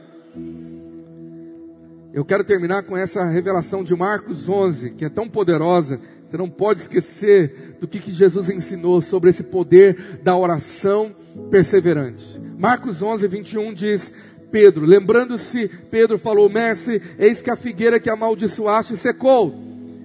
Eu 2.13 2.25
quero 2.25 2.43
terminar 2.43 2.83
com 2.83 2.97
essa 2.97 3.23
revelação 3.25 3.83
de 3.83 3.95
Marcos 3.95 4.49
11, 4.49 4.91
que 4.91 5.05
é 5.05 5.09
tão 5.09 5.29
poderosa 5.29 5.99
você 6.31 6.37
não 6.37 6.49
pode 6.49 6.79
esquecer 6.79 7.75
do 7.77 7.85
que, 7.85 7.99
que 7.99 8.13
Jesus 8.13 8.49
ensinou 8.49 9.01
sobre 9.01 9.29
esse 9.29 9.43
poder 9.43 10.21
da 10.23 10.33
oração 10.37 11.13
perseverante. 11.49 12.41
Marcos 12.57 13.01
11, 13.01 13.27
21 13.27 13.73
diz: 13.73 14.13
Pedro, 14.49 14.85
lembrando-se, 14.85 15.67
Pedro 15.89 16.17
falou: 16.17 16.49
Mestre, 16.49 17.01
eis 17.19 17.41
que 17.41 17.49
a 17.49 17.57
figueira 17.57 17.99
que 17.99 18.09
amaldiçoaste 18.09 18.95
secou. 18.95 19.53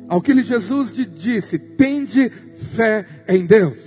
Ao 0.08 0.20
que 0.20 0.32
lhe 0.32 0.42
Jesus 0.42 0.92
disse: 0.92 1.60
Tende 1.60 2.28
fé 2.74 3.06
em 3.28 3.46
Deus. 3.46 3.78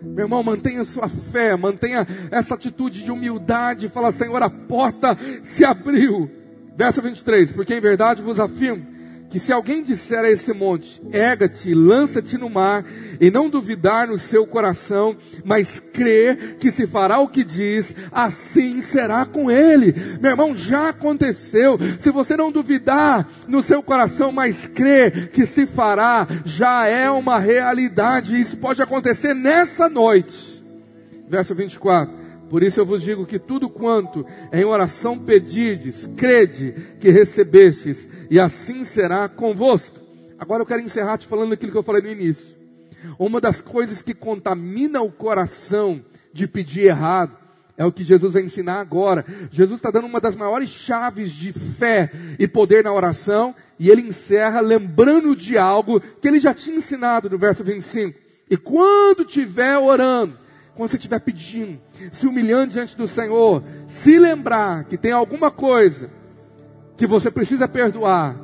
Meu 0.00 0.26
irmão, 0.26 0.44
mantenha 0.44 0.84
sua 0.84 1.08
fé, 1.08 1.56
mantenha 1.56 2.06
essa 2.30 2.54
atitude 2.54 3.02
de 3.02 3.10
humildade. 3.10 3.88
Fala, 3.88 4.12
Senhor, 4.12 4.40
a 4.40 4.48
porta 4.48 5.18
se 5.42 5.64
abriu. 5.64 6.30
Verso 6.78 7.02
23: 7.02 7.50
Porque 7.50 7.74
em 7.74 7.80
verdade 7.80 8.22
vos 8.22 8.38
afirmo 8.38 8.86
que 9.28 9.40
se 9.40 9.52
alguém 9.52 9.82
disser 9.82 10.20
a 10.20 10.30
esse 10.30 10.54
monte, 10.54 11.02
erga-te, 11.12 11.74
lança-te 11.74 12.38
no 12.38 12.48
mar, 12.48 12.82
e 13.20 13.30
não 13.32 13.50
duvidar 13.50 14.06
no 14.06 14.16
seu 14.16 14.46
coração, 14.46 15.16
mas 15.44 15.82
crer 15.92 16.56
que 16.58 16.70
se 16.70 16.86
fará 16.86 17.18
o 17.18 17.28
que 17.28 17.42
diz, 17.44 17.94
assim 18.12 18.80
será 18.80 19.26
com 19.26 19.50
ele. 19.50 19.92
Meu 20.18 20.30
irmão, 20.30 20.54
já 20.54 20.90
aconteceu. 20.90 21.76
Se 21.98 22.10
você 22.10 22.36
não 22.36 22.52
duvidar 22.52 23.28
no 23.48 23.60
seu 23.60 23.82
coração, 23.82 24.30
mas 24.30 24.66
crer 24.68 25.30
que 25.30 25.44
se 25.44 25.66
fará, 25.66 26.26
já 26.46 26.86
é 26.86 27.10
uma 27.10 27.40
realidade. 27.40 28.40
Isso 28.40 28.56
pode 28.56 28.80
acontecer 28.80 29.34
nessa 29.34 29.88
noite. 29.90 30.64
Verso 31.28 31.54
24. 31.56 32.27
Por 32.48 32.62
isso 32.62 32.80
eu 32.80 32.86
vos 32.86 33.02
digo 33.02 33.26
que 33.26 33.38
tudo 33.38 33.68
quanto 33.68 34.24
em 34.52 34.64
oração 34.64 35.18
pedirdes, 35.18 36.08
crede 36.16 36.74
que 37.00 37.10
recebestes, 37.10 38.08
e 38.30 38.40
assim 38.40 38.84
será 38.84 39.28
convosco. 39.28 39.98
Agora 40.38 40.62
eu 40.62 40.66
quero 40.66 40.82
encerrar 40.82 41.18
te 41.18 41.26
falando 41.26 41.52
aquilo 41.52 41.72
que 41.72 41.78
eu 41.78 41.82
falei 41.82 42.02
no 42.02 42.10
início. 42.10 42.56
Uma 43.18 43.40
das 43.40 43.60
coisas 43.60 44.02
que 44.02 44.14
contamina 44.14 45.02
o 45.02 45.10
coração 45.10 46.02
de 46.32 46.46
pedir 46.46 46.86
errado 46.86 47.36
é 47.76 47.84
o 47.84 47.92
que 47.92 48.02
Jesus 48.02 48.32
vai 48.32 48.42
ensinar 48.42 48.80
agora. 48.80 49.24
Jesus 49.52 49.78
está 49.78 49.90
dando 49.90 50.08
uma 50.08 50.20
das 50.20 50.34
maiores 50.34 50.68
chaves 50.68 51.30
de 51.30 51.52
fé 51.52 52.10
e 52.38 52.48
poder 52.48 52.82
na 52.82 52.92
oração, 52.92 53.54
e 53.78 53.88
ele 53.88 54.02
encerra 54.02 54.60
lembrando 54.60 55.36
de 55.36 55.56
algo 55.56 56.00
que 56.00 56.26
ele 56.26 56.40
já 56.40 56.52
tinha 56.52 56.76
ensinado 56.76 57.30
no 57.30 57.38
verso 57.38 57.62
25. 57.62 58.18
E 58.50 58.56
quando 58.56 59.22
estiver 59.22 59.78
orando, 59.78 60.36
quando 60.78 60.92
você 60.92 60.96
estiver 60.96 61.18
pedindo, 61.18 61.80
se 62.12 62.24
humilhando 62.24 62.74
diante 62.74 62.96
do 62.96 63.08
Senhor, 63.08 63.64
se 63.88 64.16
lembrar 64.16 64.84
que 64.84 64.96
tem 64.96 65.10
alguma 65.10 65.50
coisa 65.50 66.08
que 66.96 67.04
você 67.04 67.32
precisa 67.32 67.66
perdoar, 67.66 68.36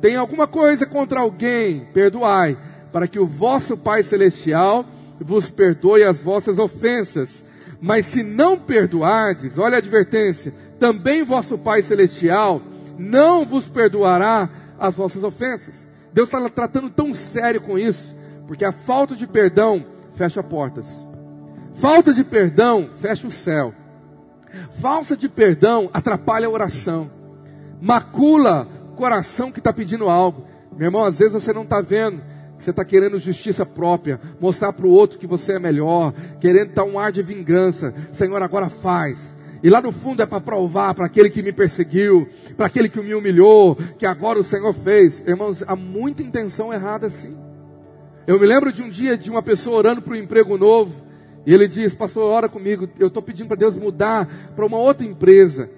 tem 0.00 0.16
alguma 0.16 0.46
coisa 0.46 0.86
contra 0.86 1.20
alguém, 1.20 1.84
perdoai, 1.92 2.56
para 2.90 3.06
que 3.06 3.18
o 3.18 3.26
vosso 3.26 3.76
Pai 3.76 4.02
Celestial 4.02 4.86
vos 5.20 5.50
perdoe 5.50 6.02
as 6.02 6.18
vossas 6.18 6.58
ofensas. 6.58 7.44
Mas 7.78 8.06
se 8.06 8.22
não 8.22 8.58
perdoardes, 8.58 9.58
olha 9.58 9.74
a 9.74 9.78
advertência, 9.78 10.54
também 10.80 11.22
vosso 11.22 11.58
Pai 11.58 11.82
Celestial 11.82 12.62
não 12.98 13.44
vos 13.44 13.68
perdoará 13.68 14.48
as 14.78 14.96
vossas 14.96 15.22
ofensas. 15.22 15.86
Deus 16.10 16.30
está 16.30 16.48
tratando 16.48 16.88
tão 16.88 17.12
sério 17.12 17.60
com 17.60 17.78
isso, 17.78 18.16
porque 18.46 18.64
a 18.64 18.72
falta 18.72 19.14
de 19.14 19.26
perdão 19.26 19.84
fecha 20.16 20.42
portas. 20.42 21.11
Falta 21.74 22.12
de 22.12 22.22
perdão 22.22 22.90
fecha 23.00 23.26
o 23.26 23.30
céu. 23.30 23.74
Falta 24.80 25.16
de 25.16 25.28
perdão 25.28 25.90
atrapalha 25.92 26.46
a 26.46 26.50
oração. 26.50 27.10
Macula 27.80 28.68
o 28.92 28.96
coração 28.96 29.50
que 29.50 29.58
está 29.58 29.72
pedindo 29.72 30.08
algo. 30.08 30.46
Meu 30.76 30.86
irmão, 30.86 31.04
às 31.04 31.18
vezes 31.18 31.34
você 31.34 31.52
não 31.52 31.62
está 31.62 31.80
vendo. 31.80 32.22
Você 32.58 32.70
está 32.70 32.84
querendo 32.84 33.18
justiça 33.18 33.66
própria, 33.66 34.20
mostrar 34.40 34.72
para 34.72 34.86
o 34.86 34.90
outro 34.90 35.18
que 35.18 35.26
você 35.26 35.54
é 35.54 35.58
melhor, 35.58 36.14
querendo 36.40 36.72
dar 36.72 36.84
um 36.84 36.96
ar 36.96 37.10
de 37.10 37.20
vingança. 37.20 37.92
Senhor, 38.12 38.40
agora 38.40 38.68
faz. 38.68 39.34
E 39.64 39.68
lá 39.68 39.80
no 39.80 39.90
fundo 39.90 40.22
é 40.22 40.26
para 40.26 40.40
provar 40.40 40.94
para 40.94 41.06
aquele 41.06 41.28
que 41.28 41.42
me 41.42 41.52
perseguiu, 41.52 42.28
para 42.56 42.66
aquele 42.66 42.88
que 42.88 43.00
me 43.00 43.16
humilhou, 43.16 43.76
que 43.98 44.06
agora 44.06 44.38
o 44.38 44.44
Senhor 44.44 44.72
fez. 44.72 45.20
Irmãos, 45.26 45.64
há 45.66 45.74
muita 45.74 46.22
intenção 46.22 46.72
errada 46.72 47.08
assim. 47.08 47.36
Eu 48.28 48.38
me 48.38 48.46
lembro 48.46 48.72
de 48.72 48.80
um 48.80 48.88
dia 48.88 49.18
de 49.18 49.28
uma 49.28 49.42
pessoa 49.42 49.78
orando 49.78 50.00
para 50.00 50.14
um 50.14 50.16
emprego 50.16 50.56
novo. 50.56 50.92
E 51.44 51.52
ele 51.52 51.66
diz, 51.66 51.94
pastor, 51.94 52.24
ora 52.24 52.48
comigo, 52.48 52.88
eu 52.98 53.08
estou 53.08 53.22
pedindo 53.22 53.48
para 53.48 53.56
Deus 53.56 53.76
mudar 53.76 54.28
para 54.54 54.64
uma 54.64 54.78
outra 54.78 55.06
empresa. 55.06 55.68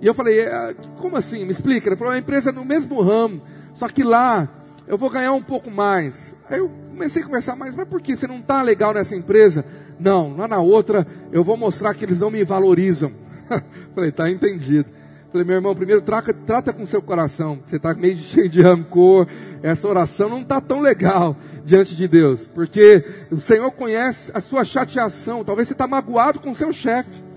E 0.00 0.06
eu 0.06 0.14
falei, 0.14 0.40
é, 0.40 0.74
como 0.98 1.16
assim? 1.16 1.44
Me 1.44 1.50
explica. 1.50 1.94
Falou, 1.96 2.12
uma 2.12 2.18
empresa 2.18 2.50
no 2.50 2.64
mesmo 2.64 3.00
ramo, 3.02 3.42
só 3.74 3.88
que 3.88 4.02
lá 4.02 4.48
eu 4.86 4.96
vou 4.96 5.10
ganhar 5.10 5.32
um 5.32 5.42
pouco 5.42 5.70
mais. 5.70 6.16
Aí 6.48 6.58
eu 6.58 6.70
comecei 6.90 7.22
a 7.22 7.26
conversar 7.26 7.54
mais, 7.54 7.74
mas 7.74 7.86
por 7.86 8.00
que? 8.00 8.16
Você 8.16 8.26
não 8.26 8.38
está 8.38 8.62
legal 8.62 8.94
nessa 8.94 9.14
empresa? 9.14 9.64
Não, 9.98 10.34
lá 10.36 10.48
na 10.48 10.58
outra 10.58 11.06
eu 11.30 11.44
vou 11.44 11.56
mostrar 11.56 11.94
que 11.94 12.04
eles 12.04 12.18
não 12.18 12.30
me 12.30 12.42
valorizam. 12.44 13.12
falei, 13.94 14.10
tá 14.10 14.30
entendido. 14.30 14.99
Falei, 15.32 15.46
meu 15.46 15.56
irmão, 15.56 15.76
primeiro 15.76 16.02
trata, 16.02 16.34
trata 16.34 16.72
com 16.72 16.84
seu 16.84 17.00
coração. 17.00 17.60
Você 17.64 17.76
está 17.76 17.94
meio 17.94 18.16
cheio 18.18 18.48
de 18.48 18.60
rancor. 18.60 19.28
Essa 19.62 19.86
oração 19.86 20.28
não 20.28 20.40
está 20.40 20.60
tão 20.60 20.80
legal 20.80 21.36
diante 21.64 21.94
de 21.94 22.08
Deus. 22.08 22.46
Porque 22.46 23.04
o 23.30 23.38
Senhor 23.38 23.70
conhece 23.70 24.32
a 24.34 24.40
sua 24.40 24.64
chateação. 24.64 25.44
Talvez 25.44 25.68
você 25.68 25.74
está 25.74 25.86
magoado 25.86 26.40
com 26.40 26.54
seu 26.54 26.72
chefe. 26.72 27.30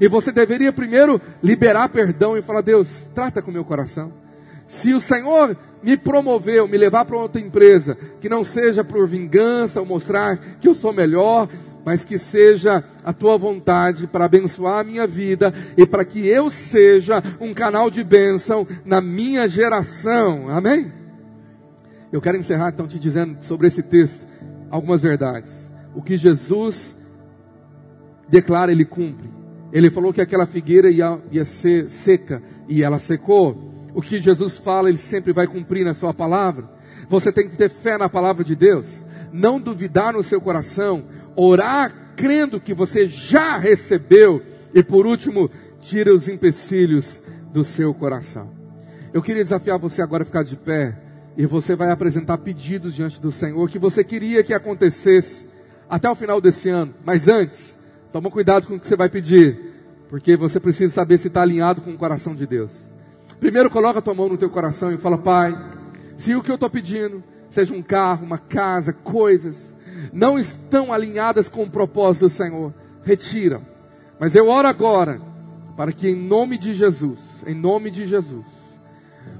E 0.00 0.08
você 0.08 0.30
deveria 0.30 0.72
primeiro 0.72 1.20
liberar 1.42 1.88
perdão 1.88 2.36
e 2.36 2.42
falar, 2.42 2.62
Deus, 2.62 2.88
trata 3.14 3.42
com 3.42 3.50
meu 3.50 3.64
coração. 3.64 4.12
Se 4.66 4.94
o 4.94 5.00
Senhor 5.00 5.56
me 5.82 5.96
promoveu, 5.96 6.68
me 6.68 6.78
levar 6.78 7.04
para 7.04 7.16
outra 7.16 7.40
empresa, 7.40 7.98
que 8.20 8.28
não 8.28 8.44
seja 8.44 8.84
por 8.84 9.06
vingança 9.06 9.80
ou 9.80 9.86
mostrar 9.86 10.38
que 10.60 10.68
eu 10.68 10.74
sou 10.74 10.92
melhor, 10.92 11.48
mas 11.84 12.04
que 12.04 12.18
seja 12.18 12.84
a 13.04 13.12
tua 13.12 13.38
vontade 13.38 14.06
para 14.06 14.24
abençoar 14.24 14.80
a 14.80 14.84
minha 14.84 15.06
vida 15.06 15.52
e 15.76 15.86
para 15.86 16.04
que 16.04 16.26
eu 16.26 16.50
seja 16.50 17.22
um 17.40 17.54
canal 17.54 17.90
de 17.90 18.04
bênção 18.04 18.66
na 18.84 19.00
minha 19.00 19.48
geração. 19.48 20.48
Amém? 20.48 20.92
Eu 22.12 22.20
quero 22.20 22.36
encerrar 22.36 22.70
então 22.70 22.88
te 22.88 22.98
dizendo 22.98 23.42
sobre 23.42 23.68
esse 23.68 23.82
texto 23.82 24.26
algumas 24.70 25.02
verdades. 25.02 25.70
O 25.94 26.02
que 26.02 26.16
Jesus 26.16 26.96
declara, 28.28 28.70
ele 28.70 28.84
cumpre. 28.84 29.28
Ele 29.72 29.90
falou 29.90 30.12
que 30.12 30.20
aquela 30.20 30.46
figueira 30.46 30.90
ia, 30.90 31.18
ia 31.30 31.44
ser 31.44 31.88
seca 31.88 32.42
e 32.68 32.82
ela 32.82 32.98
secou. 32.98 33.68
o 33.92 34.00
que 34.00 34.20
Jesus 34.20 34.56
fala, 34.56 34.88
ele 34.88 34.98
sempre 34.98 35.32
vai 35.32 35.48
cumprir 35.48 35.84
na 35.84 35.92
sua 35.92 36.14
palavra. 36.14 36.68
Você 37.08 37.32
tem 37.32 37.48
que 37.48 37.56
ter 37.56 37.68
fé 37.68 37.98
na 37.98 38.08
palavra 38.08 38.44
de 38.44 38.54
Deus, 38.54 38.86
não 39.32 39.60
duvidar 39.60 40.12
no 40.12 40.22
seu 40.22 40.40
coração, 40.40 41.04
orar 41.36 42.12
crendo 42.16 42.60
que 42.60 42.74
você 42.74 43.06
já 43.08 43.56
recebeu 43.56 44.42
e 44.74 44.82
por 44.82 45.06
último, 45.06 45.50
tira 45.80 46.14
os 46.14 46.28
empecilhos 46.28 47.20
do 47.52 47.64
seu 47.64 47.92
coração. 47.92 48.50
Eu 49.12 49.22
queria 49.22 49.42
desafiar 49.42 49.78
você 49.78 50.00
agora 50.02 50.22
a 50.22 50.26
ficar 50.26 50.44
de 50.44 50.56
pé 50.56 50.96
e 51.36 51.46
você 51.46 51.74
vai 51.74 51.90
apresentar 51.90 52.38
pedidos 52.38 52.94
diante 52.94 53.20
do 53.20 53.32
Senhor 53.32 53.68
que 53.68 53.78
você 53.78 54.04
queria 54.04 54.44
que 54.44 54.54
acontecesse 54.54 55.48
até 55.88 56.08
o 56.08 56.14
final 56.14 56.40
desse 56.40 56.68
ano. 56.68 56.94
Mas 57.04 57.26
antes, 57.26 57.76
toma 58.12 58.30
cuidado 58.30 58.66
com 58.66 58.74
o 58.76 58.80
que 58.80 58.86
você 58.86 58.96
vai 58.96 59.08
pedir, 59.08 59.58
porque 60.08 60.36
você 60.36 60.60
precisa 60.60 60.92
saber 60.92 61.18
se 61.18 61.28
está 61.28 61.42
alinhado 61.42 61.80
com 61.80 61.90
o 61.90 61.98
coração 61.98 62.34
de 62.34 62.46
Deus. 62.46 62.70
Primeiro 63.40 63.70
coloca 63.70 63.98
a 63.98 64.02
tua 64.02 64.14
mão 64.14 64.28
no 64.28 64.36
teu 64.36 64.50
coração 64.50 64.92
e 64.92 64.98
fala, 64.98 65.18
Pai, 65.18 65.56
se 66.16 66.34
o 66.34 66.42
que 66.42 66.50
eu 66.50 66.56
estou 66.56 66.70
pedindo, 66.70 67.24
seja 67.48 67.74
um 67.74 67.82
carro, 67.82 68.24
uma 68.24 68.38
casa, 68.38 68.92
coisas, 68.92 69.74
não 70.12 70.38
estão 70.38 70.92
alinhadas 70.92 71.48
com 71.48 71.62
o 71.62 71.70
propósito 71.70 72.26
do 72.26 72.30
Senhor, 72.30 72.74
retira. 73.02 73.60
Mas 74.18 74.34
eu 74.34 74.48
oro 74.48 74.68
agora, 74.68 75.20
para 75.76 75.92
que 75.92 76.08
em 76.08 76.14
nome 76.14 76.58
de 76.58 76.74
Jesus, 76.74 77.20
em 77.46 77.54
nome 77.54 77.90
de 77.90 78.06
Jesus, 78.06 78.44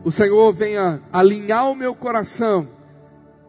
o 0.04 0.10
Senhor 0.10 0.52
venha 0.52 1.00
alinhar 1.12 1.70
o 1.70 1.76
meu 1.76 1.94
coração 1.94 2.68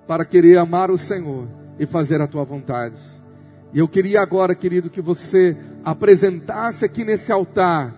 para 0.07 0.25
querer 0.25 0.57
amar 0.57 0.91
o 0.91 0.97
Senhor 0.97 1.47
e 1.79 1.85
fazer 1.85 2.19
a 2.21 2.27
tua 2.27 2.43
vontade. 2.43 2.99
E 3.73 3.79
eu 3.79 3.87
queria 3.87 4.21
agora, 4.21 4.53
querido, 4.53 4.89
que 4.89 5.01
você 5.01 5.55
apresentasse 5.83 6.83
aqui 6.83 7.05
nesse 7.05 7.31
altar 7.31 7.95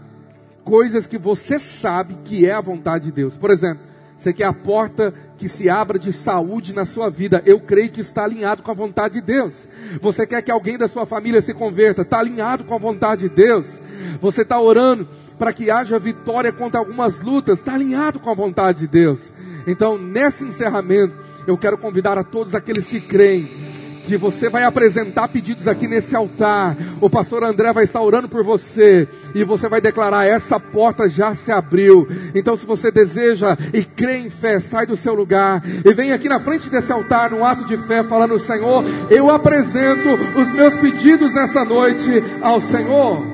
coisas 0.64 1.08
que 1.08 1.18
você 1.18 1.60
sabe 1.60 2.18
que 2.24 2.45
é 2.45 2.54
a 2.54 2.62
vontade 2.62 3.06
de 3.06 3.12
Deus. 3.12 3.36
Por 3.36 3.49
exemplo, 3.49 3.84
você 4.24 4.32
quer 4.32 4.45
a 4.45 4.53
porta 4.53 5.13
que 5.38 5.49
se 5.49 5.69
abra 5.69 5.99
de 5.99 6.09
saúde 6.13 6.74
na 6.74 6.86
sua 6.86 7.09
vida. 7.09 7.43
Eu 7.45 7.59
creio 7.59 7.89
que 7.89 7.99
está 7.99 8.24
alinhado 8.24 8.63
com 8.63 8.71
a 8.71 8.74
vontade 8.74 9.15
de 9.15 9.21
Deus. 9.21 9.53
Você 10.01 10.26
quer 10.26 10.41
que 10.41 10.49
alguém 10.49 10.78
da 10.78 10.88
sua 10.88 11.05
família 11.05 11.41
se 11.41 11.53
converta. 11.53 12.03
Está 12.03 12.19
alinhado 12.19 12.63
com 12.63 12.74
a 12.74 12.78
vontade 12.78 13.28
de 13.28 13.36
Deus. 13.36 13.65
Você 14.21 14.43
está 14.43 14.61
orando 14.61 15.09
para 15.38 15.51
que 15.51 15.69
haja 15.69 15.99
vitória 15.99 16.53
contra 16.53 16.80
algumas 16.80 17.19
lutas. 17.19 17.59
Está 17.59 17.74
alinhado 17.74 18.17
com 18.17 18.30
a 18.30 18.34
vontade 18.34 18.80
de 18.80 18.88
Deus. 18.88 19.19
Então, 19.67 19.97
nesse 19.97 20.45
encerramento, 20.45 21.13
eu 21.45 21.57
quero 21.57 21.78
convidar 21.78 22.17
a 22.17 22.24
todos 22.24 22.55
aqueles 22.55 22.88
que 22.88 23.01
creem 23.01 23.72
que 24.04 24.18
você 24.18 24.49
vai 24.49 24.64
apresentar 24.64 25.28
pedidos 25.28 25.68
aqui 25.68 25.88
nesse 25.88 26.16
altar. 26.16 26.78
O 27.01 27.10
pastor 27.10 27.43
André 27.43 27.72
vai 27.74 27.84
estar 27.84 28.01
orando 28.01 28.28
por 28.30 28.43
você 28.43 29.08
e 29.34 29.43
você 29.43 29.68
vai 29.68 29.82
declarar: 29.82 30.26
essa 30.26 30.60
porta 30.60 31.08
já 31.08 31.34
se 31.34 31.51
abriu. 31.51 32.08
Então, 32.36 32.56
se 32.56 32.66
você 32.66 32.91
deseja 32.91 33.58
e 33.74 33.84
crê 33.84 34.18
em 34.18 34.30
fé, 34.30 34.60
sai 34.60 34.86
do 34.86 34.95
seu 34.95 35.14
lugar 35.14 35.64
e 35.84 35.93
vem 35.93 36.12
aqui 36.12 36.30
na 36.30 36.39
frente 36.39 36.70
desse 36.70 36.91
altar, 36.91 37.32
num 37.32 37.45
ato 37.45 37.66
de 37.66 37.78
fé, 37.78 38.04
falando: 38.04 38.38
Senhor, 38.39 38.84
eu 39.10 39.30
apresento 39.30 40.10
os 40.39 40.51
meus 40.51 40.76
pedidos 40.76 41.34
nessa 41.34 41.64
noite 41.66 42.24
ao 42.41 42.60
Senhor. 42.62 43.32